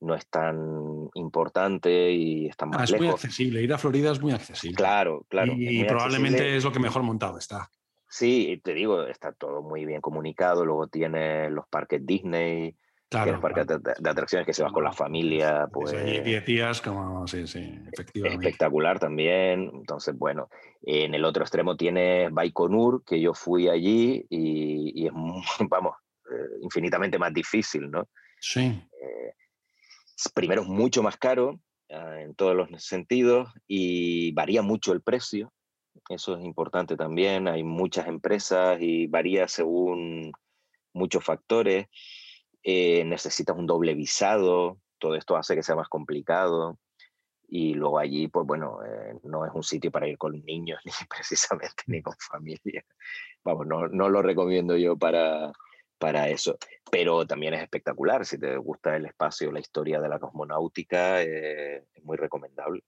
no 0.00 0.14
es 0.14 0.28
tan 0.28 1.08
importante 1.14 2.12
y 2.12 2.46
está 2.46 2.66
más 2.66 2.80
ah, 2.80 2.84
es 2.84 3.00
muy 3.00 3.08
accesible, 3.08 3.62
ir 3.62 3.72
a 3.72 3.78
Florida 3.78 4.12
es 4.12 4.20
muy 4.20 4.32
accesible. 4.32 4.76
Claro, 4.76 5.24
claro. 5.28 5.52
Y 5.56 5.84
probablemente 5.84 6.56
es 6.56 6.64
lo 6.64 6.72
que 6.72 6.78
mejor 6.78 7.02
montado 7.02 7.38
está. 7.38 7.70
Sí, 8.08 8.60
te 8.64 8.74
digo, 8.74 9.02
está 9.06 9.32
todo 9.32 9.62
muy 9.62 9.84
bien 9.84 10.00
comunicado. 10.00 10.64
Luego 10.64 10.86
tiene 10.86 11.50
los 11.50 11.66
parques 11.68 12.04
Disney, 12.06 12.74
los 13.10 13.40
parques 13.40 13.66
de, 13.66 14.10
atracciones 14.10 14.46
que 14.46 14.52
se 14.52 14.62
vas 14.62 14.72
con 14.72 14.84
la 14.84 14.92
familia. 14.92 15.68
Pues, 15.72 15.92
10 16.24 16.44
días, 16.44 16.80
como 16.80 17.26
sí, 17.26 17.46
sí, 17.46 17.78
efectivamente. 17.92 18.46
Espectacular 18.46 18.98
también. 18.98 19.70
Entonces, 19.72 20.16
bueno, 20.16 20.48
en 20.82 21.14
el 21.14 21.24
otro 21.24 21.42
extremo 21.42 21.76
tiene 21.76 22.28
Baikonur, 22.30 23.04
que 23.04 23.20
yo 23.20 23.34
fui 23.34 23.68
allí 23.68 24.26
y, 24.28 25.06
es, 25.06 25.12
vamos, 25.68 25.94
eh, 26.30 26.58
infinitamente 26.62 27.18
más 27.18 27.32
difícil, 27.32 27.90
¿no? 27.90 28.08
Sí. 28.40 28.60
Eh, 28.60 29.34
primero 30.34 30.62
es 30.62 30.68
mucho 30.68 31.02
más 31.02 31.16
caro 31.16 31.60
ah, 31.90 32.20
en 32.20 32.34
todos 32.34 32.54
los 32.54 32.68
sentidos 32.84 33.52
y 33.66 34.32
varía 34.32 34.62
mucho 34.62 34.92
el 34.92 35.00
precio 35.00 35.52
eso 36.08 36.36
es 36.36 36.44
importante 36.44 36.96
también. 36.96 37.48
Hay 37.48 37.62
muchas 37.62 38.06
empresas 38.06 38.78
y 38.80 39.06
varía 39.06 39.48
según 39.48 40.32
muchos 40.92 41.24
factores. 41.24 41.86
Eh, 42.62 43.04
necesitas 43.04 43.56
un 43.56 43.66
doble 43.66 43.94
visado, 43.94 44.78
todo 44.98 45.14
esto 45.14 45.36
hace 45.36 45.54
que 45.54 45.62
sea 45.62 45.76
más 45.76 45.88
complicado. 45.88 46.78
Y 47.50 47.72
luego 47.74 47.98
allí, 47.98 48.28
pues 48.28 48.46
bueno, 48.46 48.80
eh, 48.84 49.14
no 49.22 49.46
es 49.46 49.52
un 49.54 49.62
sitio 49.62 49.90
para 49.90 50.06
ir 50.06 50.18
con 50.18 50.44
niños, 50.44 50.80
ni 50.84 50.92
precisamente, 51.08 51.82
ni 51.86 52.02
con 52.02 52.14
familia. 52.18 52.84
Vamos, 53.42 53.66
no, 53.66 53.88
no 53.88 54.08
lo 54.10 54.20
recomiendo 54.20 54.76
yo 54.76 54.96
para, 54.98 55.52
para 55.98 56.28
eso. 56.28 56.58
Pero 56.90 57.26
también 57.26 57.54
es 57.54 57.62
espectacular. 57.62 58.24
Si 58.24 58.38
te 58.38 58.56
gusta 58.56 58.96
el 58.96 59.06
espacio, 59.06 59.52
la 59.52 59.60
historia 59.60 60.00
de 60.00 60.08
la 60.08 60.18
cosmonáutica, 60.18 61.22
eh, 61.22 61.84
es 61.94 62.04
muy 62.04 62.16
recomendable. 62.16 62.82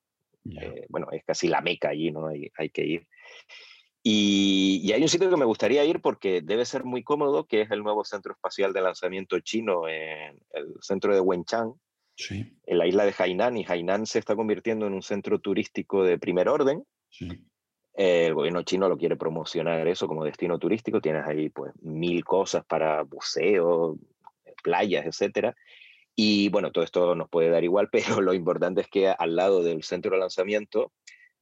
Eh, 0.45 0.87
bueno, 0.89 1.09
es 1.11 1.25
casi 1.25 1.49
la 1.49 1.61
meca 1.61 1.91
allí, 1.91 2.11
¿no? 2.11 2.27
Hay, 2.27 2.51
hay 2.57 2.71
que 2.71 2.85
ir. 2.85 3.07
Y, 4.03 4.91
hay 4.93 5.03
un 5.03 5.09
sitio 5.09 5.29
que 5.29 5.37
me 5.37 5.45
gustaría 5.45 5.85
ir 5.85 6.01
porque 6.01 6.41
debe 6.41 6.65
ser 6.65 6.85
muy 6.85 7.03
cómodo, 7.03 7.45
que 7.47 7.63
es 7.63 7.71
el 7.71 7.83
nuevo 7.83 8.05
centro 8.05 8.33
espacial 8.33 8.73
de 8.73 8.81
lanzamiento 8.81 9.39
chino 9.41 9.89
en 9.89 10.41
el 10.53 10.75
centro 10.81 11.15
de 11.15 11.21
Wenchang, 11.21 11.75
sí. 12.17 12.57
en 12.65 12.79
la 12.79 12.87
isla 12.87 13.05
de 13.05 13.15
Hainan, 13.17 13.59
y 13.59 13.67
Hainan 13.69 14.07
se 14.07 14.19
está 14.19 14.35
convirtiendo 14.37 14.87
en 14.87 14.95
un 14.95 15.03
centro 15.03 15.39
turístico 15.39 16.03
de 16.03 16.19
primer 16.19 16.49
orden. 16.49 16.85
Sí. 17.11 17.29
el 17.95 18.35
gobierno 18.35 18.63
chino 18.63 18.89
lo 18.89 18.97
quiere 18.97 19.17
promocionar 19.17 19.87
eso 19.89 20.07
como 20.07 20.25
destino 20.25 20.59
turístico, 20.59 21.01
tienes 21.01 21.27
ahí 21.27 21.51
pues 21.51 21.73
mil 21.83 22.25
cosas 22.25 22.65
para 22.65 23.03
buceo, 23.03 23.99
playas, 24.63 25.05
etcétera. 25.05 25.55
Y 26.15 26.49
bueno, 26.51 26.71
todo 26.71 26.85
esto 26.85 27.15
nos 27.15 27.29
puede 27.29 27.51
dar 27.51 27.65
igual, 27.65 27.89
pero 27.93 28.21
lo 28.23 28.33
importante 28.33 28.81
es 28.81 28.89
que 28.89 29.09
al 29.09 29.37
lado 29.37 29.63
del 29.63 29.83
centro 29.83 30.13
de 30.13 30.21
lanzamiento, 30.21 30.93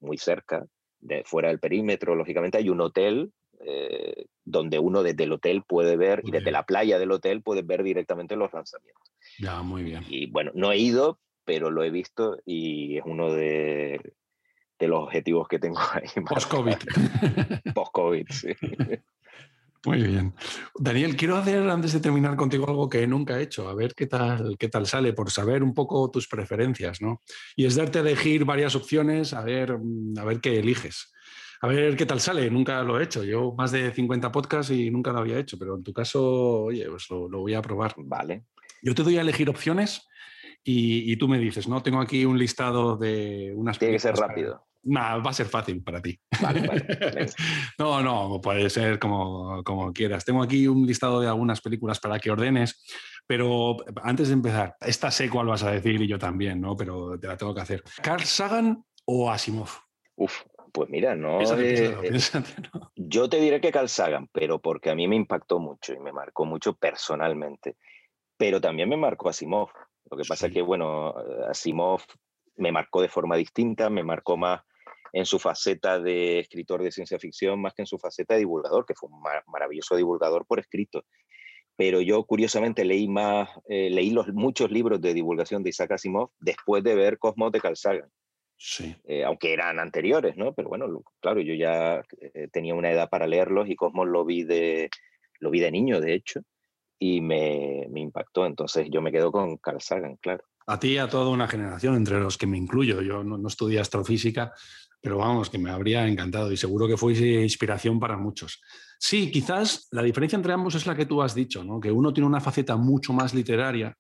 muy 0.01 0.19
cerca, 0.19 0.67
de, 1.01 1.25
fuera 1.25 1.49
del 1.49 1.61
perímetro, 1.61 2.15
lógicamente, 2.15 2.59
hay 2.59 2.71
un 2.71 2.81
hotel 2.81 3.33
eh, 3.61 4.27
donde 4.45 4.79
uno 4.79 5.03
desde 5.03 5.25
el 5.25 5.33
hotel 5.33 5.63
puede 5.67 5.97
ver, 5.97 6.23
y 6.25 6.31
desde 6.31 6.51
la 6.51 6.65
playa 6.65 6.99
del 6.99 7.13
hotel 7.13 7.43
puede 7.43 7.63
ver 7.63 7.83
directamente 7.83 8.37
los 8.37 8.53
lanzamientos. 8.53 9.13
Ya, 9.39 9.63
muy 9.63 9.83
bien. 9.83 10.05
Y 10.09 10.31
bueno, 10.31 10.53
no 10.55 10.73
he 10.73 10.79
ido, 10.79 11.19
pero 11.45 11.71
lo 11.71 11.83
he 11.83 11.91
visto 11.91 12.39
y 12.45 12.99
es 12.99 13.03
uno 13.05 13.33
de, 13.33 14.01
de 14.79 14.89
los 14.89 15.03
objetivos 15.05 15.49
que 15.49 15.59
tengo 15.59 15.79
ahí. 15.93 16.09
Post-COVID. 16.25 16.77
Post-COVID, 17.75 18.27
sí. 18.31 18.49
Muy 19.87 20.03
bien. 20.03 20.35
Daniel, 20.77 21.17
quiero 21.17 21.37
hacer 21.37 21.69
antes 21.69 21.93
de 21.93 22.01
terminar 22.01 22.37
contigo 22.37 22.69
algo 22.69 22.89
que 22.89 23.07
nunca 23.07 23.39
he 23.39 23.43
hecho, 23.43 23.69
a 23.69 23.75
ver 23.75 23.95
qué 23.95 24.07
tal, 24.07 24.57
qué 24.59 24.69
tal 24.69 24.87
sale, 24.87 25.13
por 25.13 25.31
saber 25.31 25.63
un 25.63 25.73
poco 25.73 26.11
tus 26.11 26.27
preferencias, 26.27 27.01
¿no? 27.01 27.23
Y 27.55 27.65
es 27.65 27.77
darte 27.77 27.99
a 27.99 28.03
elegir 28.03 28.45
varias 28.45 28.75
opciones, 28.75 29.33
a 29.33 29.43
ver, 29.43 29.79
a 30.19 30.25
ver 30.25 30.41
qué 30.41 30.59
eliges. 30.59 31.13
A 31.61 31.67
ver 31.67 31.97
qué 31.97 32.07
tal 32.07 32.21
sale, 32.21 32.51
nunca 32.51 32.83
lo 32.83 33.01
he 33.01 33.05
hecho. 33.05 33.25
Yo 33.25 33.53
más 33.53 33.73
de 33.73 33.91
50 33.91 34.31
podcasts 34.31 34.73
y 34.73 34.91
nunca 34.91 35.13
lo 35.13 35.19
había 35.19 35.39
hecho, 35.39 35.59
pero 35.59 35.77
en 35.77 35.83
tu 35.83 35.93
caso, 35.93 36.63
oye, 36.63 36.89
pues 36.89 37.09
lo, 37.11 37.29
voy 37.29 37.55
a 37.55 37.63
probar. 37.63 37.95
Vale. 37.97 38.45
Yo 38.83 38.95
te 38.95 39.03
doy 39.03 39.19
a 39.19 39.23
elegir 39.23 39.51
opciones 39.51 40.09
y, 40.63 41.17
tú 41.17 41.29
me 41.29 41.39
dices, 41.39 41.67
¿no? 41.67 41.83
Tengo 41.83 42.01
aquí 42.01 42.25
un 42.25 42.39
listado 42.39 42.97
de 42.97 43.53
unas... 43.57 43.79
Tiene 43.79 43.95
que 43.95 44.01
ser 44.01 44.15
rápido. 44.15 44.68
Nah, 44.83 45.19
va 45.19 45.31
a 45.31 45.35
ser 45.35 45.47
fácil 45.47 45.83
para 45.83 46.01
ti. 46.01 46.19
no, 47.79 48.03
no, 48.03 48.41
puede 48.41 48.71
ser 48.71 48.99
como, 48.99 49.63
como 49.65 49.93
quieras. 49.93 50.25
Tengo 50.25 50.43
aquí 50.43 50.67
un 50.67 50.87
listado 50.87 51.21
de 51.21 51.29
algunas 51.29 51.61
películas 51.61 52.01
para 52.01 52.19
que 52.19 52.31
ordenes, 52.31 52.85
pero 53.27 53.77
antes 54.03 54.29
de 54.29 54.35
empezar, 54.35 54.77
esta 54.81 55.11
sé 55.11 55.29
cuál 55.29 55.47
vas 55.47 55.63
a 55.63 55.73
decir 55.73 56.01
y 56.01 56.09
yo 56.09 56.19
también, 56.19 56.61
¿no? 56.61 56.77
Pero 56.77 57.19
te 57.19 57.27
la 57.27 57.37
tengo 57.37 57.55
que 57.55 57.61
hacer. 57.61 57.83
¿Carl 58.03 58.23
Sagan 58.23 58.83
o 59.05 59.31
Asimov? 59.31 59.69
Uf, 60.17 60.43
pues 60.73 60.89
mira, 60.89 61.15
no, 61.15 61.41
Yo 62.97 63.29
te 63.29 63.41
diré 63.41 63.61
que 63.61 63.73
Carl 63.73 63.89
Sagan, 63.89 64.29
pero 64.33 64.61
porque 64.61 64.91
a 64.91 64.95
mí 64.95 65.07
me 65.09 65.17
impactó 65.17 65.59
mucho 65.59 65.93
y 65.93 65.99
me 65.99 66.13
marcó 66.13 66.45
mucho 66.45 66.75
personalmente. 66.75 67.77
Pero 68.37 68.61
también 68.61 68.89
me 68.89 68.97
marcó 68.97 69.29
Asimov. 69.29 69.71
Lo 70.11 70.17
que 70.17 70.25
pasa 70.27 70.47
es 70.47 70.53
que, 70.53 70.63
bueno, 70.63 71.15
Asimov 71.49 72.03
me 72.57 72.73
marcó 72.73 73.03
de 73.03 73.09
forma 73.09 73.37
distinta, 73.37 73.91
me 73.91 74.03
marcó 74.03 74.37
más 74.37 74.63
en 75.13 75.27
su 75.27 75.39
faceta 75.39 75.99
de 75.99 76.41
escritor 76.41 76.83
de 76.83 76.93
ciencia 76.93 77.19
ficción 77.19 77.61
más 77.61 77.75
que 77.75 77.83
en 77.83 77.87
su 77.87 77.99
faceta 77.99 78.35
de 78.35 78.41
divulgador, 78.41 78.87
que 78.87 78.95
fue 78.95 79.09
un 79.11 79.21
maravilloso 79.47 79.97
divulgador 79.97 80.47
por 80.47 80.61
escrito. 80.61 81.05
Pero 81.77 82.01
yo 82.01 82.25
curiosamente 82.25 82.85
leí 82.85 83.09
más, 83.09 83.49
eh, 83.69 83.89
leí 83.91 84.11
los 84.11 84.27
muchos 84.29 84.71
libros 84.71 85.01
de 85.01 85.15
divulgación 85.15 85.63
de 85.63 85.71
Isaac 85.71 85.93
Asimov 85.93 86.31
después 86.41 86.83
de 86.83 86.95
ver 86.95 87.19
Cosmos 87.19 87.53
de 87.53 87.61
Carl 87.61 87.77
Sagan. 87.77 88.11
Sí. 88.57 88.97
Eh, 89.05 89.25
aunque 89.25 89.53
eran 89.53 89.79
anteriores, 89.79 90.37
¿no? 90.37 90.53
Pero 90.53 90.69
bueno, 90.69 91.05
claro, 91.21 91.41
yo 91.41 91.55
ya 91.55 92.03
eh, 92.21 92.49
tenía 92.53 92.75
una 92.75 92.91
edad 92.91 93.09
para 93.09 93.29
leerlos 93.29 93.69
y 93.69 93.77
Cosmos 93.77 94.09
lo 94.09 94.25
vi 94.25 94.43
de, 94.43 94.91
lo 95.39 95.51
vi 95.51 95.61
de 95.61 95.71
niño, 95.71 96.01
de 96.01 96.15
hecho, 96.15 96.41
y 96.99 97.21
me, 97.21 97.87
me 97.91 98.01
impactó. 98.01 98.45
Entonces 98.45 98.89
yo 98.91 99.01
me 99.01 99.13
quedo 99.13 99.31
con 99.31 99.57
Carl 99.59 99.81
Sagan, 99.81 100.17
claro. 100.17 100.43
A 100.67 100.79
ti 100.81 100.95
y 100.95 100.99
a 100.99 101.09
toda 101.09 101.31
una 101.31 101.49
generación, 101.49 101.95
entre 101.95 102.19
los 102.19 102.37
que 102.37 102.47
me 102.47 102.59
incluyo. 102.59 103.01
Yo 103.01 103.23
no, 103.23 103.39
no 103.39 103.49
estudié 103.49 103.79
astrofísica, 103.79 104.53
pero 105.01 105.19
vamos, 105.19 105.51
que 105.51 105.59
me 105.59 105.71
habría 105.71 106.07
encantado 106.07 106.51
y 106.53 106.57
seguro 106.57 106.89
que 106.89 106.97
fue 106.97 107.13
inspiración 107.15 108.01
para 108.01 108.17
muchos. 108.17 108.61
Sí, 108.99 109.31
quizás 109.31 109.89
la 109.93 110.03
diferencia 110.03 110.37
entre 110.37 110.53
ambos 110.53 110.75
es 110.75 110.87
la 110.87 110.97
que 110.97 111.07
tú 111.07 111.23
has 111.23 111.35
dicho, 111.35 111.63
¿no? 111.63 111.81
que 111.81 111.93
uno 111.93 112.13
tiene 112.13 112.27
una 112.27 112.41
faceta 112.41 112.77
mucho 112.77 113.13
más 113.13 113.33
literaria 113.33 113.97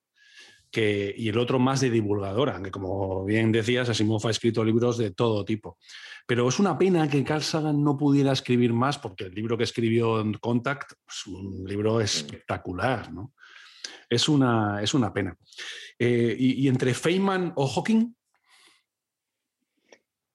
que, 0.70 1.14
y 1.16 1.28
el 1.28 1.38
otro 1.38 1.58
más 1.58 1.80
de 1.80 1.90
divulgadora, 1.90 2.60
que 2.62 2.70
como 2.70 3.24
bien 3.24 3.52
decías, 3.52 3.88
Asimov 3.88 4.26
ha 4.26 4.30
escrito 4.30 4.64
libros 4.64 4.98
de 4.98 5.12
todo 5.12 5.44
tipo. 5.44 5.78
Pero 6.26 6.48
es 6.48 6.58
una 6.58 6.76
pena 6.76 7.08
que 7.08 7.24
Carl 7.24 7.42
Sagan 7.42 7.82
no 7.82 7.96
pudiera 7.96 8.32
escribir 8.32 8.72
más, 8.72 8.98
porque 8.98 9.24
el 9.24 9.34
libro 9.34 9.56
que 9.56 9.64
escribió 9.64 10.20
en 10.20 10.34
Contact 10.34 10.92
es 11.08 11.26
un 11.26 11.64
libro 11.66 12.00
espectacular, 12.00 13.10
¿no? 13.12 13.32
Es 14.10 14.28
una, 14.28 14.82
es 14.82 14.92
una 14.92 15.12
pena. 15.12 15.36
Eh, 15.98 16.36
y, 16.38 16.64
y, 16.64 16.68
entre 16.68 16.92
Feynman 16.92 17.52
o 17.56 17.66
Hawking, 17.66 18.14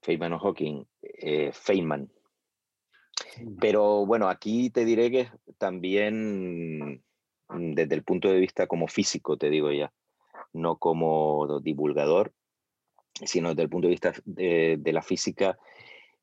Feynman 0.03 0.33
o 0.33 0.39
Hawking, 0.39 0.85
eh, 1.01 1.51
Feynman. 1.53 2.09
Pero 3.59 4.05
bueno, 4.05 4.27
aquí 4.27 4.69
te 4.69 4.85
diré 4.85 5.09
que 5.09 5.29
también 5.57 7.01
mm, 7.47 7.73
desde 7.73 7.95
el 7.95 8.03
punto 8.03 8.29
de 8.29 8.39
vista 8.39 8.67
como 8.67 8.87
físico, 8.87 9.37
te 9.37 9.49
digo 9.49 9.71
ya, 9.71 9.91
no 10.51 10.77
como 10.77 11.59
divulgador, 11.61 12.33
sino 13.13 13.49
desde 13.49 13.63
el 13.63 13.69
punto 13.69 13.87
de 13.87 13.91
vista 13.91 14.13
de, 14.25 14.79
la 14.85 15.01
física, 15.01 15.57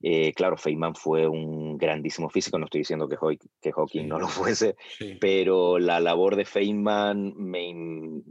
eh, 0.02 0.32
claro, 0.34 0.56
Feynman 0.56 0.94
fue 0.94 1.28
un 1.28 1.76
grandísimo 1.78 2.28
físico, 2.30 2.58
no 2.58 2.66
estoy 2.66 2.80
diciendo 2.80 3.08
que, 3.08 3.16
Hawking 3.16 4.08
no 4.08 4.18
lo 4.18 4.28
fuese, 4.28 4.76
pero 5.20 5.78
la 5.78 6.00
labor 6.00 6.36
de 6.36 6.44
Feynman 6.44 7.34
me, 7.36 8.22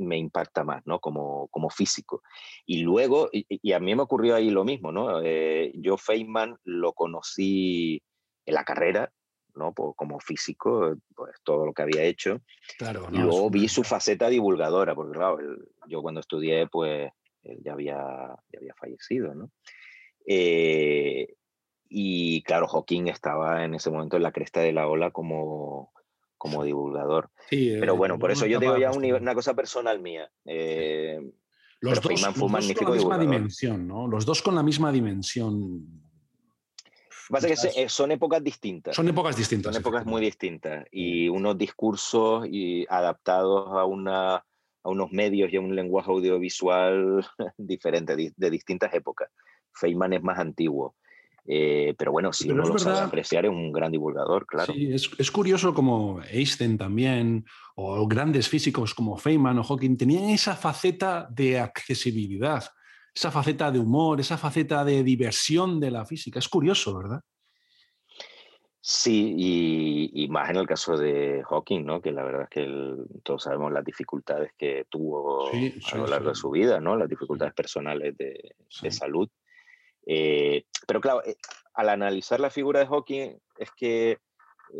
me 0.00 0.16
impacta 0.16 0.64
más, 0.64 0.82
¿no? 0.86 0.98
Como, 0.98 1.48
como 1.48 1.70
físico. 1.70 2.22
Y 2.66 2.82
luego, 2.82 3.28
y, 3.32 3.72
a 3.72 3.80
mí 3.80 3.94
me 3.94 4.02
ocurrió 4.02 4.34
ahí 4.34 4.50
lo 4.50 4.64
mismo, 4.64 4.92
¿no? 4.92 5.20
Eh, 5.22 5.72
yo 5.74 5.96
Feynman 5.96 6.56
lo 6.64 6.92
conocí 6.92 8.02
en 8.46 8.54
la 8.54 8.64
carrera, 8.64 9.12
¿no? 9.54 9.74
como 9.74 10.20
físico, 10.20 10.96
pues 11.14 11.32
todo 11.42 11.66
lo 11.66 11.72
que 11.72 11.82
había 11.82 12.02
hecho. 12.02 12.40
Claro, 12.78 13.08
y 13.12 13.18
luego 13.18 13.50
vi 13.50 13.68
su 13.68 13.82
faceta 13.82 14.28
divulgadora, 14.28 14.94
porque 14.94 15.18
claro, 15.18 15.38
yo 15.86 16.02
cuando 16.02 16.20
estudié, 16.20 16.66
pues 16.66 17.10
él 17.42 17.58
ya 17.64 17.72
había, 17.72 17.96
ya 17.96 18.58
había 18.58 18.74
fallecido, 18.74 19.34
¿no? 19.34 19.50
Eh, 20.26 21.34
y 21.88 22.42
claro, 22.42 22.68
Hawking 22.68 23.08
estaba 23.08 23.64
en 23.64 23.74
ese 23.74 23.90
momento 23.90 24.16
en 24.16 24.22
la 24.22 24.32
cresta 24.32 24.60
de 24.60 24.72
la 24.72 24.86
ola 24.86 25.10
como, 25.10 25.92
como 26.40 26.64
divulgador. 26.64 27.30
Pero 27.50 27.96
bueno, 27.96 28.18
por 28.18 28.30
eso 28.30 28.46
yo 28.46 28.58
digo 28.58 28.78
ya 28.78 28.90
una 28.92 29.34
cosa 29.34 29.52
personal 29.52 30.00
mía. 30.00 30.30
Eh, 30.46 31.20
los 31.80 32.00
dos, 32.00 32.22
un 32.38 32.74
con 32.74 32.86
la 32.86 32.92
misma 32.94 33.18
dimensión, 33.18 33.86
¿no? 33.86 34.08
Los 34.08 34.24
dos 34.24 34.40
con 34.40 34.54
la 34.54 34.62
misma 34.62 34.90
dimensión. 34.90 35.86
Pasa 37.28 37.46
que 37.46 37.82
eh, 37.82 37.88
son 37.90 38.10
épocas 38.10 38.42
distintas. 38.42 38.96
Son 38.96 39.06
épocas 39.06 39.36
distintas. 39.36 39.74
Son 39.74 39.82
épocas 39.82 40.06
muy 40.06 40.22
distintas. 40.22 40.86
Y 40.90 41.28
unos 41.28 41.58
discursos 41.58 42.46
y 42.50 42.86
adaptados 42.88 43.68
a, 43.72 43.84
una, 43.84 44.36
a 44.36 44.88
unos 44.88 45.12
medios 45.12 45.52
y 45.52 45.56
a 45.56 45.60
un 45.60 45.76
lenguaje 45.76 46.10
audiovisual 46.10 47.22
diferente, 47.58 48.32
de 48.34 48.50
distintas 48.50 48.94
épocas. 48.94 49.28
Feynman 49.74 50.14
es 50.14 50.22
más 50.22 50.38
antiguo. 50.38 50.96
Eh, 51.46 51.94
pero 51.98 52.12
bueno, 52.12 52.32
si 52.32 52.50
uno 52.50 52.64
lo 52.64 52.78
sabe 52.78 53.00
apreciar, 53.00 53.44
es 53.44 53.50
un 53.50 53.72
gran 53.72 53.90
divulgador, 53.90 54.46
claro. 54.46 54.72
Sí, 54.72 54.92
es, 54.92 55.30
curioso 55.30 55.74
como 55.74 56.20
Einstein 56.22 56.76
también, 56.76 57.44
o 57.76 58.06
grandes 58.06 58.48
físicos 58.48 58.94
como 58.94 59.16
Feynman 59.16 59.58
o 59.58 59.64
Hawking, 59.64 59.96
tenían 59.96 60.24
esa 60.24 60.54
faceta 60.54 61.26
de 61.30 61.58
accesibilidad, 61.58 62.64
esa 63.14 63.30
faceta 63.30 63.70
de 63.70 63.78
humor, 63.78 64.20
esa 64.20 64.38
faceta 64.38 64.84
de 64.84 65.02
diversión 65.02 65.80
de 65.80 65.90
la 65.90 66.04
física. 66.04 66.38
Es 66.38 66.48
curioso, 66.48 66.96
¿verdad? 66.96 67.20
Sí, 68.82 69.34
y, 70.14 70.28
más 70.28 70.48
en 70.48 70.56
el 70.56 70.66
caso 70.66 70.96
de 70.96 71.42
Hawking, 71.48 71.84
¿no? 71.84 72.00
que 72.00 72.12
la 72.12 72.24
verdad 72.24 72.44
es 72.44 72.48
que 72.48 72.96
todos 73.22 73.42
sabemos 73.42 73.72
las 73.72 73.84
dificultades 73.84 74.52
que 74.56 74.86
tuvo 74.88 75.50
a 75.50 75.96
lo 75.96 76.06
largo 76.06 76.30
de 76.30 76.34
su 76.34 76.50
vida, 76.50 76.80
¿no? 76.80 76.96
las 76.96 77.08
dificultades 77.08 77.52
personales 77.52 78.16
de, 78.16 78.56
de 78.82 78.90
salud. 78.90 79.28
Eh, 80.06 80.64
pero 80.86 81.00
claro, 81.00 81.22
eh, 81.24 81.36
al 81.74 81.88
analizar 81.88 82.40
la 82.40 82.50
figura 82.50 82.80
de 82.80 82.86
Hawking, 82.86 83.36
es 83.58 83.70
que 83.76 84.10
eh, 84.12 84.18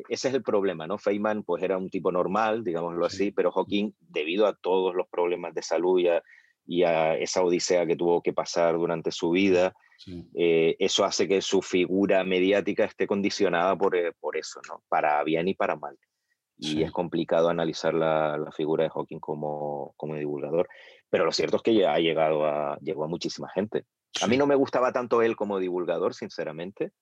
ese 0.09 0.29
es 0.29 0.35
el 0.35 0.43
problema, 0.43 0.87
¿no? 0.87 0.99
Feynman 0.99 1.43
pues 1.43 1.63
era 1.63 1.79
un 1.79 1.91
tipo 1.91 2.11
normal, 2.13 2.65
digámoslo 2.65 3.07
así, 3.07 3.31
pero 3.31 3.53
Hawking, 3.53 3.93
debido 4.01 4.47
a 4.47 4.55
todos 4.55 4.95
los 4.95 5.09
problemas 5.09 5.55
de 5.55 5.63
salud 5.63 5.99
y 6.01 6.09
a, 6.09 6.23
y 6.67 6.83
a 6.85 7.17
esa 7.17 7.43
odisea 7.43 7.87
que 7.87 7.97
tuvo 7.97 8.23
que 8.23 8.33
pasar 8.33 8.75
durante 8.77 9.11
su 9.11 9.31
vida, 9.31 9.75
eso 10.47 11.05
hace 11.05 11.29
que 11.29 11.43
su 11.43 11.61
figura 11.61 12.25
mediática 12.25 12.85
esté 12.85 13.07
condicionada 13.07 13.77
por, 13.77 13.95
por 14.19 14.37
eso, 14.37 14.61
¿no? 14.67 14.83
Para 14.89 15.23
bien 15.25 15.49
y 15.49 15.55
para 15.55 15.77
mal. 15.77 15.99
Y 16.57 16.83
es 16.83 16.93
complicado 16.93 17.49
analizar 17.49 17.95
la, 17.95 18.37
la, 18.37 18.53
figura 18.53 18.85
de 18.85 18.91
Hawking 18.91 19.19
como, 19.19 19.95
como 19.97 20.15
divulgador. 20.17 20.69
Pero 21.09 21.25
lo 21.25 21.33
cierto 21.33 21.57
es 21.57 21.63
que 21.63 21.75
ya 21.75 21.95
ha 21.95 21.99
llegado 21.99 22.45
a, 22.45 22.79
llegó 22.81 23.05
a 23.05 23.09
muchísima 23.09 23.49
gente. 23.49 23.85
A 24.23 24.27
mí 24.27 24.37
no 24.37 24.47
me 24.47 24.55
gustaba 24.55 24.93
tanto 24.93 25.23
él 25.23 25.37
como 25.37 25.59
divulgador, 25.59 26.15
sinceramente, 26.15 26.93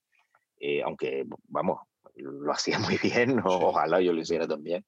eh, 0.60 0.82
aunque, 0.82 1.24
vamos, 1.48 1.80
lo 2.16 2.52
hacía 2.52 2.78
muy 2.78 2.98
bien, 3.02 3.40
ojalá 3.44 4.00
yo 4.00 4.12
lo 4.12 4.20
hiciera 4.20 4.46
también. 4.46 4.84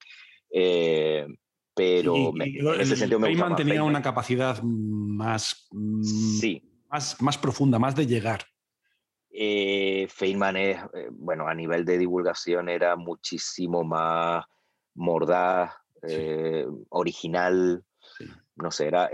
Eh, 0.51 1.25
pero 1.73 2.33
en 2.35 2.81
ese 2.81 2.97
sentido 2.97 3.19
me 3.19 3.27
Feynman 3.27 3.55
tenía 3.55 3.83
una 3.83 4.01
capacidad 4.01 4.61
más, 4.61 5.67
mm, 5.71 6.03
sí. 6.03 6.61
más, 6.89 7.21
más 7.21 7.37
profunda, 7.37 7.79
más 7.79 7.95
de 7.95 8.05
llegar. 8.05 8.43
Eh, 9.29 10.07
Feynman 10.09 10.57
es, 10.57 10.77
eh, 10.93 11.07
bueno, 11.11 11.47
a 11.47 11.55
nivel 11.55 11.85
de 11.85 11.97
divulgación 11.97 12.67
era 12.67 12.97
muchísimo 12.97 13.83
más 13.83 14.45
mordaz, 14.93 15.73
original, 16.89 17.85
no 18.55 18.71
sé, 18.71 18.87
era, 18.87 19.07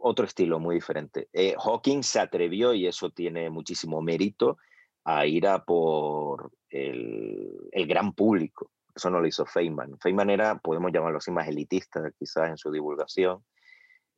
otro 0.00 0.24
estilo 0.24 0.58
muy 0.58 0.76
diferente. 0.76 1.28
Eh, 1.32 1.54
Hawking 1.58 2.02
se 2.02 2.20
atrevió, 2.20 2.74
y 2.74 2.86
eso 2.86 3.10
tiene 3.10 3.50
muchísimo 3.50 4.00
mérito, 4.02 4.58
a 5.04 5.26
ir 5.26 5.46
a 5.46 5.64
por 5.64 6.52
el, 6.70 7.60
gran 7.86 8.12
público. 8.12 8.70
Eso 8.94 9.10
no 9.10 9.20
lo 9.20 9.26
hizo 9.26 9.46
Feynman. 9.46 9.98
Feynman 10.00 10.30
era, 10.30 10.58
podemos 10.58 10.92
llamarlo 10.92 11.18
así, 11.18 11.30
más 11.30 11.48
elitista 11.48 12.10
quizás 12.18 12.50
en 12.50 12.58
su 12.58 12.70
divulgación. 12.70 13.44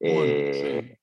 Eh, 0.03 0.97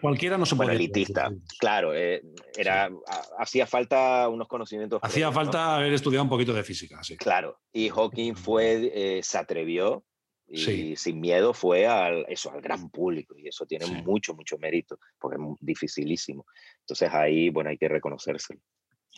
cualquiera, 0.00 0.38
no 0.38 0.46
se 0.46 0.54
puede. 0.54 0.74
elitista, 0.74 1.28
claro, 1.58 1.92
eh, 1.92 2.22
era, 2.56 2.88
hacía 3.36 3.66
falta 3.66 4.28
unos 4.28 4.46
conocimientos. 4.46 5.00
Hacía 5.02 5.32
falta 5.32 5.74
haber 5.74 5.92
estudiado 5.92 6.22
un 6.22 6.30
poquito 6.30 6.52
de 6.52 6.62
física, 6.62 7.02
sí. 7.02 7.16
Claro, 7.16 7.58
y 7.72 7.88
Hawking 7.88 8.34
fue, 8.36 9.20
se 9.24 9.38
atrevió 9.38 10.04
y 10.52 10.96
sin 10.96 11.20
miedo 11.20 11.54
fue 11.54 11.86
al, 11.86 12.26
eso, 12.28 12.52
al 12.52 12.60
gran 12.60 12.90
público 12.90 13.36
y 13.38 13.48
eso 13.48 13.64
tiene 13.64 13.86
mucho, 14.02 14.34
mucho 14.34 14.58
mérito 14.58 14.98
porque 15.18 15.40
es 15.40 15.48
dificilísimo. 15.60 16.44
Entonces 16.80 17.10
ahí, 17.12 17.48
bueno, 17.48 17.70
hay 17.70 17.78
que 17.78 17.88
reconocérselo. 17.88 18.60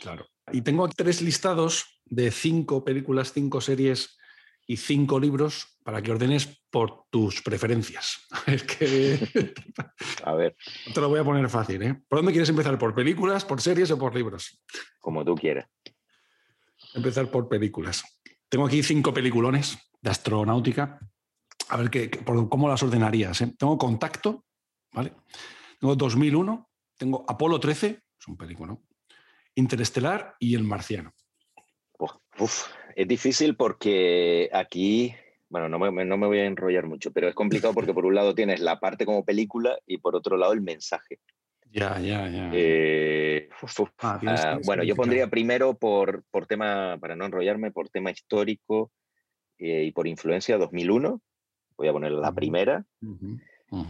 Claro. 0.00 0.26
Y 0.52 0.62
tengo 0.62 0.88
tres 0.88 1.22
listados 1.22 2.00
de 2.04 2.30
cinco 2.30 2.84
películas, 2.84 3.32
cinco 3.32 3.60
series 3.60 4.16
y 4.66 4.76
cinco 4.76 5.20
libros 5.20 5.78
para 5.84 6.00
que 6.02 6.12
ordenes 6.12 6.62
por 6.70 7.04
tus 7.10 7.42
preferencias. 7.42 8.26
Es 8.46 8.62
que... 8.64 9.52
a 10.22 10.34
ver. 10.34 10.56
Te 10.94 11.00
lo 11.00 11.08
voy 11.08 11.20
a 11.20 11.24
poner 11.24 11.48
fácil, 11.48 11.82
¿eh? 11.82 12.02
¿Por 12.08 12.18
dónde 12.18 12.32
quieres 12.32 12.48
empezar? 12.48 12.78
¿Por 12.78 12.94
películas, 12.94 13.44
por 13.44 13.60
series 13.60 13.90
o 13.90 13.98
por 13.98 14.14
libros? 14.14 14.60
Como 14.98 15.24
tú 15.24 15.34
quieras. 15.34 15.68
Empezar 16.94 17.30
por 17.30 17.48
películas. 17.48 18.04
Tengo 18.48 18.66
aquí 18.66 18.82
cinco 18.82 19.12
peliculones 19.12 19.78
de 20.00 20.10
astronáutica 20.10 21.00
a 21.68 21.76
ver 21.76 21.90
qué, 21.90 22.10
cómo 22.10 22.68
las 22.68 22.82
ordenarías. 22.82 23.40
Eh? 23.40 23.54
Tengo 23.58 23.78
Contacto, 23.78 24.44
¿vale? 24.92 25.12
Tengo 25.80 25.96
2001, 25.96 26.68
tengo 26.96 27.24
Apolo 27.28 27.60
13, 27.60 28.00
es 28.18 28.28
un 28.28 28.36
película, 28.36 28.76
Interestelar 29.54 30.34
y 30.38 30.54
El 30.54 30.64
Marciano. 30.64 31.12
es 32.96 33.08
difícil 33.08 33.56
porque 33.56 34.50
aquí 34.52 35.14
bueno, 35.54 35.68
no 35.68 35.78
me, 35.78 36.04
no 36.04 36.16
me 36.16 36.26
voy 36.26 36.40
a 36.40 36.46
enrollar 36.46 36.84
mucho, 36.86 37.12
pero 37.12 37.28
es 37.28 37.34
complicado 37.36 37.74
porque 37.74 37.94
por 37.94 38.06
un 38.06 38.16
lado 38.16 38.34
tienes 38.34 38.58
la 38.58 38.80
parte 38.80 39.06
como 39.06 39.24
película 39.24 39.78
y 39.86 39.98
por 39.98 40.16
otro 40.16 40.36
lado 40.36 40.52
el 40.52 40.62
mensaje. 40.62 41.20
Ya, 41.70 42.00
ya, 42.00 42.28
ya. 42.28 42.50
Eh, 42.52 43.48
ah, 43.98 44.20
ah, 44.26 44.58
bueno, 44.64 44.82
yo 44.82 44.96
pondría 44.96 45.28
primero 45.28 45.74
por, 45.74 46.24
por 46.32 46.46
tema, 46.46 46.98
para 47.00 47.14
no 47.14 47.26
enrollarme, 47.26 47.70
por 47.70 47.88
tema 47.88 48.10
histórico 48.10 48.90
eh, 49.58 49.84
y 49.84 49.92
por 49.92 50.08
influencia 50.08 50.58
2001. 50.58 51.20
Voy 51.76 51.88
a 51.88 51.92
poner 51.92 52.12
la 52.12 52.32
primera. 52.32 52.84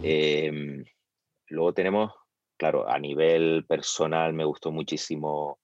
Em, 0.03 0.85
luego 1.49 1.75
tenemos, 1.75 2.13
claro, 2.57 2.89
a 2.89 2.99
nivel 2.99 3.65
personal 3.67 4.33
me 4.33 4.45
gustó 4.45 4.73
muchísimo 4.73 5.59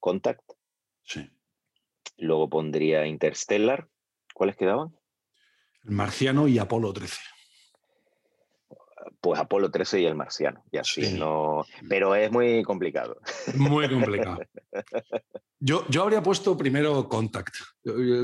Contact. 0.00 0.42
Sí. 1.02 1.30
Luego 2.18 2.48
pondría 2.48 3.06
Interstellar. 3.06 3.88
¿Cuáles 4.34 4.56
quedaban? 4.56 4.94
El 5.84 5.92
Marciano 5.92 6.48
y 6.48 6.58
Apolo 6.58 6.92
13 6.92 7.20
pues 9.24 9.40
Apolo 9.40 9.70
13 9.70 10.02
y 10.02 10.04
el 10.04 10.14
marciano, 10.14 10.62
y 10.70 10.76
así 10.76 11.18
no. 11.18 11.64
Pero 11.88 12.14
es 12.14 12.30
muy 12.30 12.62
complicado. 12.62 13.18
Muy 13.54 13.88
complicado. 13.88 14.38
Yo, 15.60 15.86
yo 15.88 16.02
habría 16.02 16.22
puesto 16.22 16.56
primero 16.58 17.08
Contact. 17.08 17.54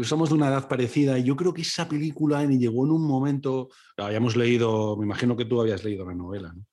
Somos 0.02 0.28
de 0.28 0.34
una 0.34 0.48
edad 0.48 0.68
parecida 0.68 1.18
y 1.18 1.24
yo 1.24 1.34
creo 1.36 1.54
que 1.54 1.62
esa 1.62 1.88
película 1.88 2.44
llegó 2.44 2.84
en 2.84 2.90
un 2.90 3.06
momento. 3.06 3.70
Habíamos 3.96 4.36
leído, 4.36 4.96
me 4.98 5.06
imagino 5.06 5.34
que 5.36 5.46
tú 5.46 5.60
habías 5.60 5.82
leído 5.82 6.04
la 6.04 6.14
novela, 6.14 6.52
¿no? 6.52 6.66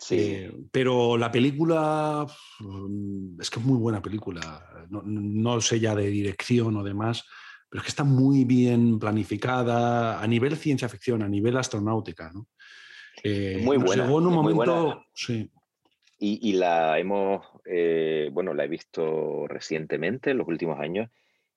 Sí. 0.00 0.16
Eh, 0.18 0.52
pero 0.72 1.16
la 1.16 1.30
película 1.30 2.26
mm, 2.60 3.40
es 3.40 3.50
que 3.50 3.60
es 3.60 3.64
muy 3.64 3.78
buena 3.78 4.00
película. 4.00 4.86
No, 4.90 5.02
no, 5.04 5.60
sé 5.60 5.78
ya 5.78 5.94
de 5.94 6.08
dirección 6.08 6.76
o 6.76 6.82
demás, 6.82 7.24
pero 7.68 7.80
es 7.80 7.84
que 7.84 7.90
está 7.90 8.04
muy 8.04 8.44
bien 8.44 8.98
planificada 8.98 10.20
a 10.20 10.26
nivel 10.26 10.56
ciencia 10.56 10.88
ficción, 10.88 11.22
a 11.22 11.28
nivel 11.28 11.56
astronáutica. 11.56 12.30
¿no? 12.32 12.48
Eh, 13.22 13.60
muy 13.62 13.76
buena. 13.76 14.04
en 14.04 14.10
un 14.10 14.34
momento, 14.34 15.04
sí. 15.14 15.50
Y, 16.20 16.54
la 16.54 16.98
hemos, 16.98 17.46
eh, 17.64 18.28
bueno, 18.32 18.52
la 18.52 18.64
he 18.64 18.68
visto 18.68 19.46
recientemente, 19.46 20.30
en 20.32 20.38
los 20.38 20.48
últimos 20.48 20.80
años, 20.80 21.10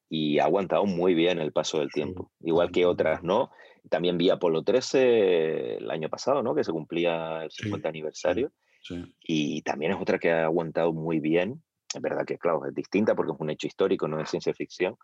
y 0.08 0.38
ha 0.38 0.44
aguantado 0.44 0.86
muy 0.86 1.16
bien 1.16 1.40
el 1.40 1.52
paso 1.52 1.80
del 1.80 1.92
tiempo. 1.92 2.32
Igual 2.42 2.72
que 2.72 2.86
otras, 2.86 3.24
¿no? 3.24 3.50
También 3.90 4.20
vi 4.20 4.30
Apolo 4.30 4.62
13 4.62 5.78
el 5.78 5.90
año 5.90 6.10
pasado, 6.10 6.44
¿no? 6.44 6.54
Que 6.54 6.64
se 6.64 6.72
cumplía 6.72 7.44
el 7.44 7.52
50 7.52 7.90
aniversario. 7.90 8.52
Y 9.20 9.64
también 9.64 9.94
es 9.94 9.98
otra 10.00 10.20
que 10.20 10.32
ha 10.32 10.46
aguantado 10.46 10.94
muy 10.94 11.20
bien. 11.20 11.64
Es 11.94 12.02
verdad 12.02 12.26
que, 12.26 12.38
claro, 12.38 12.66
es 12.68 12.76
distinta 12.76 13.16
porque 13.16 13.32
es 13.32 13.40
un 13.40 13.50
hecho 13.50 13.66
histórico, 13.66 14.08
no 14.08 14.20
es 14.20 14.30
ciencia 14.30 14.54
ficción 14.54 14.96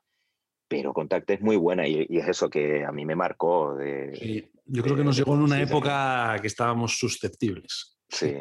pero 0.68 0.94
Contact 0.94 1.30
es 1.32 1.42
muy 1.42 1.56
buena 1.56 1.88
y, 1.88 2.08
es 2.10 2.28
eso 2.28 2.50
que 2.50 2.84
a 2.84 2.92
mí 2.92 3.06
me 3.06 3.16
marcó. 3.16 3.76
De, 3.76 4.50
yo 4.66 4.84
creo 4.84 4.96
que 4.96 5.04
nos 5.04 5.18
llegó 5.18 5.36
en 5.36 5.42
una 5.42 5.62
época 5.62 6.36
que 6.42 6.48
estábamos 6.48 6.98
susceptibles. 6.98 7.98
Sí, 8.10 8.36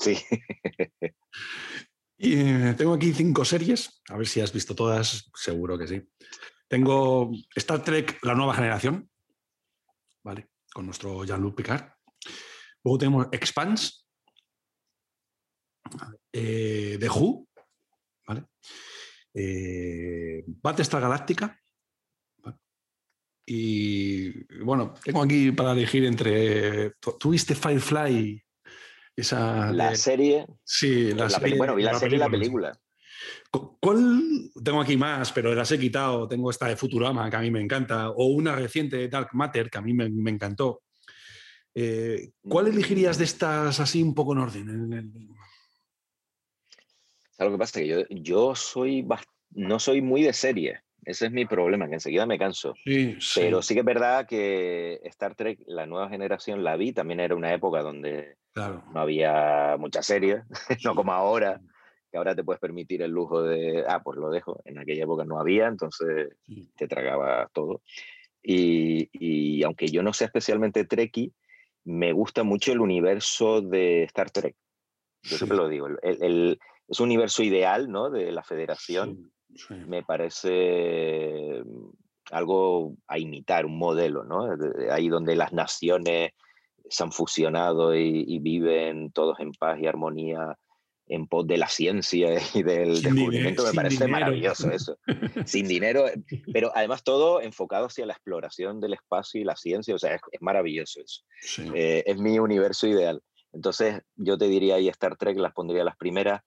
sí. 0.00 0.18
y 2.18 2.34
eh, 2.40 2.74
tengo 2.76 2.94
aquí 2.94 3.12
cinco 3.12 3.44
series, 3.44 4.02
a 4.08 4.16
ver 4.16 4.26
si 4.26 4.40
has 4.40 4.52
visto 4.52 4.74
todas, 4.74 5.30
seguro 5.34 5.78
que 5.78 5.86
sí. 5.86 6.02
Tengo 6.68 7.30
Star 7.54 7.82
Trek, 7.82 8.18
la 8.22 8.34
nueva 8.34 8.54
generación, 8.54 9.10
¿vale? 10.22 10.48
Con 10.72 10.86
nuestro 10.86 11.24
Jean-Luc 11.24 11.56
Picard. 11.56 11.92
Luego 12.84 12.98
tenemos 12.98 13.26
Expanse, 13.32 13.92
eh, 16.32 16.96
The 16.98 17.08
Who, 17.08 17.48
¿vale? 18.26 18.46
Eh, 19.34 20.44
Battlestar 20.46 21.02
Galáctica, 21.02 21.60
y 23.52 24.44
bueno, 24.62 24.94
tengo 25.02 25.24
aquí 25.24 25.50
para 25.50 25.72
elegir 25.72 26.04
entre. 26.04 26.92
¿Tuviste 27.18 27.56
Firefly? 27.56 28.40
Esa 29.20 29.72
la 29.72 29.94
serie. 29.94 30.46
Sí, 30.64 31.12
la, 31.12 31.28
serie. 31.28 31.56
Bueno, 31.56 31.74
vi 31.74 31.82
la, 31.82 31.94
serie 31.94 32.16
y 32.16 32.20
la 32.20 32.30
película. 32.30 32.72
¿Cuál? 33.50 34.50
Tengo 34.64 34.80
aquí 34.80 34.96
más, 34.96 35.32
pero 35.32 35.54
las 35.54 35.70
he 35.72 35.78
quitado. 35.78 36.26
Tengo 36.26 36.50
esta 36.50 36.68
de 36.68 36.76
Futurama, 36.76 37.28
que 37.28 37.36
a 37.36 37.40
mí 37.40 37.50
me 37.50 37.60
encanta, 37.60 38.10
o 38.10 38.26
una 38.26 38.54
reciente 38.54 38.96
de 38.96 39.08
Dark 39.08 39.30
Matter, 39.32 39.70
que 39.70 39.78
a 39.78 39.82
mí 39.82 39.92
me, 39.92 40.30
encantó. 40.30 40.82
Eh, 41.74 42.30
¿Cuál 42.42 42.66
mm. 42.66 42.68
elegirías 42.68 43.18
de 43.18 43.24
estas 43.24 43.78
así 43.78 44.02
un 44.02 44.14
poco 44.14 44.32
en 44.32 44.38
orden? 44.38 45.34
¿Sabes 47.32 47.52
lo 47.52 47.52
que 47.52 47.58
pasa? 47.58 47.80
Que 47.80 47.88
yo, 47.88 47.98
yo 48.08 48.54
soy 48.54 49.06
no 49.50 49.78
soy 49.78 50.00
muy 50.00 50.22
de 50.22 50.32
serie. 50.32 50.82
Ese 51.04 51.26
es 51.26 51.32
mi 51.32 51.46
problema, 51.46 51.88
que 51.88 51.94
enseguida 51.94 52.26
me 52.26 52.38
canso. 52.38 52.74
Pero 53.34 53.62
sí 53.62 53.74
que 53.74 53.80
es 53.80 53.86
verdad 53.86 54.26
que 54.26 55.00
Star 55.04 55.34
Trek, 55.34 55.60
la 55.66 55.86
nueva 55.86 56.08
generación, 56.08 56.62
la 56.62 56.76
vi, 56.76 56.92
también 56.92 57.20
era 57.20 57.34
una 57.34 57.52
época 57.52 57.82
donde 57.82 58.36
no 58.54 59.00
había 59.00 59.76
muchas 59.78 60.06
series, 60.06 60.42
no 60.84 60.94
como 60.94 61.12
ahora, 61.12 61.60
que 62.10 62.18
ahora 62.18 62.34
te 62.34 62.44
puedes 62.44 62.60
permitir 62.60 63.02
el 63.02 63.10
lujo 63.10 63.42
de, 63.42 63.84
ah, 63.88 64.02
pues 64.02 64.18
lo 64.18 64.30
dejo. 64.30 64.60
En 64.64 64.78
aquella 64.78 65.04
época 65.04 65.24
no 65.24 65.38
había, 65.38 65.66
entonces 65.66 66.36
te 66.76 66.88
tragaba 66.88 67.48
todo. 67.52 67.82
Y, 68.42 69.08
y, 69.12 69.62
aunque 69.64 69.88
yo 69.88 70.02
no 70.02 70.12
sea 70.12 70.26
especialmente 70.26 70.84
Trekkie, 70.84 71.32
me 71.84 72.12
gusta 72.12 72.42
mucho 72.42 72.72
el 72.72 72.80
universo 72.80 73.60
de 73.60 74.04
Star 74.04 74.30
Trek. 74.30 74.56
Yo 75.22 75.36
siempre 75.36 75.58
lo 75.58 75.68
digo, 75.68 75.86
el, 75.86 75.98
el, 76.02 76.58
es 76.88 77.00
un 77.00 77.06
universo 77.06 77.42
ideal, 77.42 77.90
¿no? 77.90 78.10
De 78.10 78.32
la 78.32 78.42
federación 78.42 79.30
me 79.86 80.02
parece 80.02 81.62
mm, 81.64 81.90
algo 82.32 82.94
a 83.08 83.18
imitar, 83.18 83.66
un 83.66 83.78
modelo, 83.78 84.24
¿no? 84.24 84.48
Ahí 84.90 85.08
donde 85.08 85.36
las 85.36 85.52
naciones 85.52 86.32
se 86.88 87.02
han 87.04 87.12
fusionado 87.12 87.94
y, 87.94 88.38
viven 88.40 89.12
todos 89.12 89.38
en 89.40 89.52
paz 89.52 89.78
y 89.80 89.86
armonía 89.86 90.56
en 91.06 91.26
pos 91.26 91.46
de 91.46 91.58
la 91.58 91.68
ciencia 91.68 92.28
y 92.54 92.62
del 92.62 93.02
descubrimiento, 93.02 93.64
me 93.64 93.72
parece 93.72 94.06
maravilloso 94.06 94.70
eso. 94.70 94.96
sin 95.44 95.66
dinero, 95.66 96.04
pero 96.52 96.70
además 96.74 97.02
todo 97.02 97.40
enfocado 97.40 97.86
hacia 97.86 98.06
la 98.06 98.12
exploración 98.12 98.80
del 98.80 98.94
espacio 98.94 99.40
y 99.40 99.44
la 99.44 99.56
ciencia, 99.56 99.94
o 99.94 99.98
sea, 99.98 100.14
es, 100.14 100.20
maravilloso 100.40 101.00
eso. 101.00 101.22
Eh, 101.74 102.04
es 102.06 102.18
mi 102.18 102.38
universo 102.38 102.86
ideal. 102.86 103.20
Entonces, 103.52 104.00
yo 104.14 104.38
te 104.38 104.46
diría 104.46 104.76
ahí 104.76 104.88
Star 104.88 105.16
Trek, 105.16 105.36
las 105.36 105.52
pondría 105.52 105.82
las 105.82 105.96
primeras. 105.96 106.42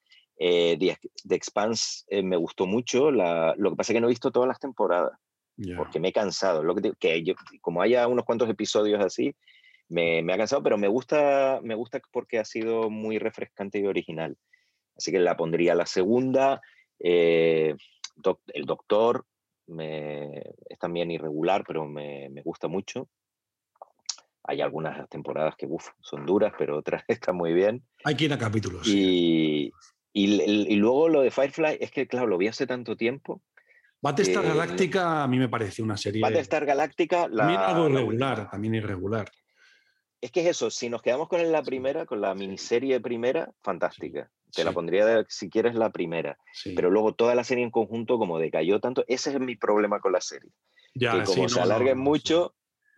Eh, 0.46 0.78
The, 0.78 1.36
Expanse 1.36 2.04
eh, 2.10 2.22
me 2.22 2.36
gustó 2.36 2.66
mucho, 2.66 3.12
lo 3.12 3.70
que 3.70 3.76
pasa 3.78 3.94
es 3.94 3.96
que 3.96 4.02
no 4.02 4.08
he 4.08 4.10
visto 4.10 4.30
todas 4.30 4.50
las 4.50 4.60
temporadas, 4.60 5.18
porque 5.78 6.02
me 6.02 6.10
he 6.10 6.12
cansado. 6.12 6.64
Lo 6.64 6.76
que, 6.76 6.92
que 7.00 7.24
yo, 7.24 7.34
como 7.62 7.82
haya 7.82 8.06
unos 8.10 8.26
cuantos 8.26 8.50
episodios 8.50 9.02
así, 9.02 9.34
me, 9.88 10.22
me, 10.22 10.34
ha 10.34 10.38
cansado, 10.38 10.62
pero 10.62 10.78
me 10.78 10.90
gusta, 10.90 11.62
me 11.64 11.76
gusta 11.76 12.02
porque 12.12 12.40
ha 12.40 12.44
sido 12.44 12.90
muy 12.90 13.20
refrescante 13.20 13.80
y 13.80 13.88
original. 13.88 14.36
Así 14.98 15.14
que 15.14 15.20
la 15.20 15.38
pondría 15.38 15.76
la 15.76 15.86
segunda. 15.86 16.60
Eh, 17.00 17.78
el 18.54 18.66
Doctor 18.66 19.26
me, 19.68 20.40
es 20.68 20.78
también 20.78 21.10
irregular, 21.10 21.64
pero 21.66 21.86
me, 21.86 22.28
me 22.30 22.42
gusta 22.42 22.68
mucho. 22.68 23.08
Hay 24.44 24.60
algunas 24.60 25.08
temporadas 25.08 25.56
que 25.56 25.68
uf, 25.68 25.88
son 26.02 26.26
duras, 26.26 26.52
pero 26.58 26.80
otras 26.80 27.06
están 27.08 27.38
muy 27.38 27.54
bien. 27.54 27.82
Hay 28.04 28.18
que 28.18 28.26
ir 28.26 28.34
a 28.34 28.38
capítulos. 28.38 28.86
Y, 28.86 29.72
y, 30.14 30.76
luego 30.76 31.10
lo 31.10 31.22
de 31.22 31.32
Firefly, 31.32 31.78
es 31.80 31.92
que, 31.92 32.08
claro, 32.08 32.28
lo 32.28 32.38
vi 32.38 32.48
hace 32.48 32.68
tanto 32.68 32.96
tiempo. 32.96 33.42
Battlestar 34.00 34.44
Galáctica 34.44 35.24
a 35.24 35.28
mí 35.28 35.40
me 35.40 35.50
pareció 35.50 35.84
una 35.84 35.98
serie. 35.98 36.22
Battlestar 36.22 36.66
Galáctica. 36.66 37.30
también 37.30 37.60
algo 37.60 37.90
irregular, 37.90 38.50
también 38.50 38.76
irregular. 38.76 39.32
Es 40.22 40.32
que 40.32 40.42
es 40.42 40.48
eso, 40.48 40.70
si 40.70 40.90
nos 40.90 41.02
quedamos 41.02 41.28
con 41.28 41.52
la 41.52 41.64
primera, 41.64 42.06
con 42.06 42.22
la 42.22 42.34
miniserie 42.36 43.00
primera, 43.02 43.52
fantástica. 43.62 44.30
Te 44.54 44.64
la 44.64 44.72
pondría 44.72 45.26
si 45.28 45.50
quieres 45.50 45.74
la 45.74 45.90
primera. 45.90 46.38
Pero 46.76 46.92
luego 46.92 47.16
toda 47.16 47.34
la 47.34 47.44
serie 47.44 47.64
en 47.64 47.72
conjunto, 47.72 48.20
como 48.20 48.38
decayó 48.38 48.80
tanto, 48.80 49.04
ese 49.08 49.32
es 49.32 49.40
mi 49.40 49.56
problema 49.56 50.00
con 50.00 50.12
la 50.12 50.22
serie. 50.22 50.52
Ya, 50.94 51.14
que 51.14 51.24
como 51.24 51.50
se 51.50 51.60
alargue 51.60 51.96
mucho, 51.96 52.54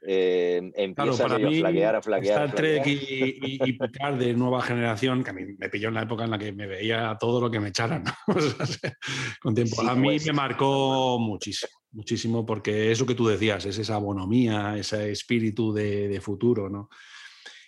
eh, 0.08 0.72
empieza 0.76 1.26
a 1.26 1.30
flaquear, 1.30 1.96
a 1.96 2.02
flaquear. 2.02 2.46
Star 2.46 2.56
Trek 2.56 2.86
y, 2.86 3.60
y, 3.64 3.74
Picard 3.74 4.18
de 4.18 4.34
nueva 4.34 4.62
generación, 4.62 5.24
que 5.24 5.32
a 5.32 5.34
mí 5.34 5.42
me 5.58 5.70
pilló 5.70 5.88
en 5.88 5.96
la 5.96 6.04
época 6.04 6.26
en 6.26 6.32
la 6.32 6.38
que 6.38 6.52
me 6.52 6.68
veía 6.68 7.18
todo 7.20 7.42
lo 7.42 7.50
que 7.50 7.60
me 7.60 7.70
echaran. 7.70 8.04
con 9.42 9.56
tiempo. 9.56 9.82
a 9.82 9.96
mí 9.96 10.10
pues. 10.10 10.28
me 10.28 10.34
marcó 10.34 11.18
muchísimo, 11.20 11.72
muchísimo, 11.92 12.46
porque 12.46 12.92
eso 12.92 13.06
que 13.06 13.16
tú 13.16 13.28
decías, 13.28 13.66
es 13.66 13.78
esa 13.78 13.98
bonomía, 13.98 14.78
ese 14.78 15.12
espíritu 15.12 15.74
de, 15.74 16.08
de 16.08 16.22
futuro, 16.22 16.70
¿no? 16.70 16.90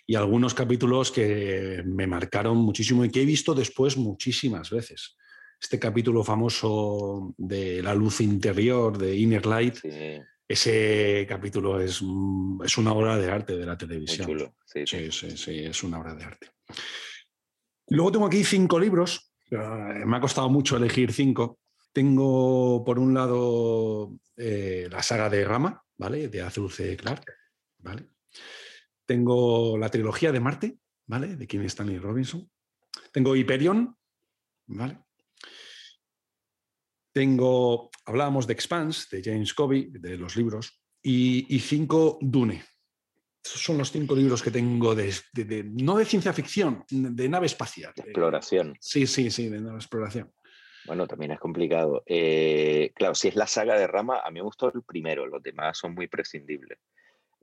Y 0.06 0.14
algunos 0.14 0.54
capítulos 0.54 1.10
que 1.10 1.82
me 1.84 2.06
marcaron 2.06 2.56
muchísimo 2.56 3.04
y 3.04 3.10
que 3.10 3.22
he 3.22 3.26
visto 3.26 3.54
después 3.54 3.96
muchísimas 3.96 4.70
veces 4.70 5.16
este 5.60 5.78
capítulo 5.78 6.22
famoso 6.22 7.34
de 7.36 7.82
la 7.82 7.94
luz 7.94 8.20
interior, 8.20 8.96
de 8.96 9.16
Inner 9.16 9.44
Light, 9.44 9.78
ese 10.48 11.26
capítulo 11.28 11.78
es, 11.78 12.02
es, 12.64 12.78
una 12.78 12.92
obra 12.92 13.18
de 13.18 13.30
arte 13.30 13.54
de 13.54 13.66
la 13.66 13.76
televisión. 13.76 14.54
Sí 14.64 14.86
sí. 14.86 15.10
sí, 15.12 15.58
es 15.58 15.84
una 15.84 16.00
obra 16.00 16.14
de 16.14 16.24
arte. 16.24 16.50
Luego 17.88 18.12
tengo 18.12 18.26
aquí 18.26 18.42
cinco 18.44 18.80
libros. 18.80 19.30
Me 19.50 20.16
ha 20.16 20.20
costado 20.20 20.48
mucho 20.48 20.78
elegir 20.78 21.12
cinco. 21.12 21.58
Tengo, 21.92 22.82
por 22.84 22.98
un 22.98 23.12
lado, 23.12 24.18
eh, 24.36 24.88
la 24.90 25.02
saga 25.02 25.28
de 25.28 25.44
Rama, 25.44 25.82
¿vale? 25.96 26.28
De 26.28 26.40
Arthur 26.40 26.72
C. 26.72 26.96
Clarke, 26.96 27.32
¿vale? 27.78 28.08
Tengo 29.04 29.76
la 29.76 29.90
trilogía 29.90 30.32
de 30.32 30.40
Marte, 30.40 30.78
¿vale? 31.06 31.36
De 31.36 31.46
Kim 31.46 31.62
Stanley 31.62 31.98
Robinson. 31.98 32.50
Tengo 33.12 33.34
Hyperion, 33.36 33.96
¿vale? 34.66 34.98
Tengo, 37.12 37.90
hablábamos 38.04 38.46
de 38.46 38.52
Expanse, 38.52 39.16
de 39.16 39.22
James 39.22 39.54
Covey, 39.54 39.88
de 39.90 40.16
los 40.16 40.36
libros, 40.36 40.82
y, 41.02 41.58
cinco 41.60 42.18
Dune. 42.20 42.62
Esos 43.44 43.62
son 43.62 43.78
los 43.78 43.90
cinco 43.90 44.14
libros 44.14 44.42
que 44.42 44.50
tengo 44.50 44.94
de, 44.94 45.12
no 45.64 45.96
de 45.96 46.04
ciencia 46.04 46.32
ficción, 46.32 46.84
de 46.90 47.28
nave 47.28 47.46
espacial. 47.46 47.92
exploración. 47.96 48.76
Sí, 48.80 49.06
sí, 49.06 49.30
sí, 49.30 49.48
de 49.48 49.60
nave 49.60 49.76
exploración. 49.76 50.32
Bueno, 50.84 51.06
también 51.06 51.32
es 51.32 51.38
complicado. 51.38 52.02
Eh, 52.06 52.92
claro, 52.94 53.14
si 53.14 53.28
es 53.28 53.36
la 53.36 53.46
saga 53.46 53.78
de 53.78 53.86
Rama, 53.86 54.20
a 54.24 54.30
mí 54.30 54.40
me 54.40 54.42
gustó 54.42 54.72
el 54.72 54.82
primero, 54.82 55.26
los 55.26 55.42
demás 55.42 55.78
son 55.78 55.94
muy 55.94 56.08
prescindibles. 56.08 56.78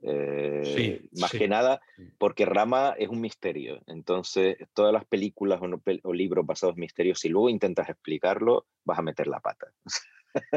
Eh, 0.02 1.08
más 1.12 1.30
que 1.30 1.48
nada 1.48 1.80
porque 2.18 2.44
Rama 2.44 2.94
es 2.98 3.08
un 3.08 3.20
misterio. 3.20 3.82
Entonces, 3.86 4.56
todas 4.74 4.92
las 4.92 5.04
películas 5.04 5.60
o, 5.62 6.12
libros 6.12 6.46
basados 6.46 6.76
en 6.76 6.80
misterios, 6.80 7.20
si 7.20 7.28
luego 7.28 7.48
intentas 7.48 7.88
explicarlo, 7.88 8.66
vas 8.84 8.98
a 8.98 9.02
meter 9.02 9.26
la 9.26 9.40
pata. 9.40 9.66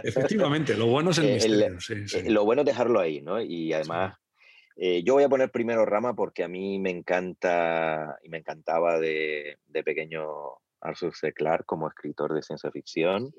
Efectivamente, 0.04 0.76
lo 0.76 0.88
bueno 0.88 1.12
es 1.12 1.20
el 1.20 1.34
misterio. 1.34 1.78
Eh, 2.14 2.30
lo 2.32 2.46
bueno 2.46 2.62
es 2.62 2.66
dejarlo 2.66 3.00
ahí, 3.00 3.22
¿no? 3.22 3.42
Y 3.42 3.72
además, 3.72 4.18
eh, 4.76 5.04
yo 5.04 5.14
voy 5.14 5.24
a 5.24 5.30
poner 5.30 5.52
primero 5.52 5.86
Rama 5.86 6.14
porque 6.14 6.44
a 6.44 6.48
mí 6.48 6.80
me 6.80 6.90
encanta 6.90 8.18
y 8.24 8.30
me 8.30 8.40
encantaba 8.40 9.00
de, 9.00 9.58
de 9.68 9.84
pequeño 9.84 10.28
Arthur 10.82 11.16
C. 11.16 11.34
Clarke 11.34 11.66
como 11.66 11.88
escritor 11.88 12.34
de 12.34 12.42
ciencia 12.42 12.72
ficción. 12.72 13.32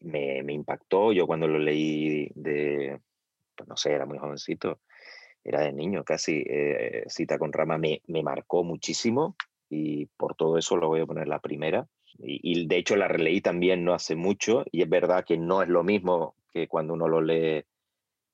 me, 0.00 0.42
me, 0.42 0.52
impactó. 0.54 1.12
Yo 1.12 1.26
cuando 1.26 1.46
lo 1.46 1.58
leí 1.58 2.30
de, 2.34 2.98
pues 3.54 3.68
no 3.68 3.76
sé, 3.76 3.92
era 3.92 4.06
muy 4.06 4.18
jovencito 4.18 4.80
era 5.44 5.60
de 5.62 5.72
niño 5.72 6.04
casi, 6.04 6.44
eh, 6.46 7.04
Cita 7.08 7.38
con 7.38 7.52
Rama 7.52 7.78
me, 7.78 8.02
me, 8.06 8.22
marcó 8.22 8.62
muchísimo 8.64 9.36
y 9.68 10.06
por 10.16 10.34
todo 10.36 10.58
eso 10.58 10.76
lo 10.76 10.88
voy 10.88 11.00
a 11.00 11.06
poner 11.06 11.28
la 11.28 11.40
primera. 11.40 11.88
Y, 12.18 12.66
de 12.66 12.76
hecho 12.76 12.94
la 12.96 13.08
releí 13.08 13.40
también 13.40 13.84
no 13.84 13.94
hace 13.94 14.14
mucho 14.16 14.64
y 14.70 14.82
es 14.82 14.88
verdad 14.88 15.24
que 15.24 15.38
no 15.38 15.62
es 15.62 15.68
lo 15.68 15.82
mismo 15.82 16.36
que 16.52 16.68
cuando 16.68 16.92
uno 16.92 17.08
lo 17.08 17.22
lee 17.22 17.64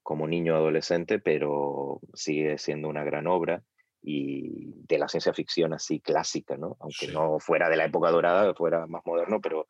como 0.02 0.26
niño 0.26 0.56
adolescente, 0.56 1.18
pero 1.18 2.00
sigue 2.14 2.58
siendo 2.58 2.88
una 2.88 3.04
gran 3.04 3.26
obra 3.26 3.62
y 4.02 4.72
de 4.88 4.98
la 4.98 5.08
ciencia 5.08 5.32
ficción 5.32 5.72
así 5.74 6.00
clásica, 6.00 6.56
¿no? 6.56 6.76
Aunque 6.80 7.08
no 7.08 7.38
fuera 7.38 7.68
de 7.68 7.76
la 7.76 7.84
época 7.84 8.10
dorada, 8.10 8.54
fuera 8.54 8.86
más 8.86 9.02
moderno, 9.04 9.40
pero 9.40 9.68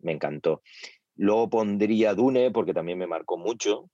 me 0.00 0.12
encantó. 0.12 0.62
Luego 1.16 1.50
pondría 1.50 2.14
Dune 2.14 2.50
porque 2.50 2.74
también 2.74 2.98
me 2.98 3.06
marcó 3.06 3.38
mucho, 3.38 3.88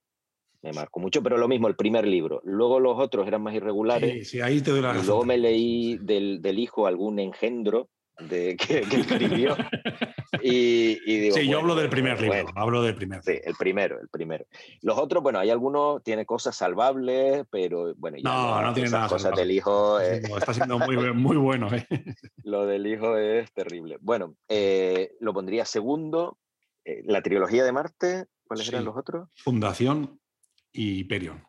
me 0.63 0.73
marcó 0.73 1.01
mucho, 1.01 1.23
pero 1.23 1.39
lo 1.39 1.49
mismo, 1.49 1.69
el 1.69 1.77
primer 1.77 2.07
libro. 2.07 2.41
Luego 2.45 2.81
los 2.81 2.99
otros 2.99 3.27
eran 3.27 3.43
más 3.43 3.55
irregulares. 3.55 4.29
Sí, 4.29 4.41
ahí 4.41 4.61
te 4.61 4.73
doy 4.73 4.81
la 4.81 4.97
y 4.97 5.05
luego 5.05 5.25
me 5.25 5.39
leí 5.39 5.99
del, 5.99 6.43
del, 6.43 6.59
hijo 6.59 6.87
algún 6.87 7.19
engendro 7.21 7.89
de, 8.19 8.57
que, 8.57 8.81
escribió. 8.81 9.57
y, 10.43 10.97
digo, 11.05 11.37
sí, 11.37 11.47
yo 11.47 11.59
hablo 11.61 11.77
del 11.77 11.89
primer 11.89 12.21
libro, 12.21 12.49
hablo 12.57 12.83
del 12.83 12.97
primer. 12.97 13.23
Sí, 13.23 13.39
el 13.43 13.55
primero, 13.55 14.01
el 14.01 14.09
primero. 14.09 14.47
Los 14.83 14.99
otros, 14.99 15.23
bueno, 15.23 15.39
hay 15.39 15.51
algunos, 15.51 16.03
tiene 16.03 16.27
cosas 16.27 16.57
salvables, 16.57 17.45
pero 17.51 17.95
bueno, 17.97 18.17
ya 18.17 18.23
no, 18.25 18.63
no, 18.63 18.75
tiene 18.75 18.91
nada. 18.91 19.09
Cosas 19.09 19.37
del 19.37 19.53
hijo. 19.53 20.01
está 20.01 20.53
siendo 20.55 20.79
muy, 20.81 20.97
muy 21.15 21.37
bueno. 21.37 21.69
¿eh? 21.73 21.87
Lo 22.43 22.67
del 22.67 22.87
hijo 22.87 23.17
es 23.17 23.53
terrible. 23.53 23.99
Bueno, 24.01 24.35
eh, 24.49 25.13
lo 25.21 25.33
pondría 25.33 25.65
segundo. 25.65 26.39
Eh, 26.85 27.03
la 27.05 27.23
trilogía 27.23 27.65
de 27.65 27.73
Marte, 27.73 28.25
¿cuáles 28.45 28.69
eran 28.69 28.85
los 28.85 28.97
otros? 28.97 29.29
Fundación 29.37 30.19
y 30.73 31.01
Hyperion? 31.01 31.43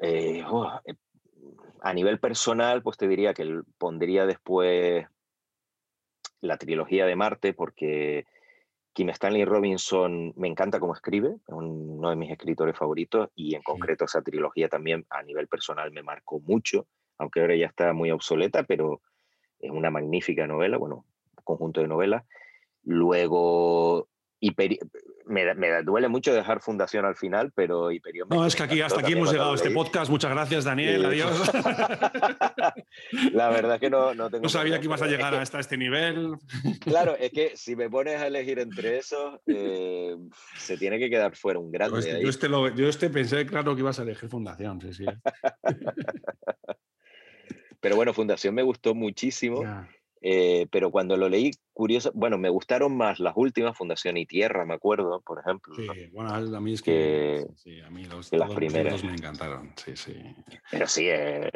Eh, 0.00 0.42
eh, 0.84 0.94
a 1.80 1.92
nivel 1.92 2.18
personal, 2.18 2.82
pues 2.82 2.96
te 2.96 3.08
diría 3.08 3.34
que 3.34 3.62
pondría 3.78 4.26
después 4.26 5.06
la 6.40 6.56
trilogía 6.58 7.06
de 7.06 7.16
Marte, 7.16 7.52
porque 7.54 8.26
Kim 8.92 9.08
Stanley 9.10 9.44
Robinson 9.44 10.32
me 10.36 10.48
encanta 10.48 10.78
cómo 10.78 10.94
escribe, 10.94 11.36
es 11.46 11.54
uno 11.54 12.10
de 12.10 12.16
mis 12.16 12.30
escritores 12.30 12.76
favoritos, 12.76 13.30
y 13.34 13.54
en 13.54 13.62
concreto 13.62 14.04
esa 14.04 14.22
trilogía 14.22 14.68
también 14.68 15.06
a 15.10 15.22
nivel 15.22 15.48
personal 15.48 15.90
me 15.90 16.02
marcó 16.02 16.40
mucho, 16.40 16.86
aunque 17.18 17.40
ahora 17.40 17.56
ya 17.56 17.66
está 17.66 17.92
muy 17.92 18.10
obsoleta, 18.10 18.62
pero 18.62 19.00
es 19.58 19.70
una 19.70 19.90
magnífica 19.90 20.46
novela, 20.46 20.76
bueno, 20.78 21.06
conjunto 21.42 21.80
de 21.80 21.88
novelas. 21.88 22.24
Luego, 22.82 24.08
me, 25.26 25.82
duele 25.82 26.08
mucho 26.08 26.32
dejar 26.32 26.60
Fundación 26.60 27.04
al 27.04 27.16
final, 27.16 27.52
pero 27.54 27.90
Hyperion. 27.90 28.28
No, 28.28 28.46
es 28.46 28.54
que 28.54 28.62
aquí 28.62 28.80
hasta 28.80 29.00
aquí 29.00 29.12
hemos 29.12 29.32
llegado 29.32 29.52
a 29.52 29.54
este 29.54 29.70
podcast. 29.70 30.10
Muchas 30.10 30.30
gracias, 30.30 30.64
Daniel. 30.64 31.04
Adiós. 31.04 31.52
La 33.32 33.48
verdad 33.48 33.74
es 33.76 33.80
que 33.80 33.90
no, 33.90 34.14
no 34.14 34.30
tengo. 34.30 34.42
No 34.42 34.48
sabía 34.48 34.78
que 34.78 34.86
ibas 34.86 35.02
a 35.02 35.06
llegar 35.06 35.34
hasta 35.34 35.60
este 35.60 35.76
nivel. 35.76 36.36
Claro, 36.80 37.16
es 37.18 37.32
que 37.32 37.52
si 37.56 37.76
me 37.76 37.88
pones 37.90 38.20
a 38.20 38.26
elegir 38.26 38.58
entre 38.58 38.98
esos, 38.98 39.40
eh, 39.46 40.16
se 40.56 40.76
tiene 40.76 40.98
que 40.98 41.10
quedar 41.10 41.36
fuera 41.36 41.58
un 41.58 41.70
grande. 41.70 41.98
Este, 41.98 42.22
yo, 42.22 42.28
este 42.28 42.48
yo, 42.48 42.88
este 42.88 43.10
pensé, 43.10 43.46
claro, 43.46 43.74
que 43.74 43.80
ibas 43.80 43.98
a 43.98 44.02
elegir 44.02 44.28
Fundación, 44.28 44.80
sí, 44.80 44.92
sí. 44.94 45.04
Pero 47.80 47.96
bueno, 47.96 48.14
Fundación 48.14 48.54
me 48.54 48.62
gustó 48.62 48.94
muchísimo. 48.94 49.62
Eh, 50.26 50.68
pero 50.70 50.90
cuando 50.90 51.18
lo 51.18 51.28
leí, 51.28 51.50
curioso, 51.74 52.10
bueno, 52.14 52.38
me 52.38 52.48
gustaron 52.48 52.96
más 52.96 53.20
las 53.20 53.34
últimas, 53.36 53.76
Fundación 53.76 54.16
y 54.16 54.24
Tierra, 54.24 54.64
me 54.64 54.72
acuerdo, 54.72 55.20
por 55.20 55.38
ejemplo. 55.38 55.74
Sí, 55.74 55.86
bueno, 56.12 56.32
a 56.32 56.60
mí 56.60 56.72
es 56.72 56.80
que, 56.80 57.44
sí, 57.56 57.78
a 57.82 57.90
mí 57.90 58.06
los, 58.06 58.32
las 58.32 58.50
primeras 58.52 59.04
me 59.04 59.12
encantaron, 59.12 59.74
sí, 59.76 59.94
sí. 59.94 60.14
Pero 60.70 60.86
sí, 60.86 61.08
eh, 61.10 61.50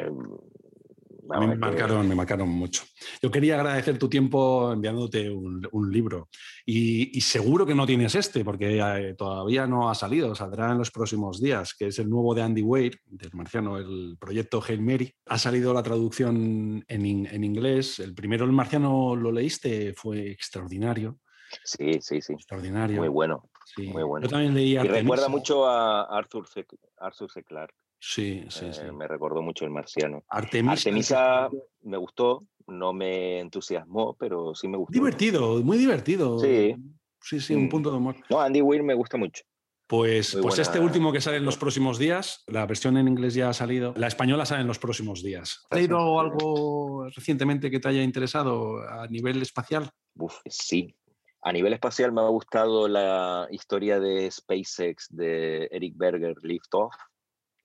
a 1.31 1.39
mí 1.39 1.47
me 1.47 1.55
marcaron, 1.55 2.07
me 2.07 2.15
marcaron 2.15 2.49
mucho. 2.49 2.83
Yo 3.21 3.29
quería 3.31 3.55
agradecer 3.55 3.97
tu 3.97 4.09
tiempo 4.09 4.71
enviándote 4.71 5.29
un, 5.29 5.89
libro 5.89 6.29
y, 6.65 7.19
seguro 7.21 7.65
que 7.65 7.73
no 7.73 7.85
tienes 7.85 8.15
este 8.15 8.43
porque 8.43 8.79
eh, 8.79 9.15
todavía 9.15 9.65
no 9.65 9.89
ha 9.89 9.95
salido, 9.95 10.35
saldrá 10.35 10.71
en 10.71 10.77
los 10.77 10.91
próximos 10.91 11.41
días, 11.41 11.73
que 11.73 11.87
es 11.87 11.99
el 11.99 12.09
nuevo 12.09 12.35
de 12.35 12.43
Andy 12.43 12.61
Weir, 12.61 12.99
del 13.05 13.31
marciano, 13.33 13.77
el 13.77 14.17
proyecto 14.19 14.61
Hail 14.67 14.81
Mary. 14.81 15.13
Ha 15.25 15.37
salido 15.37 15.73
la 15.73 15.83
traducción 15.83 16.83
en, 16.87 17.25
en 17.25 17.43
inglés. 17.43 17.99
El 17.99 18.13
primero, 18.13 18.45
el 18.45 18.51
marciano, 18.51 19.15
lo 19.15 19.31
leíste, 19.31 19.93
fue 19.93 20.31
extraordinario. 20.31 21.19
Sí, 21.63 21.99
sí, 22.01 22.21
sí. 22.21 22.33
Extraordinario. 22.33 22.99
Muy 22.99 23.09
bueno. 23.09 23.49
Muy 23.77 24.03
bueno. 24.03 24.25
Yo 24.25 24.31
también 24.31 24.53
leí 24.53 24.77
Y 24.77 24.79
recuerda 24.79 25.29
mucho 25.29 25.67
a 25.67 26.03
Arthur 26.03 26.47
C. 26.47 26.65
Arthur 26.97 27.31
C. 27.31 27.43
Clarke. 27.43 27.75
Sí, 27.99 28.45
sí, 28.49 28.71
sí. 28.71 28.81
Eh, 28.83 28.91
me 28.91 29.07
recordó 29.07 29.41
mucho 29.41 29.65
el 29.65 29.71
marciano. 29.71 30.23
Artemisa, 30.29 30.73
Artemisa 30.73 31.49
me 31.81 31.97
gustó, 31.97 32.45
no 32.67 32.93
me 32.93 33.39
entusiasmó, 33.39 34.15
pero 34.17 34.55
sí 34.55 34.67
me 34.67 34.77
gustó. 34.77 34.93
Divertido, 34.93 35.61
muy 35.61 35.77
divertido. 35.77 36.39
Sí. 36.39 36.75
Sí, 37.21 37.39
sí, 37.41 37.53
un 37.53 37.65
mm. 37.65 37.69
punto 37.69 37.91
de 37.91 37.97
humor. 37.97 38.15
No, 38.29 38.39
Andy 38.39 38.61
Weir 38.61 38.81
me 38.81 38.93
gusta 38.93 39.17
mucho. 39.17 39.43
Pues, 39.87 40.37
pues 40.39 40.59
este 40.59 40.79
último 40.79 41.11
que 41.11 41.19
sale 41.19 41.37
en 41.37 41.45
los 41.45 41.57
próximos 41.57 41.97
días, 41.97 42.43
la 42.45 42.67
versión 42.67 42.95
en 42.97 43.07
inglés 43.07 43.33
ya 43.33 43.49
ha 43.49 43.53
salido, 43.53 43.95
la 43.97 44.05
española 44.05 44.45
sale 44.45 44.61
en 44.61 44.67
los 44.67 44.77
próximos 44.77 45.23
días. 45.23 45.65
¿Has 45.67 45.79
leído 45.79 46.19
algo 46.19 47.09
recientemente 47.09 47.71
que 47.71 47.79
te 47.79 47.89
haya 47.89 48.03
interesado 48.03 48.87
a 48.87 49.07
nivel 49.07 49.41
espacial? 49.41 49.89
Uf, 50.13 50.35
sí. 50.45 50.95
A 51.41 51.51
nivel 51.51 51.73
espacial 51.73 52.11
me 52.11 52.21
ha 52.21 52.27
gustado 52.27 52.87
la 52.87 53.47
historia 53.49 53.99
de 53.99 54.29
SpaceX 54.29 55.07
de 55.09 55.67
Eric 55.71 55.95
Berger, 55.97 56.35
Lift 56.43 56.71
Off 56.75 56.93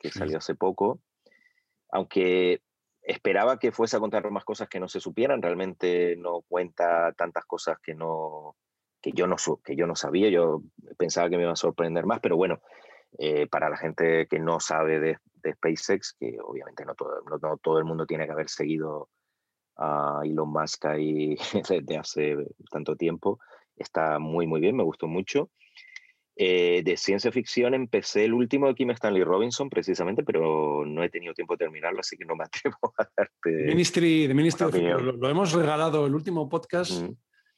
que 0.04 0.18
salió 0.18 0.36
hace 0.36 0.54
poco, 0.54 1.00
aunque 1.90 2.60
esperaba 3.02 3.58
que 3.58 3.72
fuese 3.72 3.96
a 3.96 4.00
contar 4.00 4.30
más 4.30 4.44
cosas 4.44 4.68
que 4.68 4.78
no 4.78 4.86
se 4.86 5.00
supieran, 5.00 5.40
realmente 5.40 6.14
no 6.16 6.42
cuenta 6.42 7.12
tantas 7.16 7.46
cosas 7.46 7.78
que, 7.82 7.94
no, 7.94 8.54
que, 9.00 9.12
yo, 9.12 9.26
no, 9.26 9.36
que 9.64 9.76
yo 9.76 9.86
no 9.86 9.96
sabía, 9.96 10.28
yo 10.28 10.60
pensaba 10.98 11.30
que 11.30 11.38
me 11.38 11.44
iba 11.44 11.52
a 11.52 11.56
sorprender 11.56 12.04
más, 12.04 12.20
pero 12.20 12.36
bueno, 12.36 12.60
eh, 13.18 13.46
para 13.46 13.70
la 13.70 13.78
gente 13.78 14.26
que 14.26 14.38
no 14.38 14.60
sabe 14.60 15.00
de, 15.00 15.18
SpaceX, 15.54 16.14
que 16.18 16.36
obviamente 16.42 16.84
no 16.84 16.94
todo, 16.94 17.22
no, 17.22 17.56
todo, 17.56 17.78
el 17.78 17.84
mundo 17.84 18.04
tiene 18.04 18.26
que 18.26 18.32
haber 18.32 18.50
seguido 18.50 19.08
a 19.76 20.20
Elon 20.22 20.50
Musk 20.50 20.84
ahí 20.84 21.36
desde 21.68 21.96
hace 21.96 22.36
tanto 22.70 22.94
tiempo, 22.94 23.38
está 23.74 24.18
muy, 24.18 24.46
muy 24.46 24.60
bien, 24.60 24.76
me 24.76 24.84
gustó 24.84 25.06
mucho. 25.06 25.50
Eh, 26.36 26.82
de 26.84 26.96
ciencia 26.96 27.30
ficción 27.30 27.74
empecé 27.74 28.24
el 28.24 28.34
último 28.34 28.66
de 28.66 28.74
Kim 28.74 28.90
Stanley 28.90 29.22
Robinson 29.22 29.70
precisamente, 29.70 30.24
pero 30.24 30.84
no 30.84 31.04
he 31.04 31.08
tenido 31.08 31.32
tiempo 31.32 31.54
de 31.54 31.58
terminarlo, 31.58 32.00
así 32.00 32.16
que 32.16 32.24
no 32.24 32.34
me 32.34 32.44
atrevo 32.44 32.76
a 32.98 33.08
darte. 33.16 33.50
Ministry, 33.66 34.26
de 34.26 34.34
Ministry 34.34 34.66
lo, 34.82 35.28
hemos 35.28 35.52
regalado, 35.52 36.06
el 36.06 36.14
último 36.14 36.48
podcast 36.48 37.04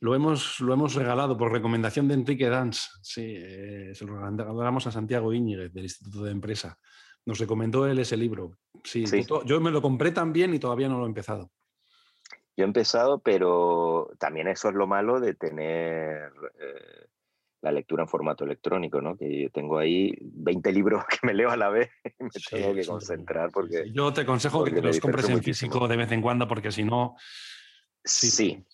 lo, 0.01 0.14
hemos, 0.14 0.61
lo 0.61 0.74
hemos 0.74 0.95
regalado 0.95 1.39
por 1.39 1.53
recomendación 1.53 2.07
de 2.07 2.14
Enrique 2.14 2.51
Danz. 2.51 2.91
Sí, 3.01 3.35
eh, 3.37 3.93
se 3.95 4.05
lo 4.05 4.18
regalamos 4.18 4.87
a 4.87 4.93
Santiago 4.93 5.33
Íñiguez 5.33 5.72
del 5.72 5.85
Instituto 5.85 6.24
de 6.24 6.33
Empresa. 6.33 6.79
Nos 7.24 7.39
recomendó 7.39 7.87
él 7.87 7.99
ese 7.99 8.16
libro. 8.16 8.59
Sí, 8.85 9.05
yo 9.47 9.61
me 9.61 9.70
lo 9.70 9.81
compré 9.81 10.12
también 10.12 10.55
y 10.55 10.59
todavía 10.59 10.89
no 10.89 10.99
lo 10.99 11.05
he 11.05 11.09
empezado. 11.09 11.51
Yo 12.57 12.64
he 12.64 12.66
empezado, 12.66 13.18
pero 13.18 14.11
también 14.18 14.49
eso 14.49 14.68
es 14.68 14.74
lo 14.74 14.87
malo 14.87 15.18
de 15.18 15.35
tener. 15.35 16.31
Eh, 16.59 17.07
la 17.66 17.72
lectura 17.72 18.04
en 18.04 18.08
formato 18.08 18.44
electrónico, 18.44 19.00
¿no? 19.00 19.16
Que 19.16 19.42
yo 19.42 19.50
tengo 19.50 19.78
ahí 19.78 20.16
20 20.20 20.72
libros 20.72 21.04
que 21.10 21.26
me 21.26 21.34
leo 21.34 21.50
a 21.50 21.56
la 21.56 21.68
vez 21.68 21.90
y 22.04 22.24
me 22.24 22.30
tengo 22.30 22.74
que 22.74 22.86
concentrar 22.86 23.50
porque... 23.50 23.90
Yo 23.92 24.12
te 24.12 24.20
aconsejo 24.20 24.62
que 24.64 24.80
los 24.80 25.00
compres 25.00 25.28
en 25.28 25.42
físico 25.42 25.88
de 25.88 25.96
vez 25.96 26.12
en 26.12 26.22
cuando 26.22 26.46
porque 26.46 26.70
si 26.70 26.84
no... 26.84 27.16
Sí. 28.04 28.64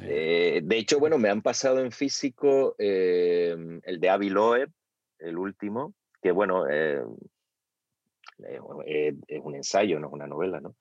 Eh, 0.00 0.60
de 0.62 0.76
hecho, 0.76 0.98
bueno, 0.98 1.16
me 1.16 1.30
han 1.30 1.40
pasado 1.40 1.80
en 1.80 1.92
físico 1.92 2.74
eh, 2.78 3.56
el 3.84 4.00
de 4.00 4.10
Avi 4.10 4.28
Loeb, 4.28 4.70
el 5.18 5.38
último, 5.38 5.94
que 6.20 6.30
bueno, 6.30 6.68
eh, 6.68 7.02
es 8.44 9.40
un 9.42 9.54
ensayo, 9.54 9.98
no 9.98 10.08
es 10.08 10.12
una 10.12 10.26
novela, 10.26 10.60
¿no? 10.60 10.76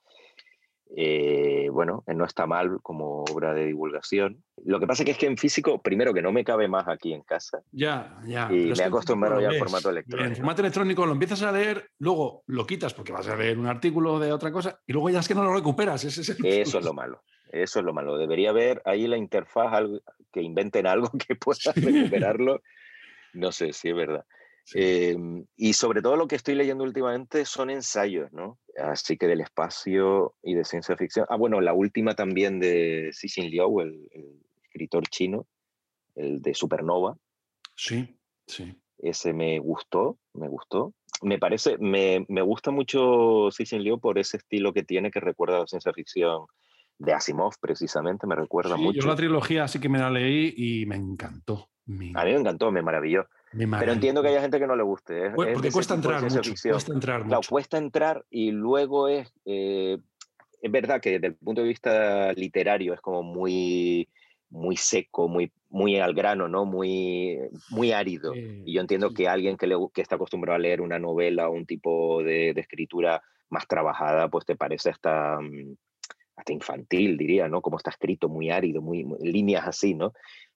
Eh, 0.94 1.70
bueno, 1.72 2.04
no 2.08 2.26
está 2.26 2.46
mal 2.46 2.80
como 2.82 3.24
obra 3.24 3.54
de 3.54 3.66
divulgación. 3.66 4.44
Lo 4.66 4.80
que 4.80 4.88
pasa 4.88 5.06
que 5.06 5.12
es 5.12 5.18
que 5.18 5.26
en 5.26 5.38
físico, 5.38 5.82
primero 5.82 6.14
que 6.14 6.22
no 6.22 6.32
me 6.32 6.44
cabe 6.44 6.68
más 6.68 6.88
aquí 6.88 7.14
en 7.14 7.22
casa. 7.22 7.62
Ya, 7.72 8.20
ya. 8.26 8.50
Y 8.52 8.66
me 8.66 8.74
he 8.74 8.84
acostumbrado 8.84 9.40
ya 9.40 9.50
al 9.50 9.58
formato 9.58 9.90
electrónico. 9.90 10.30
En 10.30 10.36
formato 10.36 10.62
electrónico 10.62 11.06
lo 11.06 11.14
empiezas 11.14 11.44
a 11.44 11.52
leer, 11.52 11.90
luego 12.00 12.44
lo 12.48 12.68
quitas 12.68 12.94
porque 12.94 13.14
vas 13.14 13.28
a 13.28 13.38
leer 13.38 13.58
un 13.58 13.68
artículo 13.68 14.20
de 14.20 14.34
otra 14.34 14.52
cosa 14.52 14.80
y 14.86 14.92
luego 14.92 15.10
ya 15.10 15.20
es 15.20 15.28
que 15.28 15.36
no 15.36 15.44
lo 15.44 15.54
recuperas. 15.54 16.04
Ese 16.04 16.22
es 16.22 16.30
Eso 16.30 16.80
es 16.80 16.86
lo 16.86 16.94
malo. 16.94 17.24
Eso 17.52 17.80
es 17.80 17.86
lo 17.86 17.94
malo. 17.94 18.18
Debería 18.18 18.50
haber 18.50 18.82
ahí 18.86 19.08
la 19.08 19.18
interfaz, 19.18 19.84
que 20.32 20.42
inventen 20.42 20.88
algo 20.88 21.10
que 21.28 21.36
pueda 21.36 21.72
recuperarlo. 21.74 22.62
No 23.34 23.52
sé 23.52 23.72
si 23.72 23.90
es 23.90 23.96
verdad. 23.96 24.26
Em, 24.74 25.46
y 25.56 25.74
sobre 25.74 26.02
todo 26.02 26.16
lo 26.16 26.28
que 26.28 26.36
estoy 26.36 26.56
leyendo 26.56 26.84
últimamente 26.84 27.46
son 27.46 27.70
ensayos, 27.70 28.32
¿no? 28.32 28.60
Así 28.78 29.18
que 29.18 29.28
del 29.28 29.42
espacio 29.42 30.36
y 30.42 30.56
de 30.56 30.64
ciencia 30.64 30.96
ficción. 30.96 31.26
Ah, 31.30 31.36
bueno, 31.36 31.60
la 31.62 31.74
última 31.74 32.16
también 32.16 32.60
de 32.60 33.12
Cixin 33.14 33.50
Liu, 33.50 33.82
el, 33.82 34.08
escritor 34.64 35.04
chino, 35.08 35.48
el 36.16 36.42
de 36.42 36.54
Supernova. 36.54 37.18
Sí, 37.76 38.18
sí. 38.48 38.74
Ese 39.00 39.34
me 39.34 39.60
gustó, 39.60 40.18
me 40.34 40.48
gustó. 40.48 40.94
Me 41.24 41.38
parece, 41.38 41.78
me, 41.78 42.26
me 42.30 42.42
gusta 42.42 42.72
mucho 42.72 43.50
Cixin 43.52 43.84
Liu 43.84 44.00
por 44.00 44.18
ese 44.18 44.38
estilo 44.38 44.74
que 44.74 44.84
tiene 44.84 45.12
que 45.12 45.20
recuerda 45.20 45.58
a 45.58 45.60
la 45.62 45.68
ciencia 45.68 45.92
ficción 45.92 46.46
de 46.98 47.14
Asimov, 47.14 47.54
precisamente, 47.60 48.28
me 48.28 48.36
recuerda 48.36 48.76
sí, 48.76 48.82
mucho. 48.82 49.02
Yo 49.02 49.08
la 49.08 49.16
trilogía 49.16 49.68
sí 49.68 49.80
que 49.80 49.90
me 49.90 49.98
la 49.98 50.12
leí 50.12 50.54
y 50.56 50.86
me 50.86 50.96
encantó. 50.96 51.70
A 51.88 51.92
mí 51.92 52.12
me 52.14 52.36
encantó, 52.36 52.72
me 52.72 52.82
maravilló. 52.82 53.28
Pero 53.52 53.92
entiendo 53.92 54.22
que 54.22 54.30
haya 54.30 54.42
gente 54.42 54.60
que 54.60 54.68
no 54.68 54.76
le 54.76 54.84
guste. 54.84 55.32
porque 55.32 55.72
cuesta 55.72 55.94
entrar, 55.94 56.22
mucho, 56.22 56.42
cuesta 56.70 56.94
entrar 56.94 57.26
mucho. 57.26 57.50
cuesta 57.50 57.78
entrar 57.78 58.26
y 58.30 58.52
luego 58.52 59.08
es... 59.08 59.32
Eh, 59.46 59.98
es 60.62 60.72
verdad 60.72 61.02
que 61.02 61.12
desde 61.14 61.28
el 61.28 61.36
punto 61.36 61.62
de 61.62 61.68
vista 61.68 62.34
literario 62.34 62.94
es 62.94 63.02
como 63.02 63.24
muy, 63.24 64.08
muy 64.52 64.78
seco, 64.78 65.28
muy, 65.28 65.52
muy 65.70 65.98
al 65.98 66.14
grano, 66.14 66.48
¿no? 66.48 66.66
Muy, 66.66 67.40
muy 67.72 67.92
árido. 67.92 68.34
y 68.36 68.72
yo 68.72 68.82
entiendo 68.82 69.12
que 69.12 69.28
alguien 69.28 69.58
que, 69.58 69.66
le, 69.66 69.76
que 69.92 70.02
está 70.02 70.16
acostumbrado 70.16 70.58
a 70.58 70.60
leer 70.60 70.82
una 70.82 71.00
novela 71.00 71.50
o 71.50 71.54
un 71.54 71.66
tipo 71.66 72.22
de, 72.24 72.54
de 72.54 72.62
escritura 72.62 73.24
más 73.50 73.68
trabajada, 73.68 74.30
pues 74.30 74.46
te 74.46 74.56
parece 74.56 74.92
hasta, 74.92 75.40
mm, 75.42 75.76
hasta 76.36 76.54
infantil, 76.54 77.18
diría, 77.18 77.48
¿no? 77.48 77.62
Como 77.62 77.78
está 77.78 77.90
escrito, 77.90 78.30
muy 78.30 78.50
árido, 78.50 78.82
muy 78.82 79.06
líneas 79.20 79.68
así, 79.68 79.94
¿no? 79.94 80.14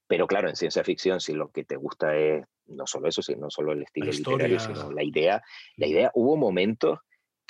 Pero 0.07 0.27
claro, 0.27 0.49
en 0.49 0.55
ciencia 0.55 0.83
ficción, 0.83 1.19
si 1.19 1.33
lo 1.33 1.49
que 1.49 1.63
te 1.63 1.77
gusta 1.77 2.15
es 2.15 2.45
no 2.67 2.87
solo 2.87 3.07
eso, 3.07 3.21
sino 3.21 3.41
no 3.41 3.49
solo 3.49 3.73
el 3.73 3.83
estilo 3.83 4.11
literario, 4.11 4.59
sino 4.59 4.91
la 4.91 5.03
idea, 5.03 5.41
la 5.77 5.87
idea, 5.87 6.11
hubo 6.13 6.37
momentos, 6.37 6.99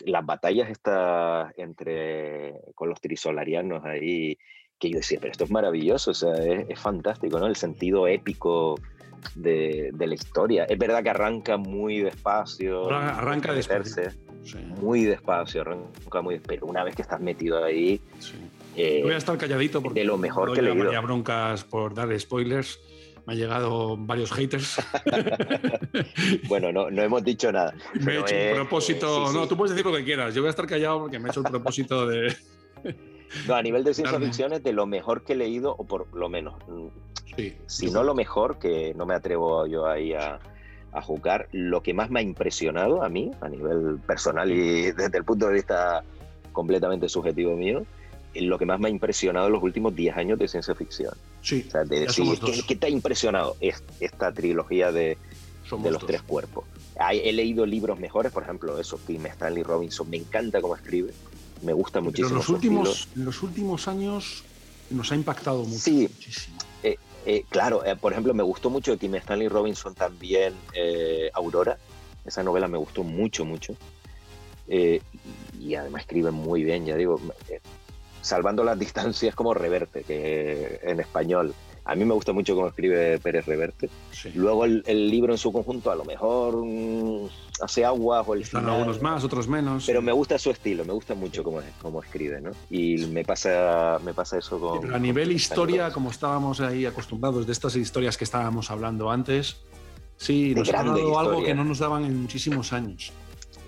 las 0.06 0.26
batallas 0.26 0.70
estas 0.70 1.54
entre, 1.58 2.54
con 2.76 2.90
los 2.90 3.00
trisolarianos 3.00 3.86
ahí, 3.86 4.38
que 4.78 4.90
yo 4.90 4.98
decía, 4.98 5.20
pero 5.22 5.32
esto 5.32 5.46
es 5.46 5.52
maravilloso, 5.52 6.12
o 6.12 6.14
sea, 6.14 6.34
es, 6.34 6.80
fantástico, 6.80 7.40
¿no? 7.40 7.48
El 7.48 7.56
sentido 7.56 8.08
épico 8.08 8.76
de, 9.36 9.92
de, 9.94 10.08
la 10.08 10.16
historia. 10.16 10.66
Es 10.66 10.78
verdad 10.78 11.02
que 11.02 11.10
arranca 11.10 11.58
muy 11.58 12.02
despacio. 12.02 12.90
Arranca 12.92 13.54
despacio. 13.54 14.12
Muy 14.80 15.06
despacio, 15.06 15.62
arranca 15.62 16.22
muy 16.22 16.40
Pero 16.40 16.68
una 16.68 16.84
vez 16.84 16.96
que 16.96 17.02
estás 17.02 17.20
metido 17.20 17.64
ahí, 17.64 18.00
eh, 18.76 19.02
Voy 19.04 19.14
a 19.14 19.18
estar 19.18 19.38
calladito 19.38 19.82
porque 19.82 20.02
de 20.02 20.06
lo 20.06 20.18
mejor 20.18 20.54
que 20.54 20.62
le 20.62 20.74
broncas 21.00 21.64
por 21.64 21.94
dar 21.94 22.18
spoilers. 22.20 22.80
Me 23.26 23.34
han 23.34 23.40
llegado 23.40 23.98
varios 23.98 24.32
haters. 24.32 24.78
bueno, 26.48 26.72
no, 26.72 26.92
no 26.92 27.02
hemos 27.02 27.24
dicho 27.24 27.52
nada. 27.52 27.74
Me 27.94 28.14
he 28.14 28.20
hecho 28.20 28.36
un 28.36 28.56
propósito. 28.56 29.32
no, 29.34 29.48
tú 29.48 29.58
puedes 29.58 29.76
decir 29.76 29.86
lo 29.90 29.96
que 29.98 30.04
quieras. 30.04 30.36
Yo 30.36 30.42
voy 30.42 30.48
a 30.48 30.52
estar 30.52 30.68
callado 30.68 31.00
porque 31.00 31.20
me 31.20 31.30
he 31.30 31.32
hecho 31.32 31.40
el 31.40 31.48
propósito 31.48 32.06
de. 32.06 32.36
no, 33.48 33.56
a 33.56 33.64
nivel 33.64 33.84
de 33.84 33.94
ciencia 33.96 34.20
ficción 34.20 34.54
es 34.54 34.64
de 34.64 34.74
lo 34.74 34.86
mejor 34.86 35.24
que 35.24 35.34
he 35.34 35.36
leído, 35.36 35.76
o 35.78 35.86
por 35.86 36.14
lo 36.16 36.30
menos. 36.30 36.56
Sí, 37.36 37.58
si 37.66 37.90
no 37.90 38.04
lo 38.04 38.14
mejor, 38.14 38.60
que 38.60 38.94
no 38.96 39.06
me 39.06 39.16
atrevo 39.16 39.66
yo 39.66 39.88
ahí 39.88 40.14
a, 40.14 40.40
a 40.96 41.02
jugar, 41.02 41.50
lo 41.52 41.82
que 41.82 41.94
más 41.94 42.10
me 42.10 42.20
ha 42.20 42.24
impresionado 42.24 43.04
a 43.04 43.10
mí, 43.10 43.32
a 43.42 43.50
nivel 43.50 44.00
personal 44.06 44.52
y 44.52 44.92
desde 44.92 45.18
el 45.18 45.26
punto 45.26 45.48
de 45.48 45.56
vista 45.56 46.04
completamente 46.54 47.10
subjetivo 47.10 47.56
mío, 47.56 47.86
lo 48.42 48.58
que 48.58 48.66
más 48.66 48.80
me 48.80 48.88
ha 48.88 48.92
impresionado 48.92 49.48
en 49.48 49.54
los 49.54 49.64
últimos 49.64 49.96
10 49.96 50.18
años 50.18 50.40
de 50.40 50.48
ciencia 50.48 50.76
ficción. 50.76 51.14
Sí. 51.42 51.66
O 51.68 51.72
sea, 51.72 51.84
de 51.84 52.02
decir, 52.02 52.26
¿qué, 52.68 52.76
te 52.76 52.88
ha 52.88 52.90
impresionado 52.90 53.56
esta 53.62 54.32
trilogía 54.32 54.92
de, 54.92 55.18
de 55.82 55.92
los 55.92 56.06
tres 56.06 56.22
cuerpos? 56.22 56.66
He 57.12 57.34
leído 57.34 57.66
libros 57.66 58.00
mejores, 58.00 58.32
por 58.32 58.44
ejemplo, 58.44 58.80
eso, 58.80 58.98
Tim 59.06 59.26
Stanley 59.26 59.64
Robinson, 59.64 60.10
me 60.10 60.18
encanta 60.18 60.62
cómo 60.62 60.76
escribe, 60.76 61.14
me 61.62 61.74
gusta 61.74 62.00
muchísimo. 62.00 62.30
Pero 62.30 62.38
los 62.40 62.50
últimos, 62.50 63.08
en 63.16 63.26
los 63.26 63.44
últimos 63.44 63.88
años 63.88 64.44
nos 64.90 65.12
ha 65.12 65.16
impactado 65.16 65.64
mucho, 65.64 65.80
sí, 65.80 66.10
muchísimo. 66.14 66.58
Eh, 66.84 66.98
eh, 67.26 67.44
claro, 67.50 67.84
eh, 67.86 67.96
por 67.96 68.14
ejemplo, 68.14 68.34
me 68.34 68.44
gustó 68.44 68.70
mucho 68.70 68.92
de 68.92 68.98
Tim 68.98 69.16
Stanley 69.16 69.50
Robinson 69.50 69.94
también 69.94 70.54
Aurora. 71.34 71.78
Esa 72.26 72.44
novela 72.44 72.68
me 72.68 72.78
gustó 72.78 73.04
mucho, 73.04 73.44
mucho. 73.46 73.76
y 74.68 75.76
además 75.76 76.02
escribe 76.02 76.32
muy 76.32 76.64
bien, 76.64 76.86
ya 76.86 76.96
digo 76.96 77.20
salvando 78.26 78.64
las 78.64 78.78
distancias 78.86 79.36
como 79.36 79.54
Reverte, 79.54 80.04
que 80.04 80.80
en 80.84 81.00
español. 81.00 81.54
A 81.88 81.94
mí 81.94 82.04
me 82.04 82.16
gusta 82.16 82.34
mucho 82.34 82.56
cómo 82.56 82.68
escribe 82.68 83.20
Pérez 83.20 83.46
Reverte. 83.46 83.92
Luego 84.34 84.66
el, 84.66 84.84
libro 85.08 85.34
en 85.34 85.38
su 85.38 85.54
conjunto 85.54 85.92
a 85.92 85.96
lo 85.96 86.04
mejor 86.04 86.66
mm, 86.66 87.28
hace 87.62 87.86
aguas 87.86 88.26
o 88.28 88.34
el 88.34 88.42
Están 88.42 88.68
algunos 88.68 89.04
más, 89.04 89.24
otros 89.24 89.48
menos. 89.48 89.86
Pero 89.86 90.02
me 90.02 90.12
gusta 90.12 90.40
su 90.40 90.50
estilo, 90.50 90.84
me 90.84 90.94
gusta 90.94 91.14
mucho 91.14 91.44
cómo, 91.44 91.62
cómo 91.80 92.02
escribe, 92.02 92.42
¿no? 92.42 92.50
Y 92.72 93.06
me 93.06 93.24
pasa, 93.24 94.00
me 94.04 94.16
pasa 94.16 94.40
eso 94.40 94.60
con... 94.60 94.96
a 94.96 94.98
nivel 94.98 95.32
historia, 95.32 95.92
como 95.92 96.10
estábamos 96.10 96.60
ahí 96.60 96.88
acostumbrados 96.88 97.46
de 97.46 97.52
estas 97.52 97.76
historias 97.76 98.18
que 98.18 98.24
estábamos 98.24 98.72
hablando 98.72 99.12
antes, 99.12 99.58
sí, 100.18 100.56
nos 100.56 100.74
ha 100.74 100.84
dado 100.84 101.20
algo 101.20 101.44
que 101.44 101.54
no 101.54 101.64
nos 101.64 101.78
daban 101.78 102.04
en 102.04 102.20
muchísimos 102.20 102.74
años. 102.74 103.14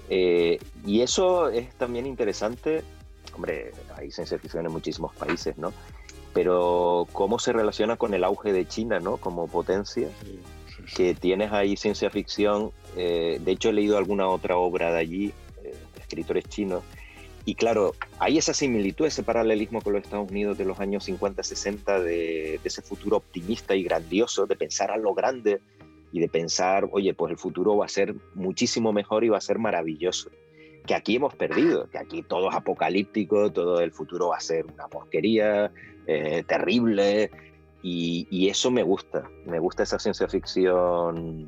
Eh, 0.09 0.57
y 0.87 1.01
eso 1.01 1.49
es 1.49 1.71
también 1.75 2.07
interesante 2.07 2.83
hombre, 3.37 3.71
hay 3.95 4.11
ciencia 4.11 4.37
ficción 4.37 4.65
en 4.65 4.71
muchísimos 4.71 5.15
países, 5.15 5.57
¿no? 5.57 5.73
Pero 6.33 7.07
cómo 7.13 7.39
se 7.39 7.53
relaciona 7.53 7.95
con 7.95 8.13
el 8.13 8.23
auge 8.23 8.51
de 8.51 8.67
China, 8.67 8.99
¿no? 8.99 9.17
Como 9.17 9.47
potencia, 9.47 10.09
que 10.95 11.13
tienes 11.15 11.51
ahí 11.51 11.77
ciencia 11.77 12.09
ficción. 12.09 12.71
Eh, 12.95 13.39
de 13.43 13.51
hecho, 13.51 13.69
he 13.69 13.73
leído 13.73 13.97
alguna 13.97 14.27
otra 14.27 14.57
obra 14.57 14.91
de 14.91 14.99
allí, 14.99 15.33
eh, 15.63 15.73
escritores 15.97 16.45
chinos, 16.45 16.83
y 17.45 17.55
claro, 17.55 17.95
hay 18.19 18.37
esa 18.37 18.53
similitud, 18.53 19.05
ese 19.05 19.23
paralelismo 19.23 19.81
con 19.81 19.93
los 19.93 20.03
Estados 20.03 20.29
Unidos 20.29 20.57
de 20.57 20.65
los 20.65 20.79
años 20.81 21.05
50, 21.05 21.43
60, 21.43 21.99
de, 22.01 22.03
de, 22.03 22.59
ese 22.63 22.81
futuro 22.81 23.17
optimista 23.17 23.73
y 23.73 23.83
grandioso, 23.83 24.45
de 24.47 24.57
pensar 24.57 24.91
a 24.91 24.97
lo 24.97 25.13
grande 25.13 25.61
y 26.11 26.19
de 26.19 26.27
pensar, 26.27 26.89
oye, 26.91 27.13
pues 27.13 27.31
el 27.31 27.37
futuro 27.37 27.77
va 27.77 27.85
a 27.85 27.89
ser 27.89 28.15
muchísimo 28.35 28.91
mejor 28.91 29.23
y 29.23 29.29
va 29.29 29.37
a 29.37 29.41
ser 29.41 29.59
maravilloso 29.59 30.29
que 30.87 30.95
aquí 30.95 31.17
hemos 31.17 31.35
perdido, 31.35 31.87
que 31.89 31.99
aquí 31.99 32.23
todo 32.23 32.49
es 32.49 32.55
apocalíptico, 32.55 33.51
todo 33.51 33.81
el 33.81 33.91
futuro 33.91 34.29
va 34.29 34.37
a 34.37 34.39
ser 34.39 34.65
una 34.65 34.87
porquería, 34.87 35.71
eh, 36.07 36.43
terrible, 36.47 37.29
y, 37.83 38.49
eso 38.49 38.71
me 38.71 38.83
gusta, 38.83 39.29
me 39.45 39.59
gusta 39.59 39.83
esa 39.83 39.99
ciencia 39.99 40.27
ficción 40.27 41.47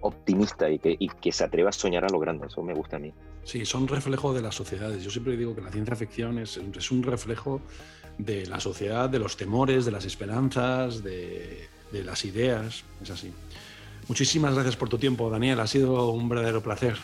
optimista 0.00 0.68
y 0.68 0.78
que, 0.78 0.96
que, 1.20 1.30
se 1.30 1.44
atreva 1.44 1.68
a 1.68 1.72
soñar 1.72 2.04
a 2.04 2.08
lo 2.08 2.18
grande, 2.18 2.46
eso 2.46 2.62
me 2.62 2.74
gusta 2.74 2.96
a 2.96 2.98
mí. 2.98 3.12
Sí, 3.44 3.64
son 3.64 3.86
reflejo 3.86 4.32
de 4.32 4.42
las 4.42 4.54
sociedades. 4.54 5.04
Yo 5.04 5.10
siempre 5.10 5.36
digo 5.36 5.54
que 5.54 5.60
la 5.60 5.70
ciencia 5.70 5.94
ficción 5.94 6.38
es, 6.38 6.56
es 6.56 6.90
un 6.90 7.02
reflejo 7.02 7.60
de 8.18 8.46
la 8.46 8.58
sociedad, 8.58 9.08
de 9.08 9.18
los 9.20 9.36
temores, 9.36 9.84
de 9.84 9.92
las 9.92 10.04
esperanzas, 10.04 11.04
de, 11.04 11.68
de 11.92 12.04
las 12.04 12.24
ideas, 12.24 12.84
es 13.00 13.10
así. 13.10 13.32
Muchísimas 14.08 14.54
gracias 14.54 14.76
por 14.76 14.88
tu 14.88 14.98
tiempo, 14.98 15.30
Daniel, 15.30 15.60
ha 15.60 15.66
sido 15.68 16.10
un 16.10 16.28
verdadero 16.28 16.62
placer. 16.62 16.96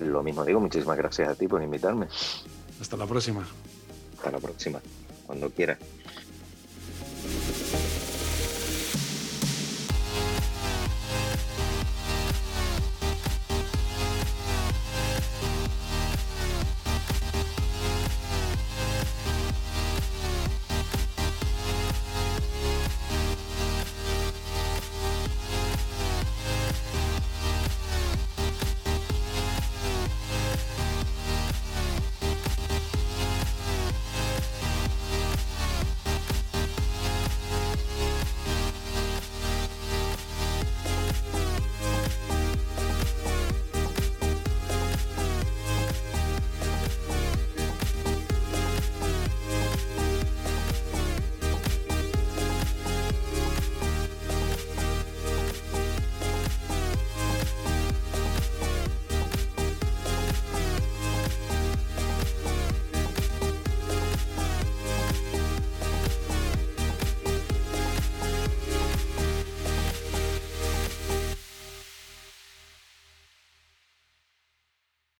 Lo 0.00 0.22
mismo 0.22 0.44
digo, 0.44 0.60
muchísimas 0.60 0.96
gracias 0.96 1.28
a 1.28 1.34
ti 1.34 1.48
por 1.48 1.62
invitarme. 1.62 2.06
Hasta 2.80 2.96
la 2.96 3.06
próxima. 3.06 3.46
Hasta 4.16 4.30
la 4.30 4.38
próxima, 4.38 4.80
cuando 5.26 5.50
quieras. 5.50 5.78